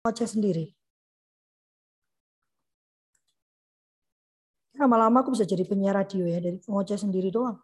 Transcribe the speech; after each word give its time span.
ngoceh 0.00 0.24
sendiri. 0.24 0.66
Lama-lama 4.80 5.20
aku 5.20 5.36
bisa 5.36 5.44
jadi 5.44 5.60
penyiar 5.68 5.92
radio 5.92 6.24
ya 6.24 6.40
dari 6.40 6.56
ngoceh 6.56 6.96
sendiri 6.96 7.28
doang. 7.28 7.60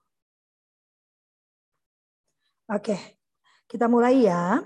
Oke, 2.68 3.16
kita 3.64 3.88
mulai 3.88 4.28
ya. 4.28 4.60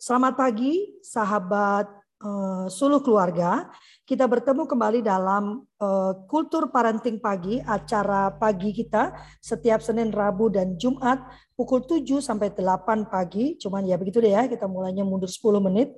Selamat 0.00 0.40
pagi, 0.40 0.96
sahabat 1.04 1.84
uh, 2.24 2.64
Suluh 2.72 3.04
Keluarga. 3.04 3.68
Kita 4.08 4.24
bertemu 4.24 4.64
kembali 4.64 5.04
dalam 5.04 5.68
uh, 5.76 6.12
Kultur 6.24 6.72
Parenting 6.72 7.20
Pagi, 7.20 7.60
acara 7.60 8.32
pagi 8.32 8.72
kita 8.72 9.12
setiap 9.44 9.84
Senin, 9.84 10.14
Rabu, 10.14 10.48
dan 10.48 10.80
Jumat 10.80 11.28
pukul 11.52 11.84
7 11.84 12.24
sampai 12.24 12.56
8 12.56 13.12
pagi. 13.12 13.60
Cuman 13.60 13.84
ya 13.84 14.00
begitu 14.00 14.22
deh 14.24 14.32
ya, 14.32 14.48
kita 14.48 14.64
mulainya 14.64 15.04
mundur 15.04 15.28
10 15.28 15.60
menit. 15.60 15.92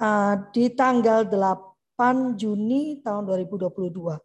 Uh, 0.00 0.34
di 0.50 0.72
tanggal 0.72 1.28
8 1.28 2.34
Juni 2.34 2.98
tahun 3.04 3.22
2022 3.28 4.18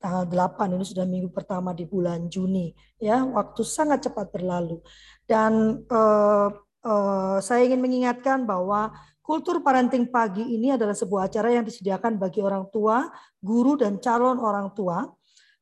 tanggal 0.00 0.24
8 0.24 0.74
ini 0.74 0.84
sudah 0.88 1.04
minggu 1.04 1.28
pertama 1.30 1.76
di 1.76 1.84
bulan 1.84 2.26
Juni 2.32 2.72
ya. 2.96 3.22
Waktu 3.22 3.60
sangat 3.62 4.08
cepat 4.08 4.32
berlalu. 4.32 4.80
Dan 5.28 5.84
uh, 5.92 6.48
uh, 6.82 7.38
saya 7.44 7.68
ingin 7.68 7.84
mengingatkan 7.84 8.48
bahwa 8.48 8.90
kultur 9.20 9.60
parenting 9.60 10.08
pagi 10.08 10.42
ini 10.42 10.74
adalah 10.74 10.96
sebuah 10.96 11.28
acara 11.28 11.52
yang 11.52 11.62
disediakan 11.68 12.16
bagi 12.16 12.40
orang 12.40 12.66
tua, 12.72 13.06
guru 13.38 13.76
dan 13.76 14.00
calon 14.00 14.40
orang 14.40 14.72
tua. 14.72 15.04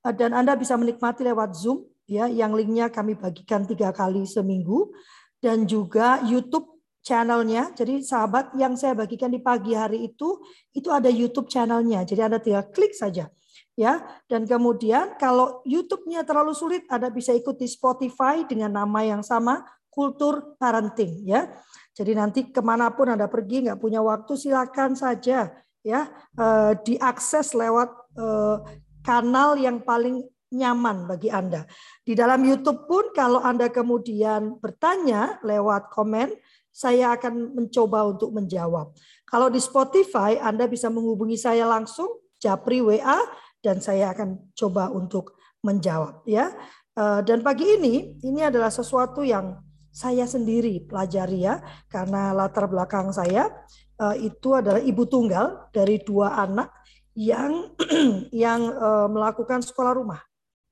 Dan 0.09 0.33
Anda 0.33 0.55
bisa 0.55 0.79
menikmati 0.79 1.27
lewat 1.27 1.59
Zoom 1.59 1.85
ya 2.09 2.31
yang 2.31 2.55
linknya 2.55 2.89
kami 2.89 3.19
bagikan 3.19 3.67
tiga 3.67 3.91
kali 3.91 4.25
seminggu. 4.25 4.95
Dan 5.39 5.67
juga 5.67 6.23
YouTube 6.27 6.78
channelnya. 7.09 7.73
Jadi 7.73 8.05
sahabat 8.05 8.53
yang 8.61 8.77
saya 8.77 8.93
bagikan 8.93 9.33
di 9.33 9.41
pagi 9.41 9.73
hari 9.73 10.13
itu 10.13 10.45
itu 10.77 10.93
ada 10.93 11.09
YouTube 11.09 11.49
channelnya. 11.49 12.05
Jadi 12.05 12.21
Anda 12.21 12.37
tinggal 12.37 12.69
klik 12.69 12.93
saja 12.93 13.33
ya. 13.73 14.05
Dan 14.29 14.45
kemudian 14.45 15.17
kalau 15.17 15.65
YouTube-nya 15.65 16.29
terlalu 16.29 16.53
sulit, 16.53 16.85
Anda 16.93 17.09
bisa 17.09 17.33
ikut 17.33 17.57
di 17.57 17.65
Spotify 17.65 18.45
dengan 18.45 18.77
nama 18.77 19.01
yang 19.01 19.25
sama, 19.25 19.65
Kultur 19.89 20.61
Parenting 20.61 21.25
ya. 21.25 21.49
Jadi 21.97 22.13
nanti 22.13 22.41
ke 22.53 22.61
mana 22.61 22.93
pun 22.93 23.09
Anda 23.09 23.27
pergi 23.27 23.65
nggak 23.67 23.81
punya 23.81 24.05
waktu, 24.05 24.37
silakan 24.37 24.93
saja 24.93 25.51
ya 25.83 26.01
eh, 26.37 26.73
diakses 26.85 27.57
lewat 27.57 27.91
eh, 28.19 28.57
kanal 29.03 29.57
yang 29.57 29.81
paling 29.83 30.21
nyaman 30.49 31.05
bagi 31.05 31.29
Anda. 31.29 31.69
Di 32.01 32.17
dalam 32.17 32.41
YouTube 32.41 32.89
pun 32.89 33.13
kalau 33.13 33.41
Anda 33.45 33.69
kemudian 33.69 34.57
bertanya 34.61 35.37
lewat 35.45 35.93
komen, 35.93 36.33
saya 36.79 37.19
akan 37.19 37.59
mencoba 37.59 38.07
untuk 38.07 38.31
menjawab. 38.31 38.95
Kalau 39.27 39.51
di 39.51 39.59
Spotify 39.59 40.39
Anda 40.39 40.71
bisa 40.71 40.87
menghubungi 40.87 41.35
saya 41.35 41.67
langsung, 41.67 42.23
Japri 42.39 42.79
WA 42.79 43.19
dan 43.59 43.83
saya 43.83 44.15
akan 44.15 44.55
coba 44.55 44.95
untuk 44.95 45.35
menjawab 45.67 46.23
ya. 46.23 46.55
Eh, 46.95 47.21
dan 47.27 47.43
pagi 47.43 47.67
ini 47.67 48.23
ini 48.23 48.47
adalah 48.47 48.71
sesuatu 48.71 49.27
yang 49.27 49.59
saya 49.91 50.31
sendiri 50.31 50.87
pelajari 50.87 51.51
ya 51.51 51.59
karena 51.91 52.31
latar 52.31 52.71
belakang 52.71 53.11
saya 53.11 53.51
eh, 53.99 54.31
itu 54.31 54.55
adalah 54.55 54.79
ibu 54.79 55.03
tunggal 55.11 55.67
dari 55.75 55.99
dua 55.99 56.39
anak 56.47 56.71
yang 57.19 57.75
yang 58.47 58.61
eh, 58.71 59.09
melakukan 59.11 59.67
sekolah 59.67 59.99
rumah 59.99 60.23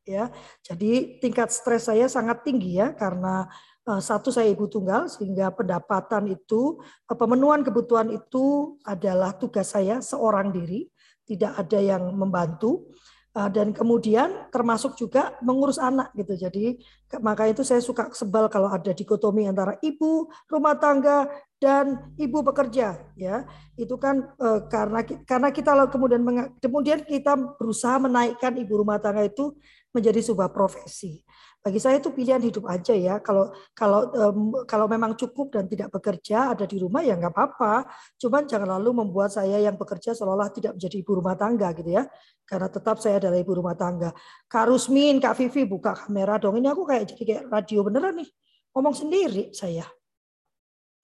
ya. 0.07 0.31
Jadi 0.63 1.19
tingkat 1.19 1.51
stres 1.51 1.91
saya 1.91 2.07
sangat 2.07 2.47
tinggi 2.47 2.79
ya 2.79 2.95
karena 2.95 3.51
satu 3.87 4.35
saya 4.35 4.51
ibu 4.51 4.67
tunggal 4.67 5.07
sehingga 5.07 5.55
pendapatan 5.55 6.27
itu 6.27 6.83
pemenuhan 7.07 7.63
kebutuhan 7.63 8.11
itu 8.11 8.75
adalah 8.83 9.31
tugas 9.39 9.71
saya 9.71 10.03
seorang 10.03 10.51
diri 10.51 10.91
tidak 11.27 11.59
ada 11.59 11.79
yang 11.83 12.15
membantu 12.15 12.95
uh, 13.35 13.51
dan 13.51 13.75
kemudian 13.75 14.49
termasuk 14.55 14.95
juga 14.95 15.35
mengurus 15.43 15.77
anak 15.77 16.15
gitu. 16.15 16.39
Jadi 16.39 16.79
maka 17.21 17.51
itu 17.51 17.67
saya 17.67 17.83
suka 17.83 18.09
sebal 18.15 18.47
kalau 18.49 18.71
ada 18.71 18.95
dikotomi 18.95 19.45
antara 19.51 19.75
ibu 19.83 20.31
rumah 20.47 20.79
tangga 20.79 21.27
dan 21.59 22.15
ibu 22.17 22.41
bekerja 22.47 22.97
ya. 23.19 23.43
Itu 23.75 23.99
kan 23.99 24.23
karena 24.71 25.03
karena 25.27 25.49
kita 25.51 25.75
kemudian 25.91 26.23
kemudian 26.63 27.03
kita 27.05 27.37
berusaha 27.59 27.99
menaikkan 27.99 28.55
ibu 28.57 28.87
rumah 28.87 29.03
tangga 29.03 29.27
itu 29.27 29.53
menjadi 29.91 30.23
sebuah 30.23 30.55
profesi. 30.55 31.26
Bagi 31.67 31.83
saya 31.83 31.99
itu 31.99 32.15
pilihan 32.15 32.39
hidup 32.39 32.71
aja 32.71 32.95
ya. 32.95 33.19
Kalau 33.19 33.51
kalau 33.75 34.07
um, 34.15 34.63
kalau 34.71 34.87
memang 34.87 35.19
cukup 35.19 35.51
dan 35.51 35.67
tidak 35.67 35.91
bekerja 35.91 36.55
ada 36.55 36.63
di 36.63 36.79
rumah 36.79 37.03
ya 37.03 37.19
nggak 37.19 37.35
apa-apa. 37.35 37.91
Cuman 38.23 38.47
jangan 38.47 38.79
lalu 38.79 39.03
membuat 39.03 39.35
saya 39.35 39.59
yang 39.59 39.75
bekerja 39.75 40.15
seolah-olah 40.15 40.55
tidak 40.55 40.79
menjadi 40.79 41.03
ibu 41.03 41.19
rumah 41.19 41.35
tangga 41.35 41.75
gitu 41.75 41.91
ya. 41.91 42.07
Karena 42.47 42.71
tetap 42.71 43.03
saya 43.03 43.19
adalah 43.19 43.43
ibu 43.43 43.51
rumah 43.51 43.75
tangga. 43.75 44.15
Kak 44.47 44.71
Rusmin, 44.71 45.19
Kak 45.19 45.35
Vivi 45.43 45.67
buka 45.67 46.07
kamera 46.07 46.39
dong. 46.39 46.55
Ini 46.55 46.71
aku 46.71 46.87
kayak 46.87 47.11
jadi 47.11 47.23
kayak 47.27 47.43
radio 47.51 47.83
beneran 47.83 48.15
nih. 48.23 48.31
Ngomong 48.71 48.95
sendiri 48.95 49.51
saya. 49.51 49.91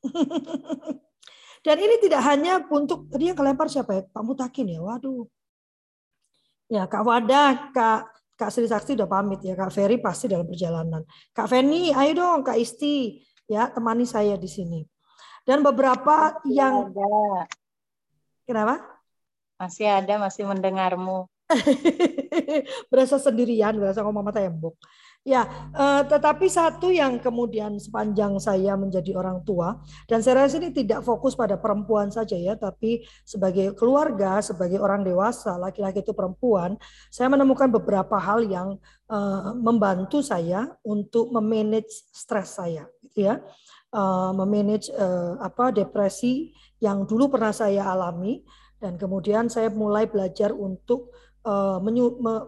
Dan 1.66 1.76
ini 1.82 1.98
tidak 1.98 2.22
hanya 2.22 2.62
untuk 2.70 3.10
tadi 3.10 3.34
yang 3.34 3.38
kelempar 3.38 3.66
siapa 3.66 3.98
ya? 3.98 4.02
Pak 4.06 4.22
Mutakin 4.22 4.78
ya. 4.78 4.78
Waduh. 4.78 5.26
Ya, 6.70 6.86
Kak 6.86 7.02
Wadah, 7.02 7.74
Kak 7.74 8.21
Kak 8.42 8.50
Sri 8.50 8.66
Sakti 8.66 8.98
udah 8.98 9.06
pamit 9.06 9.38
ya, 9.46 9.54
Kak 9.54 9.70
Ferry 9.70 10.02
pasti 10.02 10.26
dalam 10.26 10.50
perjalanan. 10.50 11.06
Kak 11.30 11.46
Feni, 11.46 11.94
ayo 11.94 12.10
dong 12.18 12.42
Kak 12.42 12.58
Isti, 12.58 13.22
ya 13.46 13.70
temani 13.70 14.02
saya 14.02 14.34
di 14.34 14.50
sini. 14.50 14.82
Dan 15.46 15.62
beberapa 15.62 16.42
masih 16.42 16.50
yang 16.50 16.90
ada. 16.90 17.46
Kenapa? 18.42 18.74
Masih 19.62 19.86
ada, 19.86 20.18
masih 20.18 20.42
mendengarmu. 20.42 21.30
berasa 22.90 23.22
sendirian, 23.22 23.78
berasa 23.78 24.02
ngomong 24.02 24.26
sama 24.26 24.34
tembok. 24.34 24.74
Ya, 25.22 25.46
eh, 25.70 26.02
tetapi 26.10 26.50
satu 26.50 26.90
yang 26.90 27.22
kemudian 27.22 27.78
sepanjang 27.78 28.42
saya 28.42 28.74
menjadi 28.74 29.14
orang 29.14 29.46
tua 29.46 29.78
dan 30.10 30.18
saya 30.18 30.42
rasa 30.42 30.58
ini 30.58 30.74
tidak 30.74 31.06
fokus 31.06 31.38
pada 31.38 31.54
perempuan 31.54 32.10
saja 32.10 32.34
ya, 32.34 32.58
tapi 32.58 33.06
sebagai 33.22 33.70
keluarga, 33.78 34.42
sebagai 34.42 34.82
orang 34.82 35.06
dewasa, 35.06 35.54
laki-laki 35.62 36.02
itu 36.02 36.10
perempuan, 36.10 36.74
saya 37.06 37.30
menemukan 37.30 37.70
beberapa 37.70 38.18
hal 38.18 38.42
yang 38.50 38.74
eh, 39.14 39.50
membantu 39.62 40.26
saya 40.26 40.66
untuk 40.82 41.30
memanage 41.30 42.02
stres 42.10 42.58
saya, 42.58 42.90
gitu 43.06 43.30
ya, 43.30 43.38
eh, 43.94 44.30
memanage 44.34 44.90
eh, 44.90 45.34
apa 45.38 45.70
depresi 45.70 46.50
yang 46.82 47.06
dulu 47.06 47.30
pernah 47.30 47.54
saya 47.54 47.86
alami 47.94 48.42
dan 48.82 48.98
kemudian 48.98 49.46
saya 49.46 49.70
mulai 49.70 50.10
belajar 50.10 50.50
untuk 50.50 51.14
uh, 51.46 51.78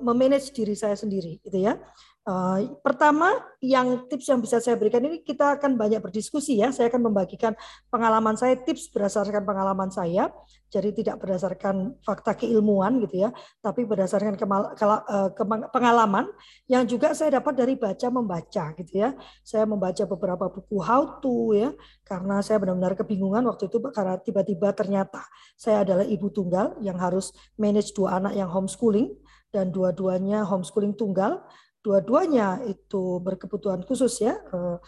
memanage 0.02 0.50
diri 0.50 0.74
saya 0.74 0.98
sendiri, 0.98 1.38
gitu 1.46 1.62
ya. 1.62 1.78
Uh, 2.24 2.80
pertama, 2.80 3.36
yang 3.60 4.08
tips 4.08 4.32
yang 4.32 4.40
bisa 4.40 4.56
saya 4.56 4.80
berikan 4.80 5.04
ini 5.04 5.20
kita 5.20 5.60
akan 5.60 5.76
banyak 5.76 6.00
berdiskusi 6.00 6.56
ya. 6.56 6.72
Saya 6.72 6.88
akan 6.88 7.12
membagikan 7.12 7.52
pengalaman 7.92 8.32
saya, 8.32 8.56
tips 8.56 8.88
berdasarkan 8.88 9.44
pengalaman 9.44 9.92
saya. 9.92 10.32
Jadi 10.72 11.04
tidak 11.04 11.20
berdasarkan 11.20 12.00
fakta 12.00 12.32
keilmuan 12.32 12.96
gitu 13.04 13.28
ya, 13.28 13.30
tapi 13.60 13.84
berdasarkan 13.84 14.40
kemal, 14.40 14.72
uh, 14.72 15.30
pengalaman 15.68 16.24
yang 16.64 16.88
juga 16.88 17.12
saya 17.12 17.38
dapat 17.44 17.60
dari 17.60 17.76
baca 17.76 18.08
membaca 18.08 18.72
gitu 18.80 19.04
ya. 19.04 19.12
Saya 19.44 19.68
membaca 19.68 20.08
beberapa 20.08 20.48
buku 20.48 20.80
how 20.80 21.20
to 21.20 21.52
ya, 21.52 21.76
karena 22.08 22.40
saya 22.40 22.56
benar-benar 22.56 22.96
kebingungan 22.96 23.44
waktu 23.52 23.68
itu 23.68 23.84
karena 23.92 24.16
tiba-tiba 24.16 24.72
ternyata 24.72 25.20
saya 25.60 25.84
adalah 25.84 26.08
ibu 26.08 26.32
tunggal 26.32 26.80
yang 26.80 26.96
harus 26.96 27.36
manage 27.60 27.92
dua 27.92 28.16
anak 28.16 28.32
yang 28.32 28.48
homeschooling 28.48 29.12
dan 29.54 29.70
dua-duanya 29.70 30.42
homeschooling 30.42 30.98
tunggal 30.98 31.38
dua-duanya 31.84 32.64
itu 32.64 33.20
berkebutuhan 33.20 33.84
khusus 33.84 34.24
ya 34.24 34.40
uh, 34.56 34.80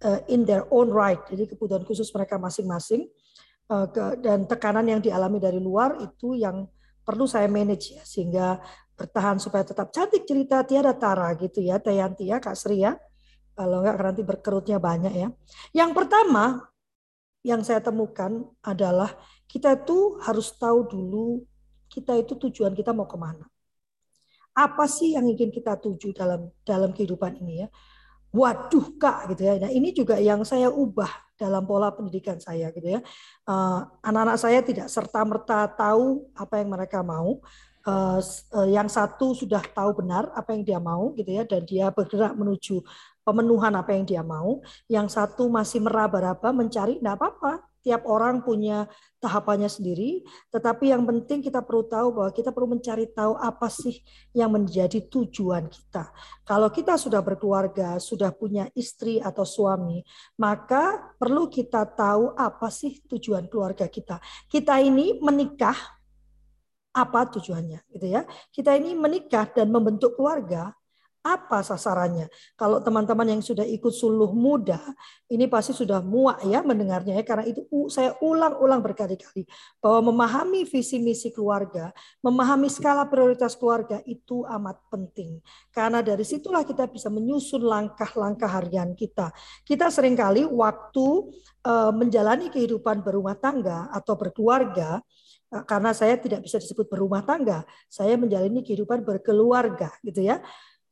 uh, 0.00 0.20
in 0.32 0.48
their 0.48 0.64
own 0.72 0.88
right. 0.88 1.20
Jadi 1.28 1.52
kebutuhan 1.52 1.84
khusus 1.84 2.08
mereka 2.16 2.40
masing-masing. 2.40 3.04
Uh, 3.68 3.84
dan 4.24 4.48
tekanan 4.48 4.88
yang 4.88 4.96
dialami 4.96 5.36
dari 5.36 5.60
luar 5.60 6.00
itu 6.00 6.32
yang 6.32 6.64
perlu 7.04 7.28
saya 7.28 7.52
manage 7.52 7.92
ya 7.92 8.00
sehingga 8.00 8.56
bertahan 8.96 9.36
supaya 9.36 9.60
tetap 9.60 9.92
cantik 9.92 10.24
cerita 10.24 10.64
tiada 10.64 10.96
tara 10.96 11.36
gitu 11.36 11.60
ya 11.60 11.76
Tayanti 11.76 12.32
ya 12.32 12.40
Kak 12.40 12.56
Sri 12.56 12.80
ya. 12.80 12.96
Kalau 13.52 13.84
enggak 13.84 14.00
nanti 14.00 14.22
berkerutnya 14.24 14.80
banyak 14.80 15.12
ya. 15.12 15.28
Yang 15.76 15.90
pertama 15.92 16.64
yang 17.44 17.60
saya 17.60 17.84
temukan 17.84 18.48
adalah 18.64 19.12
kita 19.44 19.76
itu 19.76 20.16
harus 20.24 20.48
tahu 20.56 20.88
dulu 20.88 21.44
kita 21.92 22.16
itu 22.16 22.40
tujuan 22.48 22.72
kita 22.72 22.96
mau 22.96 23.04
ke 23.04 23.20
mana 23.20 23.44
apa 24.58 24.90
sih 24.90 25.14
yang 25.14 25.30
ingin 25.30 25.54
kita 25.54 25.78
tuju 25.78 26.10
dalam 26.10 26.50
dalam 26.66 26.90
kehidupan 26.90 27.38
ini 27.38 27.62
ya? 27.62 27.68
Waduh 28.34 28.98
kak 28.98 29.30
gitu 29.32 29.46
ya. 29.46 29.54
Nah 29.62 29.70
ini 29.70 29.94
juga 29.94 30.18
yang 30.18 30.42
saya 30.42 30.68
ubah 30.68 31.08
dalam 31.38 31.62
pola 31.62 31.94
pendidikan 31.94 32.42
saya 32.42 32.74
gitu 32.74 32.98
ya. 32.98 33.00
Eh, 33.46 33.80
anak-anak 34.02 34.36
saya 34.36 34.58
tidak 34.66 34.90
serta 34.90 35.22
merta 35.22 35.70
tahu 35.70 36.26
apa 36.34 36.58
yang 36.58 36.68
mereka 36.74 37.06
mau. 37.06 37.38
Eh, 37.86 38.20
eh, 38.58 38.68
yang 38.74 38.90
satu 38.90 39.32
sudah 39.38 39.62
tahu 39.62 40.02
benar 40.02 40.28
apa 40.34 40.52
yang 40.52 40.66
dia 40.66 40.80
mau 40.82 41.14
gitu 41.14 41.30
ya 41.30 41.46
dan 41.46 41.62
dia 41.62 41.88
bergerak 41.94 42.34
menuju 42.34 42.82
pemenuhan 43.22 43.72
apa 43.78 43.94
yang 43.94 44.04
dia 44.04 44.22
mau. 44.26 44.58
Yang 44.90 45.14
satu 45.14 45.46
masih 45.46 45.78
meraba-raba 45.86 46.50
mencari, 46.50 46.98
tidak 46.98 47.14
apa-apa 47.22 47.67
Tiap 47.82 48.04
orang 48.10 48.42
punya 48.42 48.90
tahapannya 49.18 49.66
sendiri, 49.66 50.22
tetapi 50.50 50.94
yang 50.94 51.02
penting 51.06 51.42
kita 51.42 51.62
perlu 51.62 51.86
tahu 51.86 52.14
bahwa 52.14 52.30
kita 52.30 52.50
perlu 52.54 52.78
mencari 52.78 53.10
tahu 53.10 53.34
apa 53.38 53.66
sih 53.70 54.02
yang 54.34 54.54
menjadi 54.54 55.02
tujuan 55.10 55.66
kita. 55.66 56.10
Kalau 56.46 56.70
kita 56.70 56.94
sudah 56.94 57.22
berkeluarga, 57.22 57.98
sudah 57.98 58.30
punya 58.34 58.70
istri 58.78 59.18
atau 59.18 59.42
suami, 59.42 60.02
maka 60.38 61.14
perlu 61.18 61.50
kita 61.50 61.82
tahu 61.86 62.34
apa 62.38 62.70
sih 62.70 63.02
tujuan 63.06 63.50
keluarga 63.50 63.90
kita. 63.90 64.22
Kita 64.46 64.78
ini 64.78 65.18
menikah 65.18 65.76
apa 66.94 67.30
tujuannya 67.30 67.86
gitu 67.94 68.06
ya. 68.10 68.26
Kita 68.50 68.74
ini 68.74 68.94
menikah 68.98 69.50
dan 69.54 69.70
membentuk 69.70 70.18
keluarga 70.18 70.74
apa 71.22 71.60
sasarannya? 71.60 72.30
Kalau 72.54 72.80
teman-teman 72.80 73.26
yang 73.36 73.42
sudah 73.42 73.66
ikut 73.66 73.90
suluh 73.92 74.30
muda, 74.32 74.80
ini 75.28 75.44
pasti 75.50 75.76
sudah 75.76 76.00
muak 76.00 76.40
ya 76.46 76.64
mendengarnya 76.64 77.20
ya 77.20 77.24
karena 77.26 77.44
itu 77.44 77.66
saya 77.92 78.16
ulang-ulang 78.24 78.80
berkali-kali 78.80 79.44
bahwa 79.82 80.12
memahami 80.12 80.64
visi 80.64 80.96
misi 80.96 81.28
keluarga, 81.34 81.92
memahami 82.24 82.72
skala 82.72 83.04
prioritas 83.10 83.58
keluarga 83.58 84.00
itu 84.08 84.46
amat 84.46 84.80
penting. 84.88 85.42
Karena 85.68 86.00
dari 86.00 86.24
situlah 86.24 86.64
kita 86.64 86.88
bisa 86.88 87.12
menyusun 87.12 87.60
langkah-langkah 87.60 88.48
harian 88.48 88.96
kita. 88.96 89.34
Kita 89.66 89.92
sering 89.92 90.16
kali 90.16 90.48
waktu 90.48 91.06
eh, 91.66 91.92
menjalani 91.92 92.48
kehidupan 92.48 93.04
berumah 93.04 93.36
tangga 93.36 93.92
atau 93.92 94.16
berkeluarga, 94.16 95.04
eh, 95.52 95.64
karena 95.68 95.92
saya 95.92 96.16
tidak 96.16 96.46
bisa 96.46 96.56
disebut 96.56 96.88
berumah 96.88 97.20
tangga, 97.26 97.68
saya 97.90 98.16
menjalani 98.16 98.64
kehidupan 98.64 99.04
berkeluarga 99.04 99.92
gitu 100.00 100.24
ya. 100.24 100.40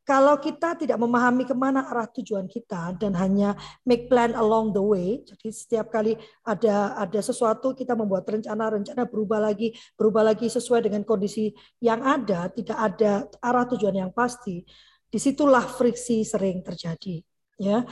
Kalau 0.07 0.39
kita 0.39 0.79
tidak 0.79 1.03
memahami 1.03 1.43
ke 1.43 1.51
mana 1.51 1.83
arah 1.91 2.07
tujuan 2.07 2.47
kita 2.47 2.95
dan 2.95 3.11
hanya 3.19 3.59
make 3.83 4.07
plan 4.07 4.39
along 4.39 4.71
the 4.71 4.79
way, 4.79 5.19
jadi 5.27 5.49
setiap 5.51 5.91
kali 5.91 6.15
ada 6.47 6.95
ada 6.95 7.19
sesuatu 7.19 7.75
kita 7.75 7.99
membuat 7.99 8.23
rencana, 8.31 8.71
rencana 8.71 9.03
berubah 9.11 9.43
lagi, 9.43 9.75
berubah 9.99 10.23
lagi 10.23 10.47
sesuai 10.47 10.87
dengan 10.87 11.03
kondisi 11.03 11.51
yang 11.83 12.07
ada, 12.07 12.47
tidak 12.55 12.79
ada 12.79 13.27
arah 13.43 13.67
tujuan 13.67 14.07
yang 14.07 14.15
pasti. 14.15 14.63
Di 15.11 15.19
situlah 15.19 15.67
friksi 15.67 16.23
sering 16.23 16.63
terjadi. 16.63 17.19
Ya, 17.59 17.83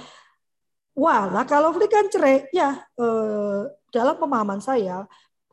Wah, 0.94 1.26
lah 1.26 1.42
kalau 1.42 1.74
kan 1.90 2.06
cerai, 2.06 2.46
ya 2.54 2.78
eh, 2.94 3.60
dalam 3.90 4.14
pemahaman 4.14 4.62
saya 4.62 5.02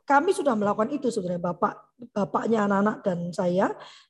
kami 0.06 0.38
sudah 0.38 0.54
melakukan 0.54 0.94
itu 0.94 1.10
sebenarnya 1.10 1.42
bapak 1.42 1.91
bapaknya 2.10 2.66
anak-anak 2.66 2.98
dan 3.06 3.20
saya 3.30 3.68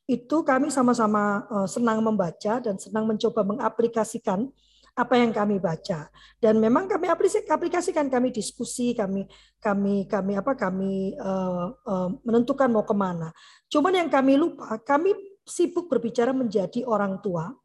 itu 0.07 0.47
kami 0.47 0.71
sama-sama 0.71 1.43
eh, 1.43 1.67
senang 1.67 1.99
membaca 1.99 2.63
dan 2.63 2.79
senang 2.79 3.03
mencoba 3.03 3.43
mengaplikasikan 3.43 4.47
apa 4.91 5.15
yang 5.15 5.31
kami 5.31 5.55
baca. 5.55 6.11
Dan 6.35 6.59
memang 6.59 6.87
kami 6.87 7.07
aplikasikan 7.07 8.11
kami 8.11 8.35
diskusi 8.35 8.91
kami 8.91 9.23
kami 9.63 10.03
kami 10.03 10.35
apa 10.35 10.51
kami 10.51 11.15
uh, 11.15 11.71
uh, 11.71 12.09
menentukan 12.27 12.67
mau 12.67 12.83
ke 12.83 12.91
mana. 12.91 13.31
Cuman 13.71 13.95
yang 13.95 14.09
kami 14.11 14.35
lupa 14.35 14.75
kami 14.83 15.15
sibuk 15.47 15.87
berbicara 15.87 16.35
menjadi 16.35 16.83
orang 16.83 17.23
tua. 17.23 17.55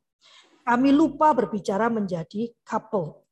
Kami 0.67 0.91
lupa 0.95 1.35
berbicara 1.35 1.91
menjadi 1.91 2.51
couple 2.63 3.26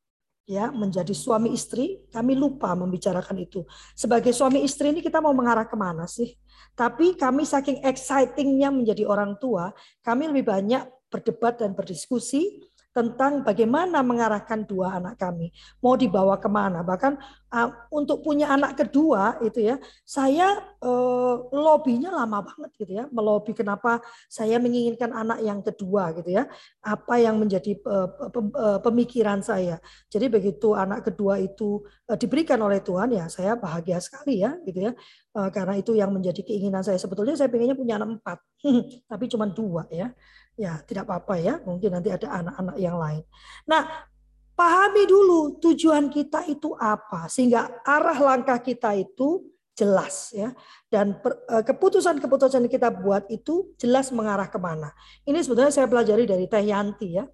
ya 0.45 0.69
menjadi 0.69 1.13
suami 1.17 1.57
istri 1.57 2.05
kami 2.13 2.37
lupa 2.37 2.77
membicarakan 2.77 3.37
itu. 3.41 3.65
Sebagai 3.97 4.33
suami 4.37 4.61
istri 4.65 4.93
ini 4.93 5.01
kita 5.01 5.21
mau 5.21 5.33
mengarah 5.33 5.65
ke 5.65 5.77
mana 5.77 6.05
sih? 6.05 6.37
Tapi 6.77 7.17
kami 7.17 7.49
saking 7.49 7.81
excitingnya 7.85 8.69
menjadi 8.69 9.09
orang 9.09 9.37
tua 9.41 9.73
kami 10.05 10.29
lebih 10.29 10.45
banyak 10.49 10.85
berdebat 11.09 11.63
dan 11.63 11.73
berdiskusi 11.73 12.67
tentang 12.95 13.43
bagaimana 13.43 14.07
mengarahkan 14.07 14.63
dua 14.63 15.03
anak 15.03 15.19
kami. 15.19 15.51
Mau 15.83 15.99
dibawa 15.99 16.39
ke 16.39 16.47
mana. 16.47 16.87
Bahkan 16.87 17.19
uh, 17.51 17.69
untuk 17.91 18.23
punya 18.23 18.55
anak 18.55 18.79
kedua 18.79 19.43
itu 19.43 19.67
ya 19.67 19.83
saya 20.07 20.63
uh, 20.79 21.51
lobbynya 21.51 22.15
lama 22.15 22.47
banget 22.47 22.71
gitu 22.79 23.03
ya. 23.03 23.05
Melobi 23.11 23.51
kenapa 23.51 23.99
saya 24.31 24.63
menginginkan 24.63 25.11
anak 25.11 25.43
yang 25.43 25.59
kedua 25.59 26.15
gitu 26.15 26.39
ya. 26.39 26.47
Apa 26.87 27.19
yang 27.19 27.35
menjadi 27.43 27.75
uh, 27.83 28.79
pemikiran 28.79 29.43
saya. 29.43 29.83
Jadi 30.07 30.31
begitu 30.31 30.79
anak 30.79 31.11
kedua 31.11 31.43
itu 31.43 31.83
uh, 32.07 32.15
diberikan 32.15 32.63
oleh 32.63 32.79
Tuhan 32.79 33.11
ya 33.11 33.27
saya 33.27 33.59
bahagia 33.59 33.99
sekali 33.99 34.47
ya 34.47 34.55
gitu 34.63 34.87
ya. 34.87 34.95
Uh, 35.35 35.51
karena 35.51 35.75
itu 35.75 35.99
yang 35.99 36.15
menjadi 36.15 36.47
keinginan 36.47 36.87
saya. 36.87 37.03
Sebetulnya 37.03 37.35
saya 37.35 37.51
pengennya 37.51 37.75
punya 37.75 37.99
anak 37.99 38.23
empat 38.23 38.39
tapi 39.11 39.25
cuma 39.27 39.51
dua 39.51 39.85
ya 39.91 40.15
ya 40.55 40.81
tidak 40.87 41.07
apa-apa 41.07 41.35
ya, 41.39 41.55
mungkin 41.63 41.95
nanti 41.99 42.11
ada 42.11 42.31
anak-anak 42.31 42.77
yang 42.79 42.97
lain. 42.97 43.23
Nah, 43.67 44.07
pahami 44.55 45.05
dulu 45.07 45.59
tujuan 45.59 46.11
kita 46.11 46.47
itu 46.47 46.75
apa 46.79 47.27
sehingga 47.27 47.83
arah 47.83 48.19
langkah 48.23 48.59
kita 48.63 48.95
itu 48.95 49.43
jelas 49.75 50.31
ya 50.31 50.55
dan 50.87 51.19
eh, 51.51 51.65
keputusan-keputusan 51.67 52.63
yang 52.63 52.71
kita 52.71 52.95
buat 52.95 53.27
itu 53.27 53.75
jelas 53.77 54.15
mengarah 54.15 54.47
ke 54.47 54.59
mana. 54.63 54.95
Ini 55.27 55.43
sebetulnya 55.43 55.75
saya 55.75 55.91
pelajari 55.91 56.25
dari 56.31 56.47
Teh 56.47 56.63
Yanti 56.63 57.19
ya 57.19 57.27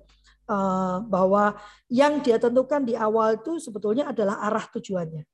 eh, 0.48 0.96
bahwa 1.04 1.60
yang 1.92 2.24
dia 2.24 2.40
tentukan 2.40 2.88
di 2.88 2.96
awal 2.96 3.36
itu 3.36 3.60
sebetulnya 3.60 4.08
adalah 4.08 4.40
arah 4.40 4.64
tujuannya 4.72 5.28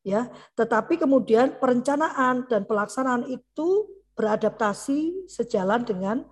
ya 0.00 0.32
tetapi 0.56 0.96
kemudian 0.96 1.60
perencanaan 1.60 2.48
dan 2.48 2.64
pelaksanaan 2.64 3.28
itu 3.28 3.88
beradaptasi 4.16 5.28
sejalan 5.28 5.84
dengan 5.84 6.24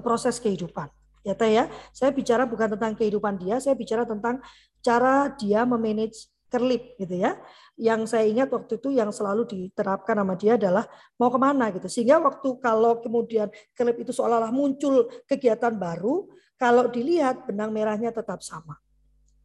proses 0.00 0.38
kehidupan. 0.38 0.88
Ya 1.26 1.34
Teh 1.34 1.50
ya, 1.50 1.66
saya 1.90 2.14
bicara 2.14 2.46
bukan 2.46 2.78
tentang 2.78 2.94
kehidupan 2.94 3.34
dia, 3.42 3.58
saya 3.58 3.74
bicara 3.74 4.06
tentang 4.06 4.38
cara 4.78 5.34
dia 5.34 5.66
memanage 5.66 6.30
kerlip 6.46 6.94
gitu 7.02 7.18
ya. 7.18 7.34
Yang 7.74 8.14
saya 8.14 8.24
ingat 8.30 8.48
waktu 8.54 8.78
itu 8.78 8.94
yang 8.94 9.10
selalu 9.10 9.42
diterapkan 9.50 10.22
sama 10.22 10.38
dia 10.38 10.54
adalah 10.54 10.86
mau 11.18 11.28
ke 11.28 11.38
mana 11.42 11.74
gitu. 11.74 11.90
Sehingga 11.90 12.22
waktu 12.22 12.62
kalau 12.62 13.02
kemudian 13.02 13.50
kerlip 13.74 14.06
itu 14.06 14.14
seolah-olah 14.14 14.54
muncul 14.54 15.10
kegiatan 15.26 15.74
baru, 15.74 16.30
kalau 16.54 16.86
dilihat 16.86 17.44
benang 17.44 17.74
merahnya 17.74 18.14
tetap 18.14 18.40
sama 18.40 18.78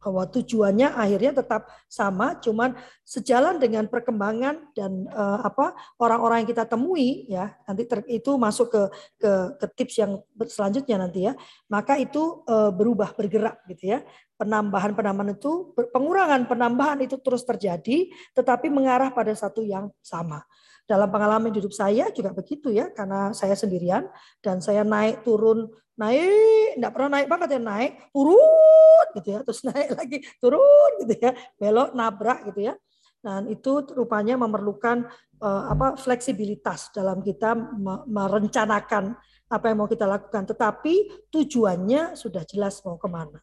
bahwa 0.02 0.26
tujuannya 0.26 0.98
akhirnya 0.98 1.40
tetap 1.40 1.70
sama, 1.86 2.34
cuman 2.42 2.74
sejalan 3.06 3.62
dengan 3.62 3.86
perkembangan 3.86 4.74
dan 4.74 5.06
uh, 5.14 5.46
apa 5.46 5.78
orang-orang 6.02 6.42
yang 6.42 6.50
kita 6.50 6.66
temui 6.66 7.30
ya 7.30 7.54
nanti 7.64 7.86
ter, 7.86 8.02
itu 8.10 8.34
masuk 8.34 8.66
ke, 8.68 8.82
ke 9.22 9.32
ke 9.62 9.66
tips 9.78 9.94
yang 10.02 10.12
selanjutnya 10.50 10.96
nanti 11.06 11.30
ya, 11.30 11.32
maka 11.70 11.96
itu 12.02 12.42
uh, 12.50 12.74
berubah 12.74 13.14
bergerak 13.14 13.62
gitu 13.70 13.94
ya 13.94 14.02
penambahan 14.42 14.90
penambahan 14.90 15.38
itu 15.38 15.70
pengurangan 15.94 16.50
penambahan 16.50 16.98
itu 17.06 17.14
terus 17.22 17.46
terjadi, 17.46 18.10
tetapi 18.34 18.66
mengarah 18.66 19.14
pada 19.14 19.30
satu 19.30 19.62
yang 19.62 19.86
sama. 20.02 20.42
Dalam 20.92 21.08
pengalaman 21.08 21.48
hidup 21.48 21.72
saya 21.72 22.12
juga 22.12 22.36
begitu 22.36 22.68
ya, 22.68 22.92
karena 22.92 23.32
saya 23.32 23.56
sendirian 23.56 24.12
dan 24.44 24.60
saya 24.60 24.84
naik 24.84 25.24
turun 25.24 25.72
naik, 25.96 26.76
tidak 26.76 26.92
pernah 26.92 27.10
naik 27.16 27.28
banget 27.32 27.48
ya 27.56 27.60
naik, 27.64 27.92
turun 28.12 29.06
gitu 29.16 29.28
ya, 29.32 29.40
terus 29.40 29.64
naik 29.72 29.88
lagi 29.96 30.20
turun 30.36 30.90
gitu 31.00 31.16
ya, 31.16 31.32
belok 31.56 31.96
nabrak 31.96 32.44
gitu 32.52 32.68
ya. 32.68 32.76
Dan 33.24 33.48
itu 33.48 33.72
rupanya 33.96 34.36
memerlukan 34.36 35.08
uh, 35.40 35.72
apa 35.72 35.96
fleksibilitas 35.96 36.92
dalam 36.92 37.24
kita 37.24 37.56
merencanakan 38.04 39.16
apa 39.48 39.64
yang 39.72 39.78
mau 39.80 39.88
kita 39.88 40.04
lakukan, 40.04 40.44
tetapi 40.44 41.24
tujuannya 41.32 42.20
sudah 42.20 42.44
jelas 42.44 42.84
mau 42.84 43.00
ke 43.00 43.08
mana. 43.08 43.40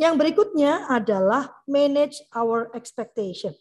Yang 0.00 0.14
berikutnya 0.16 0.88
adalah 0.88 1.60
manage 1.68 2.24
our 2.32 2.72
expectation. 2.72 3.52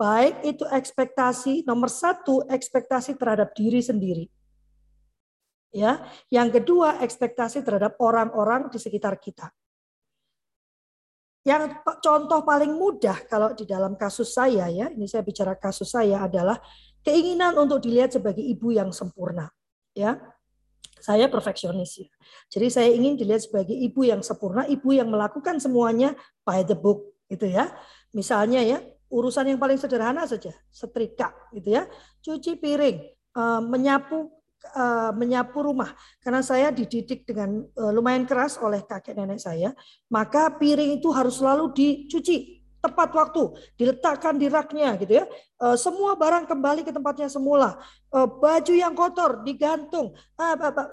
Baik 0.00 0.48
itu 0.48 0.64
ekspektasi 0.64 1.68
nomor 1.68 1.92
satu 1.92 2.48
ekspektasi 2.48 3.20
terhadap 3.20 3.52
diri 3.52 3.84
sendiri. 3.84 4.24
Ya, 5.76 6.08
yang 6.32 6.48
kedua 6.48 7.04
ekspektasi 7.04 7.60
terhadap 7.60 8.00
orang-orang 8.00 8.72
di 8.72 8.80
sekitar 8.80 9.20
kita. 9.20 9.52
Yang 11.44 11.84
contoh 12.00 12.40
paling 12.48 12.72
mudah 12.72 13.28
kalau 13.28 13.52
di 13.52 13.68
dalam 13.68 13.92
kasus 13.92 14.32
saya 14.32 14.72
ya, 14.72 14.88
ini 14.88 15.04
saya 15.04 15.20
bicara 15.20 15.52
kasus 15.52 15.92
saya 15.92 16.24
adalah 16.24 16.56
keinginan 17.04 17.60
untuk 17.60 17.84
dilihat 17.84 18.16
sebagai 18.16 18.40
ibu 18.40 18.72
yang 18.72 18.96
sempurna. 18.96 19.52
Ya, 19.92 20.16
saya 21.00 21.28
perfeksionis 21.28 22.08
ya. 22.08 22.08
Jadi 22.48 22.66
saya 22.72 22.88
ingin 22.88 23.20
dilihat 23.20 23.44
sebagai 23.44 23.76
ibu 23.76 24.04
yang 24.04 24.24
sempurna, 24.24 24.64
ibu 24.64 24.96
yang 24.96 25.12
melakukan 25.12 25.60
semuanya 25.60 26.16
by 26.40 26.64
the 26.64 26.76
book 26.76 27.20
gitu 27.28 27.48
ya. 27.48 27.72
Misalnya 28.12 28.64
ya, 28.64 28.80
urusan 29.10 29.50
yang 29.50 29.58
paling 29.58 29.76
sederhana 29.76 30.24
saja, 30.24 30.54
setrika 30.70 31.34
gitu 31.50 31.74
ya, 31.74 31.84
cuci 32.22 32.56
piring, 32.62 32.96
eh, 33.10 33.60
menyapu 33.66 34.30
eh, 34.60 35.12
menyapu 35.16 35.66
rumah. 35.66 35.90
Karena 36.22 36.40
saya 36.46 36.70
dididik 36.70 37.26
dengan 37.26 37.66
eh, 37.66 37.92
lumayan 37.92 38.24
keras 38.24 38.56
oleh 38.62 38.86
kakek 38.86 39.18
nenek 39.18 39.42
saya, 39.42 39.74
maka 40.08 40.54
piring 40.54 41.02
itu 41.02 41.10
harus 41.10 41.42
selalu 41.42 41.74
dicuci 41.74 42.62
tepat 42.80 43.12
waktu, 43.12 43.44
diletakkan 43.76 44.40
di 44.40 44.48
raknya 44.48 44.96
gitu 44.96 45.20
ya. 45.20 45.28
Semua 45.76 46.16
barang 46.16 46.48
kembali 46.48 46.80
ke 46.80 46.88
tempatnya 46.88 47.28
semula. 47.28 47.76
Baju 48.08 48.72
yang 48.72 48.96
kotor 48.96 49.44
digantung, 49.44 50.16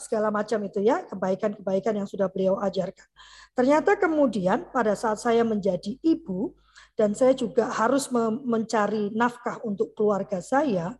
segala 0.03 0.27
macam 0.27 0.59
itu 0.67 0.83
ya, 0.83 1.07
kebaikan-kebaikan 1.07 1.95
yang 1.95 2.03
sudah 2.03 2.27
beliau 2.27 2.59
ajarkan. 2.59 3.07
Ternyata 3.55 3.95
kemudian 3.95 4.67
pada 4.67 4.99
saat 4.99 5.23
saya 5.23 5.47
menjadi 5.47 5.95
ibu, 6.03 6.51
dan 6.97 7.13
saya 7.13 7.37
juga 7.37 7.69
harus 7.69 8.09
mencari 8.43 9.13
nafkah 9.13 9.61
untuk 9.61 9.93
keluarga 9.93 10.41
saya, 10.41 10.97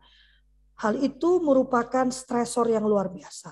hal 0.78 0.94
itu 1.02 1.42
merupakan 1.42 2.06
stresor 2.14 2.70
yang 2.70 2.86
luar 2.86 3.10
biasa. 3.10 3.50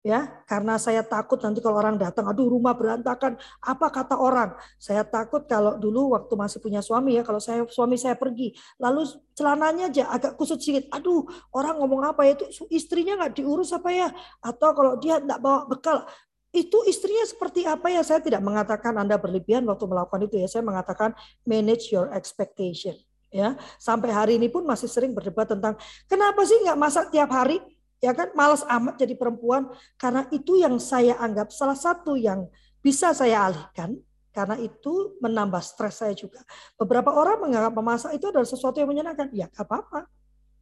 Ya 0.00 0.40
karena 0.48 0.80
saya 0.80 1.04
takut 1.04 1.36
nanti 1.44 1.60
kalau 1.60 1.76
orang 1.76 2.00
datang 2.00 2.24
aduh 2.24 2.48
rumah 2.48 2.72
berantakan. 2.72 3.36
Apa 3.60 3.92
kata 3.92 4.16
orang? 4.16 4.56
Saya 4.80 5.04
takut 5.04 5.44
kalau 5.44 5.76
dulu 5.76 6.16
waktu 6.16 6.32
masih 6.40 6.56
punya 6.56 6.80
suami 6.80 7.20
ya 7.20 7.22
kalau 7.24 7.36
saya 7.36 7.68
suami 7.68 8.00
saya 8.00 8.16
pergi 8.16 8.56
lalu 8.80 9.04
celananya 9.36 9.92
aja 9.92 10.08
agak 10.08 10.40
kusut 10.40 10.56
sedikit 10.56 10.88
aduh 10.88 11.28
orang 11.52 11.76
ngomong 11.84 12.00
apa 12.16 12.24
ya? 12.24 12.32
Itu 12.32 12.48
istrinya 12.72 13.20
nggak 13.20 13.44
diurus 13.44 13.76
apa 13.76 13.92
ya? 13.92 14.08
Atau 14.40 14.72
kalau 14.72 14.96
dia 14.96 15.20
nggak 15.20 15.36
bawa 15.36 15.68
bekal 15.68 16.08
itu 16.50 16.78
istrinya 16.90 17.22
seperti 17.26 17.62
apa 17.62 17.90
ya 17.90 18.02
saya 18.02 18.18
tidak 18.18 18.42
mengatakan 18.42 18.98
anda 18.98 19.14
berlebihan 19.14 19.62
waktu 19.70 19.86
melakukan 19.86 20.26
itu 20.26 20.42
ya 20.42 20.48
saya 20.50 20.66
mengatakan 20.66 21.14
manage 21.46 21.94
your 21.94 22.10
expectation 22.10 22.98
ya 23.30 23.54
sampai 23.78 24.10
hari 24.10 24.32
ini 24.34 24.50
pun 24.50 24.66
masih 24.66 24.90
sering 24.90 25.14
berdebat 25.14 25.46
tentang 25.46 25.78
kenapa 26.10 26.42
sih 26.42 26.58
nggak 26.66 26.78
masak 26.78 27.04
tiap 27.14 27.30
hari 27.30 27.62
ya 28.02 28.10
kan 28.10 28.34
malas 28.34 28.66
amat 28.66 28.98
jadi 28.98 29.14
perempuan 29.14 29.70
karena 29.94 30.26
itu 30.34 30.58
yang 30.58 30.74
saya 30.82 31.14
anggap 31.22 31.54
salah 31.54 31.78
satu 31.78 32.18
yang 32.18 32.50
bisa 32.82 33.14
saya 33.14 33.46
alihkan 33.46 34.00
karena 34.30 34.56
itu 34.62 35.18
menambah 35.18 35.58
stres 35.58 36.00
saya 36.00 36.14
juga. 36.14 36.40
Beberapa 36.78 37.10
orang 37.10 37.42
menganggap 37.42 37.74
memasak 37.74 38.10
itu 38.14 38.30
adalah 38.30 38.46
sesuatu 38.46 38.78
yang 38.78 38.86
menyenangkan. 38.86 39.28
Ya, 39.34 39.50
gak 39.50 39.66
apa-apa. 39.66 40.06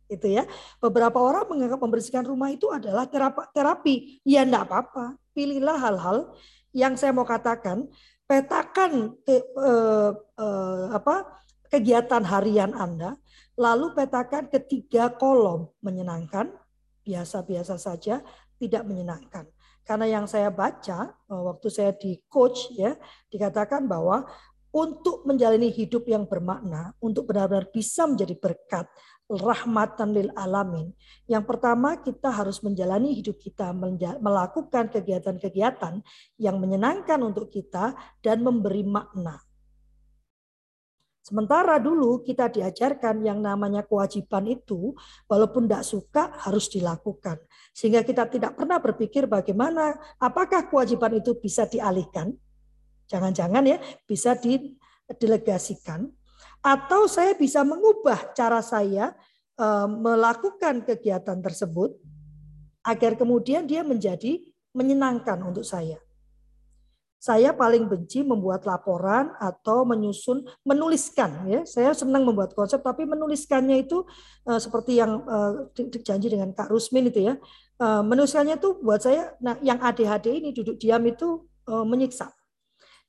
Itu 0.09 0.25
ya. 0.25 0.49
Beberapa 0.81 1.21
orang 1.21 1.45
menganggap 1.53 1.77
membersihkan 1.77 2.25
rumah 2.25 2.49
itu 2.49 2.73
adalah 2.73 3.05
terapi. 3.53 4.25
Ya, 4.25 4.49
enggak 4.49 4.73
apa-apa. 4.73 5.21
Pilihlah 5.39 5.79
hal-hal 5.79 6.35
yang 6.75 6.99
saya 6.99 7.15
mau 7.15 7.23
katakan, 7.23 7.87
petakan 8.27 9.15
ke, 9.23 9.39
eh, 9.39 10.11
eh, 10.19 10.85
apa 10.91 11.39
kegiatan 11.71 12.27
harian 12.27 12.75
Anda, 12.75 13.15
lalu 13.55 13.95
petakan 13.95 14.51
ketiga 14.51 15.15
kolom 15.15 15.71
menyenangkan, 15.79 16.51
biasa-biasa 17.07 17.79
saja, 17.79 18.19
tidak 18.59 18.83
menyenangkan. 18.83 19.47
Karena 19.87 20.11
yang 20.11 20.27
saya 20.27 20.51
baca 20.51 21.15
eh, 21.15 21.43
waktu 21.47 21.71
saya 21.71 21.95
di 21.95 22.19
coach 22.27 22.75
ya, 22.75 22.99
dikatakan 23.31 23.87
bahwa 23.87 24.27
untuk 24.75 25.23
menjalani 25.23 25.71
hidup 25.71 26.05
yang 26.11 26.27
bermakna, 26.27 26.99
untuk 26.99 27.31
benar-benar 27.31 27.71
bisa 27.71 28.11
menjadi 28.11 28.35
berkat, 28.37 28.91
rahmatan 29.29 30.17
lil 30.17 30.33
alamin. 30.33 30.89
Yang 31.29 31.45
pertama 31.45 32.01
kita 32.01 32.33
harus 32.33 32.65
menjalani 32.65 33.13
hidup 33.13 33.37
kita, 33.37 33.77
melakukan 34.19 34.89
kegiatan-kegiatan 34.89 36.01
yang 36.41 36.57
menyenangkan 36.57 37.21
untuk 37.21 37.53
kita 37.53 37.93
dan 38.25 38.41
memberi 38.41 38.83
makna. 38.89 39.39
Sementara 41.29 41.77
dulu 41.77 42.25
kita 42.25 42.49
diajarkan 42.49 43.21
yang 43.21 43.45
namanya 43.45 43.85
kewajiban 43.85 44.49
itu, 44.49 44.97
walaupun 45.29 45.69
tidak 45.69 45.85
suka 45.85 46.33
harus 46.41 46.73
dilakukan. 46.73 47.37
Sehingga 47.77 48.01
kita 48.01 48.25
tidak 48.33 48.57
pernah 48.57 48.81
berpikir 48.81 49.29
bagaimana, 49.29 49.93
apakah 50.17 50.73
kewajiban 50.73 51.21
itu 51.21 51.37
bisa 51.37 51.69
dialihkan, 51.69 52.33
jangan-jangan 53.13 53.61
ya 53.61 53.77
bisa 54.09 54.41
didelegasikan, 54.41 56.09
atau 56.63 57.07
saya 57.07 57.35
bisa 57.39 57.63
mengubah 57.63 58.35
cara 58.35 58.61
saya 58.61 59.15
eh, 59.59 59.89
melakukan 59.89 60.83
kegiatan 60.83 61.39
tersebut 61.39 61.95
agar 62.87 63.15
kemudian 63.19 63.69
dia 63.69 63.85
menjadi 63.85 64.41
menyenangkan 64.73 65.43
untuk 65.45 65.67
saya. 65.67 66.01
Saya 67.19 67.51
paling 67.51 67.91
benci 67.91 68.23
membuat 68.23 68.63
laporan 68.63 69.35
atau 69.43 69.83
menyusun, 69.83 70.47
menuliskan. 70.63 71.51
Ya, 71.51 71.67
saya 71.67 71.91
senang 71.91 72.23
membuat 72.23 72.55
konsep, 72.55 72.79
tapi 72.79 73.11
menuliskannya 73.11 73.83
itu 73.83 74.07
uh, 74.47 74.63
seperti 74.63 75.03
yang 75.03 75.27
uh, 75.27 75.67
dijanji 75.75 76.31
dengan 76.31 76.55
Kak 76.55 76.71
Rusmin 76.71 77.11
itu 77.11 77.27
ya. 77.27 77.35
Uh, 77.83 78.07
menuliskannya 78.07 78.63
itu 78.63 78.79
buat 78.79 79.03
saya, 79.03 79.35
nah 79.43 79.59
yang 79.67 79.83
ADHD 79.83 80.39
ini 80.39 80.55
duduk 80.55 80.79
diam 80.79 81.03
itu 81.11 81.43
uh, 81.67 81.83
menyiksa. 81.83 82.38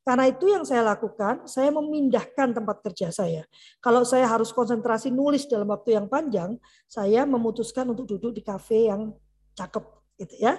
Karena 0.09 0.25
itu 0.25 0.49
yang 0.49 0.65
saya 0.65 0.81
lakukan, 0.81 1.45
saya 1.45 1.69
memindahkan 1.69 2.49
tempat 2.49 2.81
kerja 2.81 3.13
saya. 3.13 3.45
Kalau 3.77 4.01
saya 4.01 4.25
harus 4.25 4.49
konsentrasi 4.49 5.13
nulis 5.13 5.45
dalam 5.45 5.69
waktu 5.69 6.01
yang 6.01 6.09
panjang, 6.09 6.57
saya 6.89 7.29
memutuskan 7.29 7.85
untuk 7.93 8.09
duduk 8.09 8.33
di 8.33 8.41
kafe 8.41 8.89
yang 8.89 9.13
cakep 9.53 9.85
gitu 10.17 10.49
ya, 10.49 10.57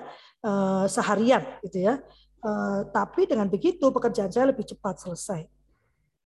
seharian 0.86 1.42
gitu 1.66 1.82
ya. 1.82 1.98
Uh, 2.46 2.86
tapi 2.94 3.26
dengan 3.26 3.50
begitu 3.50 3.90
pekerjaan 3.90 4.30
saya 4.30 4.54
lebih 4.54 4.70
cepat 4.70 5.02
selesai. 5.02 5.50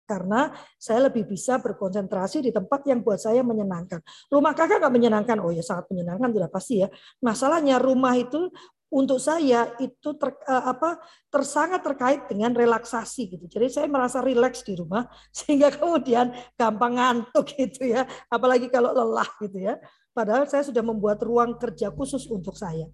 Karena 0.05 0.53
saya 0.77 1.09
lebih 1.09 1.25
bisa 1.25 1.57
berkonsentrasi 1.57 2.45
di 2.45 2.53
tempat 2.53 2.85
yang 2.85 3.01
buat 3.01 3.19
saya 3.19 3.41
menyenangkan. 3.41 4.05
Rumah 4.29 4.53
kakak 4.53 4.85
nggak 4.85 4.93
menyenangkan, 4.93 5.41
oh 5.41 5.57
ya 5.57 5.65
sangat 5.65 5.89
menyenangkan 5.89 6.37
sudah 6.37 6.51
pasti 6.53 6.85
ya. 6.85 6.93
Masalahnya 7.25 7.81
rumah 7.81 8.13
itu 8.13 8.53
untuk 8.87 9.19
saya 9.19 9.75
itu 9.83 10.15
ter, 10.15 10.31
uh, 10.47 10.65
apa 10.71 11.03
tersangat 11.27 11.83
terkait 11.83 12.21
dengan 12.31 12.55
relaksasi 12.55 13.35
gitu. 13.35 13.45
Jadi 13.51 13.67
saya 13.67 13.87
merasa 13.91 14.23
rileks 14.23 14.63
di 14.63 14.79
rumah 14.79 15.11
sehingga 15.37 15.75
kemudian 15.75 16.31
gampang 16.55 16.97
ngantuk 16.99 17.51
gitu 17.59 17.91
ya. 17.91 18.07
Apalagi 18.31 18.71
kalau 18.71 18.95
lelah 18.95 19.29
gitu 19.43 19.59
ya. 19.59 19.77
Padahal 20.17 20.49
saya 20.49 20.65
sudah 20.65 20.81
membuat 20.81 21.21
ruang 21.21 21.61
kerja 21.61 21.93
khusus 21.93 22.25
untuk 22.31 22.57
saya. 22.57 22.89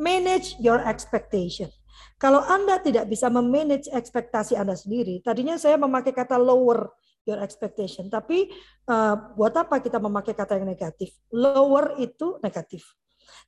Manage 0.00 0.56
your 0.56 0.80
expectation. 0.88 1.68
Kalau 2.16 2.40
Anda 2.40 2.80
tidak 2.80 3.10
bisa 3.10 3.28
memanage 3.28 3.90
ekspektasi 3.92 4.56
Anda 4.56 4.78
sendiri, 4.78 5.20
tadinya 5.20 5.58
saya 5.60 5.76
memakai 5.76 6.14
kata 6.14 6.38
lower 6.40 6.88
your 7.26 7.38
expectation, 7.42 8.10
tapi 8.10 8.50
uh, 8.88 9.34
buat 9.34 9.54
apa 9.54 9.78
kita 9.78 9.98
memakai 9.98 10.34
kata 10.34 10.58
yang 10.58 10.70
negatif? 10.70 11.12
Lower 11.30 11.98
itu 11.98 12.38
negatif, 12.42 12.86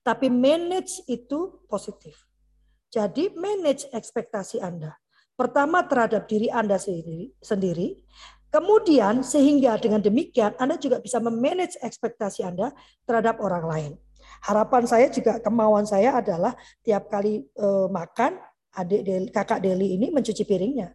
tapi 0.03 0.31
manage 0.31 1.05
itu 1.11 1.65
positif. 1.67 2.27
Jadi 2.89 3.35
manage 3.35 3.91
ekspektasi 3.91 4.63
Anda. 4.63 4.95
Pertama 5.35 5.83
terhadap 5.85 6.31
diri 6.31 6.47
Anda 6.47 6.79
sendiri, 6.79 7.99
Kemudian 8.55 9.27
sehingga 9.27 9.75
dengan 9.83 9.99
demikian 9.99 10.55
Anda 10.63 10.79
juga 10.79 11.03
bisa 11.03 11.19
memanage 11.19 11.75
ekspektasi 11.83 12.47
Anda 12.47 12.71
terhadap 13.03 13.43
orang 13.43 13.67
lain. 13.67 13.93
Harapan 14.47 14.87
saya 14.87 15.11
juga 15.11 15.43
kemauan 15.43 15.83
saya 15.83 16.15
adalah 16.15 16.55
tiap 16.87 17.11
kali 17.11 17.43
uh, 17.59 17.91
makan 17.91 18.39
adik 18.79 19.03
Deli, 19.03 19.27
kakak 19.35 19.59
Deli 19.59 19.99
ini 19.99 20.15
mencuci 20.15 20.47
piringnya. 20.47 20.95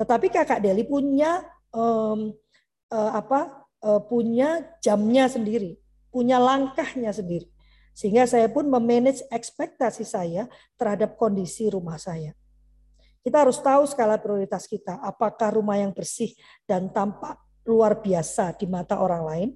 Tetapi 0.00 0.32
kakak 0.32 0.64
Deli 0.64 0.88
punya 0.88 1.44
um, 1.76 2.32
uh, 2.88 3.12
apa? 3.12 3.68
Uh, 3.78 4.00
punya 4.02 4.64
jamnya 4.82 5.28
sendiri, 5.28 5.76
punya 6.10 6.40
langkahnya 6.40 7.12
sendiri. 7.12 7.46
Sehingga 7.98 8.30
saya 8.30 8.46
pun 8.46 8.70
memanage 8.70 9.26
ekspektasi 9.26 10.06
saya 10.06 10.46
terhadap 10.78 11.18
kondisi 11.18 11.66
rumah 11.66 11.98
saya. 11.98 12.30
Kita 13.26 13.42
harus 13.42 13.58
tahu 13.58 13.90
skala 13.90 14.22
prioritas 14.22 14.70
kita, 14.70 15.02
apakah 15.02 15.58
rumah 15.58 15.82
yang 15.82 15.90
bersih 15.90 16.30
dan 16.62 16.94
tampak 16.94 17.34
luar 17.66 17.98
biasa 17.98 18.54
di 18.54 18.70
mata 18.70 19.02
orang 19.02 19.22
lain, 19.26 19.48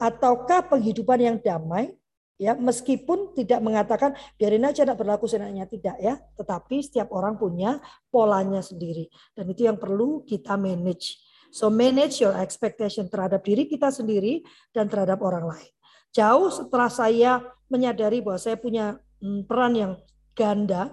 ataukah 0.00 0.72
penghidupan 0.72 1.20
yang 1.20 1.36
damai? 1.44 1.92
Ya 2.40 2.56
meskipun 2.56 3.36
tidak 3.36 3.60
mengatakan 3.60 4.16
biarin 4.40 4.64
aja 4.64 4.88
tidak 4.88 4.96
berlaku 4.96 5.28
senangnya. 5.28 5.68
Tidak 5.68 6.00
ya. 6.00 6.16
Tetapi 6.40 6.80
setiap 6.80 7.12
orang 7.12 7.36
punya 7.36 7.76
polanya 8.08 8.64
sendiri. 8.64 9.12
Dan 9.36 9.52
itu 9.52 9.68
yang 9.68 9.76
perlu 9.76 10.24
kita 10.24 10.56
manage. 10.56 11.20
So 11.52 11.68
manage 11.68 12.24
your 12.24 12.32
expectation 12.40 13.12
terhadap 13.12 13.44
diri 13.44 13.68
kita 13.68 13.92
sendiri 13.92 14.40
dan 14.72 14.88
terhadap 14.88 15.20
orang 15.20 15.52
lain 15.52 15.72
jauh 16.10 16.50
setelah 16.50 16.90
saya 16.90 17.42
menyadari 17.70 18.22
bahwa 18.22 18.38
saya 18.38 18.58
punya 18.58 18.98
hmm, 19.22 19.46
peran 19.46 19.74
yang 19.74 19.92
ganda 20.34 20.90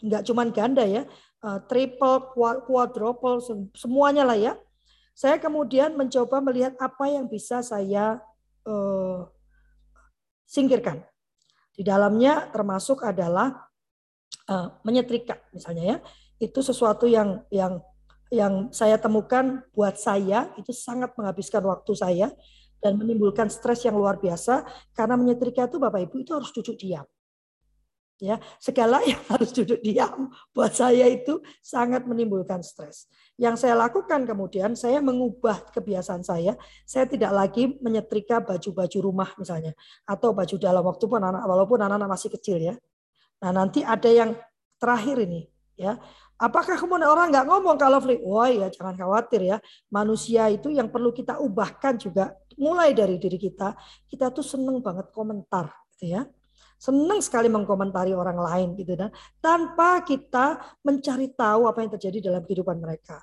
nggak 0.00 0.22
cuma 0.28 0.44
ganda 0.52 0.84
ya 0.84 1.08
eh, 1.44 1.58
triple 1.68 2.32
quadruple 2.64 3.40
semuanya 3.72 4.24
lah 4.24 4.36
ya 4.36 4.52
saya 5.16 5.40
kemudian 5.40 5.96
mencoba 5.96 6.44
melihat 6.44 6.76
apa 6.76 7.08
yang 7.08 7.24
bisa 7.24 7.64
saya 7.64 8.20
uh, 8.68 9.24
singkirkan. 10.44 11.00
Di 11.72 11.80
dalamnya 11.80 12.52
termasuk 12.52 13.00
adalah 13.00 13.64
uh, 14.44 14.76
menyetrika 14.84 15.40
misalnya 15.56 15.96
ya. 15.96 15.98
Itu 16.36 16.60
sesuatu 16.60 17.08
yang 17.08 17.48
yang 17.48 17.80
yang 18.28 18.68
saya 18.76 19.00
temukan 19.00 19.64
buat 19.72 19.96
saya 19.96 20.52
itu 20.60 20.76
sangat 20.76 21.16
menghabiskan 21.16 21.64
waktu 21.64 21.92
saya 21.96 22.28
dan 22.86 22.94
menimbulkan 22.94 23.50
stres 23.50 23.82
yang 23.82 23.98
luar 23.98 24.22
biasa 24.22 24.62
karena 24.94 25.18
menyetrika 25.18 25.66
itu 25.66 25.82
Bapak 25.82 26.06
Ibu 26.06 26.22
itu 26.22 26.30
harus 26.38 26.54
duduk 26.54 26.78
diam 26.78 27.02
ya 28.16 28.40
segala 28.56 29.04
yang 29.04 29.20
harus 29.32 29.52
duduk 29.52 29.80
diam 29.84 30.32
buat 30.54 30.72
saya 30.72 31.08
itu 31.08 31.40
sangat 31.60 32.04
menimbulkan 32.08 32.64
stres. 32.64 33.08
Yang 33.36 33.68
saya 33.68 33.76
lakukan 33.76 34.24
kemudian 34.24 34.72
saya 34.72 35.04
mengubah 35.04 35.68
kebiasaan 35.68 36.24
saya, 36.24 36.56
saya 36.88 37.04
tidak 37.04 37.32
lagi 37.36 37.76
menyetrika 37.84 38.40
baju-baju 38.40 38.98
rumah 39.04 39.30
misalnya 39.36 39.76
atau 40.08 40.32
baju 40.32 40.56
dalam 40.56 40.80
waktu 40.80 41.04
pun 41.04 41.20
anak 41.20 41.44
walaupun 41.44 41.78
anak-anak 41.84 42.08
masih 42.16 42.32
kecil 42.32 42.56
ya. 42.56 42.74
Nah, 43.44 43.52
nanti 43.52 43.84
ada 43.84 44.08
yang 44.08 44.32
terakhir 44.80 45.20
ini 45.20 45.44
ya. 45.76 46.00
Apakah 46.36 46.76
kemudian 46.76 47.08
orang 47.08 47.32
nggak 47.32 47.48
ngomong 47.48 47.76
kalau 47.80 47.96
free? 47.96 48.20
Wah 48.20 48.48
ya 48.52 48.68
jangan 48.68 48.92
khawatir 48.96 49.40
ya. 49.40 49.56
Manusia 49.88 50.48
itu 50.52 50.68
yang 50.68 50.92
perlu 50.92 51.12
kita 51.12 51.40
ubahkan 51.40 51.96
juga 51.96 52.36
mulai 52.56 52.92
dari 52.96 53.20
diri 53.20 53.36
kita. 53.36 53.76
Kita 54.08 54.32
tuh 54.32 54.44
seneng 54.44 54.80
banget 54.80 55.12
komentar, 55.12 55.70
gitu 55.96 56.16
ya. 56.16 56.22
Senang 56.76 57.24
sekali 57.24 57.48
mengkomentari 57.48 58.12
orang 58.12 58.36
lain 58.36 58.68
gitu 58.76 59.00
dan 59.00 59.08
tanpa 59.40 60.04
kita 60.04 60.76
mencari 60.84 61.32
tahu 61.32 61.64
apa 61.64 61.80
yang 61.80 61.90
terjadi 61.96 62.28
dalam 62.28 62.44
kehidupan 62.44 62.76
mereka. 62.76 63.16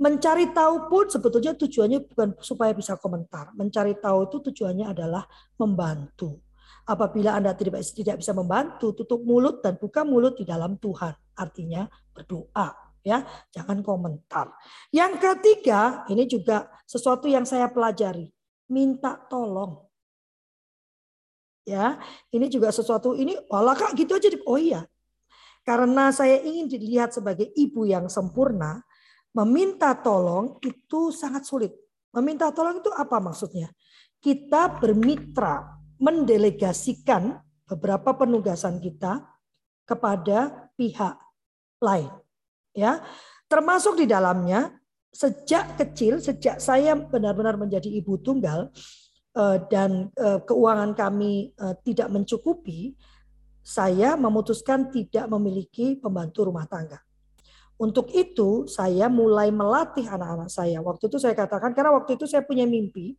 Mencari 0.00 0.50
tahu 0.50 0.90
pun 0.90 1.06
sebetulnya 1.06 1.54
tujuannya 1.54 2.02
bukan 2.10 2.28
supaya 2.42 2.74
bisa 2.74 2.98
komentar. 2.98 3.54
Mencari 3.54 3.94
tahu 3.94 4.26
itu 4.26 4.36
tujuannya 4.50 4.90
adalah 4.90 5.22
membantu. 5.60 6.42
Apabila 6.88 7.38
Anda 7.38 7.54
tidak, 7.54 7.78
tidak 7.94 8.16
bisa 8.18 8.34
membantu, 8.34 8.90
tutup 8.96 9.22
mulut 9.22 9.62
dan 9.62 9.78
buka 9.78 10.02
mulut 10.02 10.34
di 10.34 10.48
dalam 10.48 10.74
Tuhan. 10.80 11.14
Artinya 11.38 11.86
berdoa 12.10 12.90
ya, 13.04 13.24
jangan 13.52 13.80
komentar. 13.80 14.52
Yang 14.92 15.20
ketiga, 15.20 16.04
ini 16.12 16.28
juga 16.28 16.68
sesuatu 16.84 17.28
yang 17.28 17.44
saya 17.48 17.68
pelajari, 17.68 18.28
minta 18.70 19.18
tolong. 19.28 19.82
Ya, 21.68 22.00
ini 22.32 22.48
juga 22.48 22.72
sesuatu 22.72 23.12
ini 23.18 23.36
walau 23.50 23.76
kak 23.76 23.92
gitu 23.98 24.16
aja. 24.16 24.32
Oh 24.48 24.56
iya. 24.56 24.86
Karena 25.60 26.08
saya 26.08 26.40
ingin 26.40 26.72
dilihat 26.72 27.12
sebagai 27.12 27.52
ibu 27.52 27.84
yang 27.84 28.08
sempurna, 28.08 28.80
meminta 29.36 29.92
tolong 29.92 30.56
itu 30.64 31.12
sangat 31.12 31.44
sulit. 31.44 31.70
Meminta 32.16 32.48
tolong 32.50 32.80
itu 32.80 32.90
apa 32.90 33.20
maksudnya? 33.20 33.68
Kita 34.18 34.80
bermitra 34.80 35.78
mendelegasikan 36.00 37.38
beberapa 37.68 38.16
penugasan 38.16 38.80
kita 38.80 39.20
kepada 39.84 40.72
pihak 40.74 41.20
lain. 41.78 42.10
Ya, 42.72 43.04
termasuk 43.46 44.00
di 44.00 44.06
dalamnya 44.08 44.79
sejak 45.10 45.76
kecil, 45.76 46.22
sejak 46.22 46.62
saya 46.62 46.94
benar-benar 46.94 47.58
menjadi 47.58 47.90
ibu 47.90 48.18
tunggal 48.22 48.70
eh, 49.34 49.58
dan 49.66 50.08
eh, 50.14 50.38
keuangan 50.46 50.94
kami 50.94 51.50
eh, 51.52 51.74
tidak 51.82 52.08
mencukupi, 52.14 52.94
saya 53.60 54.16
memutuskan 54.16 54.88
tidak 54.88 55.28
memiliki 55.28 55.98
pembantu 55.98 56.48
rumah 56.48 56.64
tangga. 56.64 56.98
Untuk 57.80 58.12
itu 58.12 58.68
saya 58.68 59.08
mulai 59.08 59.48
melatih 59.48 60.04
anak-anak 60.04 60.52
saya. 60.52 60.84
Waktu 60.84 61.08
itu 61.08 61.16
saya 61.16 61.32
katakan 61.32 61.72
karena 61.72 61.96
waktu 61.96 62.12
itu 62.20 62.28
saya 62.28 62.44
punya 62.44 62.68
mimpi 62.68 63.16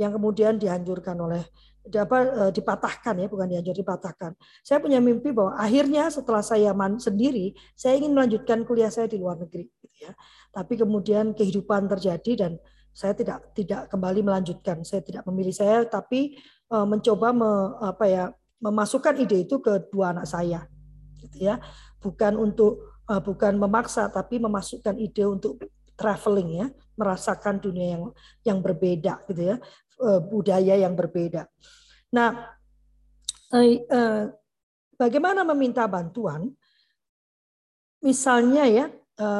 yang 0.00 0.16
kemudian 0.16 0.56
dihancurkan 0.56 1.12
oleh 1.20 1.44
apa 1.92 2.18
eh, 2.24 2.52
dipatahkan 2.56 3.14
ya 3.20 3.26
bukan 3.28 3.46
dihancur 3.52 3.76
dipatahkan. 3.76 4.32
Saya 4.64 4.80
punya 4.80 4.96
mimpi 5.00 5.32
bahwa 5.32 5.56
akhirnya 5.60 6.08
setelah 6.08 6.40
saya 6.40 6.72
man, 6.72 6.96
sendiri 6.96 7.52
saya 7.76 8.00
ingin 8.00 8.16
melanjutkan 8.16 8.64
kuliah 8.64 8.88
saya 8.88 9.08
di 9.08 9.20
luar 9.20 9.36
negeri 9.36 9.68
gitu 9.80 10.08
ya. 10.08 10.12
Tapi 10.52 10.80
kemudian 10.80 11.36
kehidupan 11.36 11.88
terjadi 11.88 12.46
dan 12.48 12.52
saya 12.96 13.12
tidak 13.12 13.52
tidak 13.56 13.88
kembali 13.92 14.20
melanjutkan. 14.24 14.84
Saya 14.84 15.04
tidak 15.04 15.24
memilih 15.28 15.52
saya 15.52 15.84
tapi 15.84 16.36
uh, 16.72 16.84
mencoba 16.88 17.32
me, 17.32 17.50
apa 17.80 18.04
ya 18.08 18.24
memasukkan 18.60 19.16
ide 19.20 19.48
itu 19.48 19.60
ke 19.64 19.88
dua 19.88 20.16
anak 20.16 20.28
saya 20.28 20.64
gitu 21.20 21.48
ya. 21.48 21.60
Bukan 22.00 22.36
untuk 22.36 23.04
uh, 23.08 23.20
bukan 23.20 23.56
memaksa 23.56 24.08
tapi 24.12 24.36
memasukkan 24.36 25.00
ide 25.00 25.24
untuk 25.24 25.60
traveling 25.96 26.64
ya, 26.64 26.66
merasakan 26.96 27.60
dunia 27.60 27.96
yang 27.96 28.04
yang 28.44 28.58
berbeda 28.60 29.20
gitu 29.28 29.52
ya. 29.52 29.56
Eh, 30.00 30.20
budaya 30.24 30.80
yang 30.80 30.96
berbeda. 30.96 31.44
Nah, 32.16 32.56
eh, 33.52 33.84
eh, 33.84 34.24
bagaimana 34.96 35.44
meminta 35.44 35.84
bantuan? 35.84 36.48
Misalnya 38.00 38.64
ya, 38.64 38.88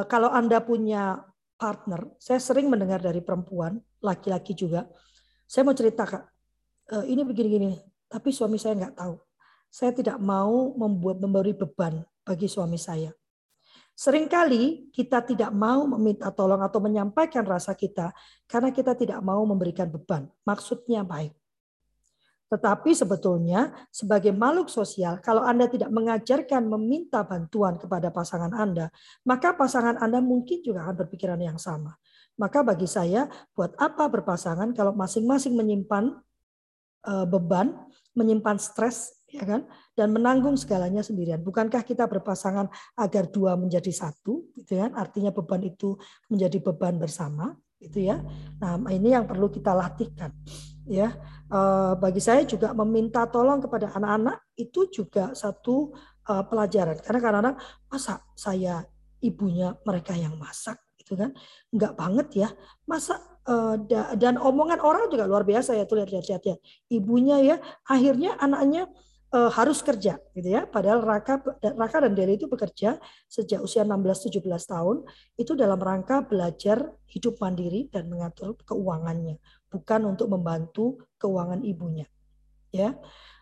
kalau 0.04 0.28
Anda 0.28 0.60
punya 0.60 1.16
partner, 1.56 2.12
saya 2.20 2.36
sering 2.36 2.68
mendengar 2.68 3.00
dari 3.00 3.24
perempuan, 3.24 3.80
laki-laki 4.04 4.52
juga, 4.52 4.84
saya 5.48 5.64
mau 5.64 5.72
cerita 5.72 6.04
kak, 6.04 6.28
ini 7.08 7.24
begini-gini, 7.24 7.80
tapi 8.04 8.36
suami 8.36 8.60
saya 8.60 8.76
nggak 8.76 9.00
tahu. 9.00 9.16
Saya 9.72 9.96
tidak 9.96 10.20
mau 10.20 10.76
membuat 10.76 11.24
memberi 11.24 11.56
beban 11.56 12.04
bagi 12.20 12.52
suami 12.52 12.76
saya. 12.76 13.08
Seringkali 14.00 14.88
kita 14.96 15.20
tidak 15.20 15.52
mau 15.52 15.84
meminta 15.84 16.32
tolong 16.32 16.64
atau 16.64 16.80
menyampaikan 16.80 17.44
rasa 17.44 17.76
kita 17.76 18.16
karena 18.48 18.72
kita 18.72 18.96
tidak 18.96 19.20
mau 19.20 19.44
memberikan 19.44 19.92
beban. 19.92 20.24
Maksudnya 20.48 21.04
baik. 21.04 21.36
Tetapi 22.48 22.96
sebetulnya 22.96 23.70
sebagai 23.92 24.32
makhluk 24.32 24.72
sosial, 24.72 25.20
kalau 25.20 25.44
Anda 25.44 25.68
tidak 25.68 25.92
mengajarkan 25.92 26.64
meminta 26.66 27.20
bantuan 27.28 27.76
kepada 27.76 28.08
pasangan 28.08 28.50
Anda, 28.56 28.88
maka 29.28 29.52
pasangan 29.52 30.00
Anda 30.00 30.24
mungkin 30.24 30.64
juga 30.64 30.88
akan 30.88 31.04
berpikiran 31.04 31.38
yang 31.38 31.60
sama. 31.60 31.92
Maka 32.40 32.64
bagi 32.64 32.88
saya, 32.88 33.28
buat 33.52 33.76
apa 33.76 34.08
berpasangan 34.08 34.72
kalau 34.72 34.96
masing-masing 34.96 35.52
menyimpan 35.52 36.16
eh, 37.04 37.26
beban, 37.28 37.76
menyimpan 38.16 38.56
stres, 38.56 39.19
ya 39.30 39.46
kan? 39.46 39.64
Dan 39.94 40.10
menanggung 40.10 40.58
segalanya 40.58 41.00
sendirian. 41.00 41.40
Bukankah 41.40 41.86
kita 41.86 42.10
berpasangan 42.10 42.66
agar 42.98 43.30
dua 43.30 43.54
menjadi 43.54 43.90
satu, 43.94 44.50
gitu 44.58 44.78
kan? 44.78 44.92
Artinya 44.98 45.30
beban 45.30 45.62
itu 45.62 45.94
menjadi 46.26 46.58
beban 46.58 46.98
bersama, 46.98 47.54
gitu 47.78 48.10
ya. 48.10 48.20
Nah, 48.58 48.76
ini 48.90 49.14
yang 49.14 49.24
perlu 49.24 49.48
kita 49.48 49.70
latihkan, 49.72 50.34
ya. 50.84 51.14
Eh, 51.50 51.94
bagi 51.98 52.18
saya 52.22 52.42
juga 52.46 52.74
meminta 52.74 53.26
tolong 53.26 53.62
kepada 53.62 53.94
anak-anak 53.94 54.54
itu 54.58 54.90
juga 54.90 55.34
satu 55.34 55.94
eh, 56.26 56.44
pelajaran. 56.46 56.98
Karena 57.00 57.18
kadang-kadang 57.22 57.56
masa 57.90 58.22
saya 58.34 58.82
ibunya 59.22 59.74
mereka 59.86 60.14
yang 60.14 60.34
masak, 60.38 60.78
gitu 60.98 61.14
kan? 61.14 61.34
Enggak 61.70 61.92
banget 61.98 62.28
ya. 62.46 62.48
Masa 62.86 63.18
eh, 63.46 63.76
dan 64.18 64.38
omongan 64.38 64.78
orang 64.82 65.10
juga 65.10 65.26
luar 65.26 65.42
biasa 65.42 65.74
ya 65.74 65.86
tuh 65.86 66.02
lihat-lihat 66.02 66.42
ya. 66.44 66.56
Ibunya 66.92 67.36
ya 67.42 67.56
akhirnya 67.88 68.38
anaknya 68.38 68.86
uh, 69.34 69.50
harus 69.50 69.80
kerja 69.80 70.18
gitu 70.34 70.48
ya. 70.50 70.66
Padahal 70.66 71.02
Raka 71.02 71.40
Raka 71.62 71.98
dan 72.06 72.12
Deli 72.14 72.36
itu 72.38 72.50
bekerja 72.50 72.98
sejak 73.30 73.62
usia 73.62 73.86
16-17 73.86 74.42
tahun 74.44 75.06
itu 75.38 75.52
dalam 75.54 75.78
rangka 75.78 76.26
belajar 76.26 76.90
hidup 77.10 77.38
mandiri 77.38 77.90
dan 77.90 78.10
mengatur 78.10 78.58
keuangannya, 78.66 79.38
bukan 79.70 80.00
untuk 80.06 80.26
membantu 80.30 81.02
keuangan 81.18 81.62
ibunya. 81.62 82.06
Ya. 82.70 82.94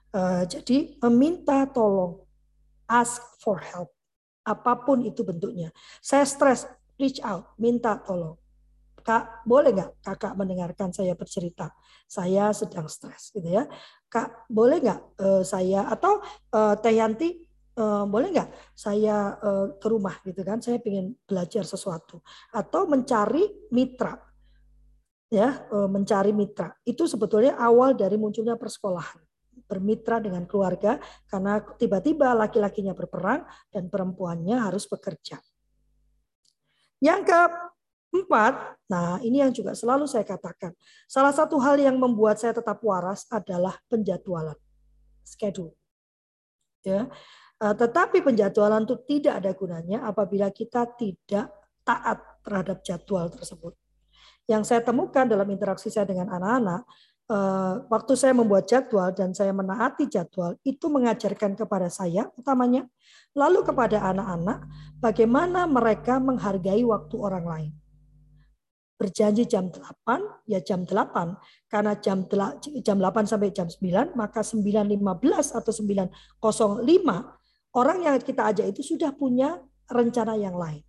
Uh, 0.09 0.49
jadi 0.49 0.97
meminta 1.05 1.69
tolong, 1.69 2.25
ask 2.89 3.21
for 3.45 3.61
help. 3.61 3.93
Apa 4.41 4.81
pun 4.81 5.05
itu 5.05 5.21
bentuknya. 5.21 5.69
Saya 6.01 6.25
stres, 6.25 6.65
reach 6.97 7.21
out, 7.21 7.53
minta 7.61 8.01
tolong. 8.01 8.41
Kak, 9.05 9.45
boleh 9.49 9.73
nggak 9.73 10.05
kakak 10.05 10.33
mendengarkan 10.37 10.93
saya 10.93 11.13
bercerita? 11.13 11.73
Saya 12.05 12.53
sedang 12.57 12.89
stres, 12.89 13.33
gitu 13.33 13.45
ya. 13.45 13.65
Kak, 14.09 14.49
boleh 14.49 14.81
nggak 14.81 15.01
uh, 15.21 15.43
saya 15.45 15.85
atau 15.93 16.25
uh, 16.57 16.75
Teh 16.81 16.97
Yanti 16.97 17.49
uh, 17.79 18.05
boleh 18.09 18.29
nggak 18.35 18.51
saya 18.75 19.37
uh, 19.39 19.67
ke 19.79 19.87
rumah 19.87 20.19
gitu 20.27 20.43
kan? 20.43 20.59
Saya 20.59 20.83
ingin 20.83 21.15
belajar 21.29 21.63
sesuatu 21.63 22.25
atau 22.51 22.89
mencari 22.91 23.69
mitra, 23.71 24.19
ya, 25.31 25.69
uh, 25.71 25.87
mencari 25.87 26.35
mitra. 26.35 26.75
Itu 26.83 27.07
sebetulnya 27.07 27.61
awal 27.61 27.95
dari 27.95 28.19
munculnya 28.19 28.59
persekolahan 28.59 29.23
bermitra 29.69 30.17
dengan 30.25 30.49
keluarga 30.49 30.97
karena 31.29 31.61
tiba-tiba 31.61 32.33
laki-lakinya 32.33 32.97
berperang 32.97 33.45
dan 33.69 33.93
perempuannya 33.93 34.57
harus 34.57 34.89
bekerja. 34.89 35.37
Yang 36.99 37.21
ke 37.29 37.41
Empat, 38.09 38.81
nah 38.89 39.21
ini 39.21 39.45
yang 39.45 39.53
juga 39.53 39.77
selalu 39.77 40.09
saya 40.09 40.25
katakan. 40.25 40.73
Salah 41.05 41.29
satu 41.29 41.61
hal 41.61 41.77
yang 41.77 42.01
membuat 42.01 42.41
saya 42.41 42.57
tetap 42.57 42.81
waras 42.81 43.29
adalah 43.29 43.77
penjadwalan, 43.93 44.57
schedule. 45.21 45.77
Ya, 46.81 47.05
eh, 47.61 47.75
tetapi 47.77 48.25
penjadwalan 48.25 48.89
itu 48.89 48.97
tidak 49.05 49.45
ada 49.45 49.53
gunanya 49.53 49.99
apabila 50.09 50.49
kita 50.49 50.89
tidak 50.97 51.53
taat 51.85 52.19
terhadap 52.41 52.81
jadwal 52.81 53.29
tersebut. 53.29 53.77
Yang 54.49 54.73
saya 54.73 54.81
temukan 54.81 55.29
dalam 55.29 55.45
interaksi 55.53 55.93
saya 55.93 56.09
dengan 56.09 56.33
anak-anak, 56.33 56.89
eh, 57.29 57.75
waktu 57.93 58.13
saya 58.17 58.33
membuat 58.33 58.65
jadwal 58.65 59.13
dan 59.13 59.37
saya 59.37 59.53
menaati 59.53 60.09
jadwal, 60.09 60.57
itu 60.65 60.89
mengajarkan 60.89 61.61
kepada 61.61 61.93
saya, 61.93 62.33
utamanya, 62.41 62.89
lalu 63.37 63.61
kepada 63.69 64.01
anak-anak, 64.01 64.65
bagaimana 64.97 65.69
mereka 65.69 66.17
menghargai 66.17 66.81
waktu 66.89 67.17
orang 67.21 67.45
lain 67.45 67.73
berjanji 68.99 69.47
jam 69.47 69.71
8 69.71 70.51
ya 70.51 70.59
jam 70.59 70.83
8 70.83 71.71
karena 71.71 71.95
jam 72.03 72.27
jam 72.83 72.99
8 72.99 73.31
sampai 73.31 73.55
jam 73.55 73.71
9 73.71 74.19
maka 74.19 74.43
9.15 74.43 74.99
atau 75.55 75.73
9.05 76.43 77.79
orang 77.79 77.99
yang 78.03 78.19
kita 78.19 78.51
ajak 78.51 78.67
itu 78.75 78.83
sudah 78.83 79.15
punya 79.15 79.63
rencana 79.87 80.35
yang 80.35 80.59
lain. 80.59 80.83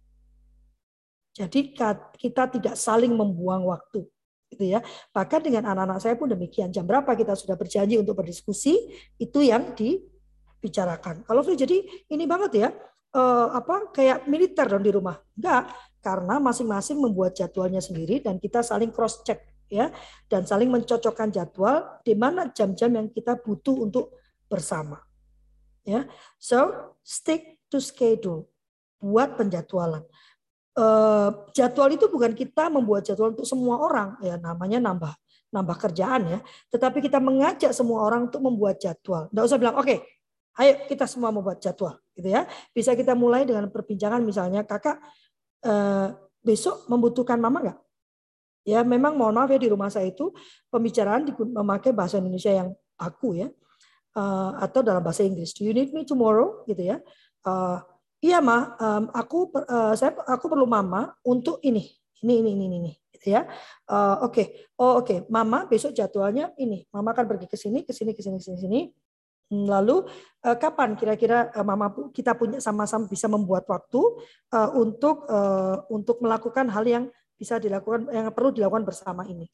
Jadi 1.38 1.72
kita 2.17 2.43
tidak 2.52 2.76
saling 2.76 3.13
membuang 3.13 3.69
waktu 3.69 4.04
gitu 4.50 4.65
ya. 4.65 4.82
Bahkan 5.13 5.39
dengan 5.45 5.72
anak-anak 5.72 6.02
saya 6.02 6.17
pun 6.17 6.28
demikian. 6.28 6.74
Jam 6.74 6.84
berapa 6.84 7.13
kita 7.13 7.38
sudah 7.38 7.56
berjanji 7.56 8.02
untuk 8.02 8.17
berdiskusi 8.17 8.76
itu 9.22 9.39
yang 9.45 9.78
dibicarakan. 9.78 11.24
Kalau 11.24 11.45
jadi 11.45 11.78
ini 12.10 12.26
banget 12.26 12.52
ya 12.58 12.69
uh, 13.13 13.48
apa 13.54 13.93
kayak 13.93 14.26
militer 14.26 14.65
dong 14.67 14.84
di 14.84 14.91
rumah. 14.91 15.15
Enggak, 15.38 15.69
karena 15.99 16.39
masing-masing 16.39 16.99
membuat 16.99 17.35
jadwalnya 17.35 17.83
sendiri 17.83 18.23
dan 18.23 18.39
kita 18.39 18.63
saling 18.63 18.91
cross 18.91 19.19
check 19.23 19.43
ya 19.69 19.93
dan 20.25 20.43
saling 20.43 20.67
mencocokkan 20.67 21.29
jadwal 21.29 22.01
di 22.01 22.17
mana 22.17 22.49
jam-jam 22.49 22.89
yang 22.89 23.07
kita 23.12 23.38
butuh 23.38 23.85
untuk 23.85 24.17
bersama. 24.49 24.99
Ya. 25.85 26.09
So, 26.41 26.91
stick 27.05 27.62
to 27.69 27.77
schedule. 27.79 28.49
Buat 28.99 29.39
penjadwalan. 29.39 30.03
Uh, 30.75 31.49
jadwal 31.51 31.91
itu 31.91 32.07
bukan 32.07 32.31
kita 32.35 32.67
membuat 32.67 33.03
jadwal 33.07 33.35
untuk 33.35 33.43
semua 33.43 33.83
orang 33.83 34.15
ya 34.23 34.39
namanya 34.39 34.79
nambah 34.79 35.12
nambah 35.49 35.75
kerjaan 35.75 36.21
ya 36.29 36.39
tetapi 36.71 37.03
kita 37.03 37.17
mengajak 37.19 37.73
semua 37.75 38.05
orang 38.05 38.31
untuk 38.31 38.39
membuat 38.39 38.79
jadwal 38.79 39.27
Tidak 39.27 39.43
usah 39.43 39.59
bilang 39.59 39.75
oke 39.75 39.83
okay, 39.83 39.99
ayo 40.62 40.85
kita 40.88 41.09
semua 41.09 41.33
membuat 41.35 41.59
jadwal 41.59 41.99
gitu 42.15 42.31
ya 42.31 42.45
bisa 42.71 42.93
kita 42.95 43.12
mulai 43.17 43.43
dengan 43.43 43.67
perbincangan 43.67 44.21
misalnya 44.23 44.63
kakak 44.63 45.01
uh, 45.65 46.15
besok 46.43 46.88
membutuhkan 46.88 47.39
mama 47.41 47.60
nggak? 47.63 47.80
Ya 48.67 48.86
memang 48.86 49.15
mohon 49.15 49.34
maaf 49.34 49.50
ya 49.50 49.60
di 49.60 49.72
rumah 49.72 49.89
saya 49.89 50.12
itu 50.12 50.30
pembicaraan 50.69 51.26
memakai 51.34 51.89
bahasa 51.95 52.22
Indonesia 52.22 52.54
yang 52.54 52.69
aku 53.00 53.39
ya 53.39 53.48
uh, 54.13 54.52
atau 54.60 54.84
dalam 54.84 55.02
bahasa 55.02 55.26
Inggris. 55.26 55.56
Do 55.56 55.65
you 55.65 55.74
need 55.74 55.89
me 55.95 56.04
tomorrow? 56.06 56.67
Gitu 56.69 56.91
ya. 56.93 57.02
Uh, 57.41 57.82
iya 58.19 58.43
mah 58.43 58.76
um, 58.78 59.04
aku 59.15 59.50
uh, 59.56 59.95
saya 59.95 60.13
aku 60.28 60.52
perlu 60.52 60.67
mama 60.67 61.15
untuk 61.24 61.63
ini 61.63 61.88
ini 62.19 62.43
ini 62.43 62.52
ini 62.52 62.65
ini 62.67 62.93
gitu 63.15 63.36
ya. 63.36 63.48
Uh, 63.88 64.28
oke. 64.28 64.36
Okay. 64.36 64.48
oh 64.78 65.02
oke. 65.02 65.08
Okay. 65.08 65.19
mama 65.32 65.65
besok 65.65 65.95
jadwalnya 65.95 66.52
ini. 66.60 66.86
Mama 66.91 67.15
akan 67.15 67.26
pergi 67.26 67.48
ke 67.48 67.58
sini 67.58 67.88
ke 67.88 67.95
sini 67.95 68.12
ke 68.12 68.22
sini 68.22 68.38
ke 68.38 68.43
sini 68.43 68.82
lalu 69.49 70.05
uh, 70.45 70.57
kapan 70.57 70.93
kira-kira 70.93 71.49
uh, 71.53 71.65
mama 71.65 71.89
kita 72.13 72.38
punya 72.38 72.62
sama-sama 72.62 73.09
bisa 73.09 73.25
membuat 73.25 73.65
waktu 73.65 74.01
uh, 74.53 74.69
untuk 74.77 75.25
untuk 75.89 76.21
melakukan 76.21 76.69
hal 76.69 76.85
yang 76.85 77.03
bisa 77.33 77.57
dilakukan 77.57 78.09
yang 78.13 78.29
perlu 78.29 78.53
dilakukan 78.53 78.85
bersama 78.85 79.25
ini 79.25 79.49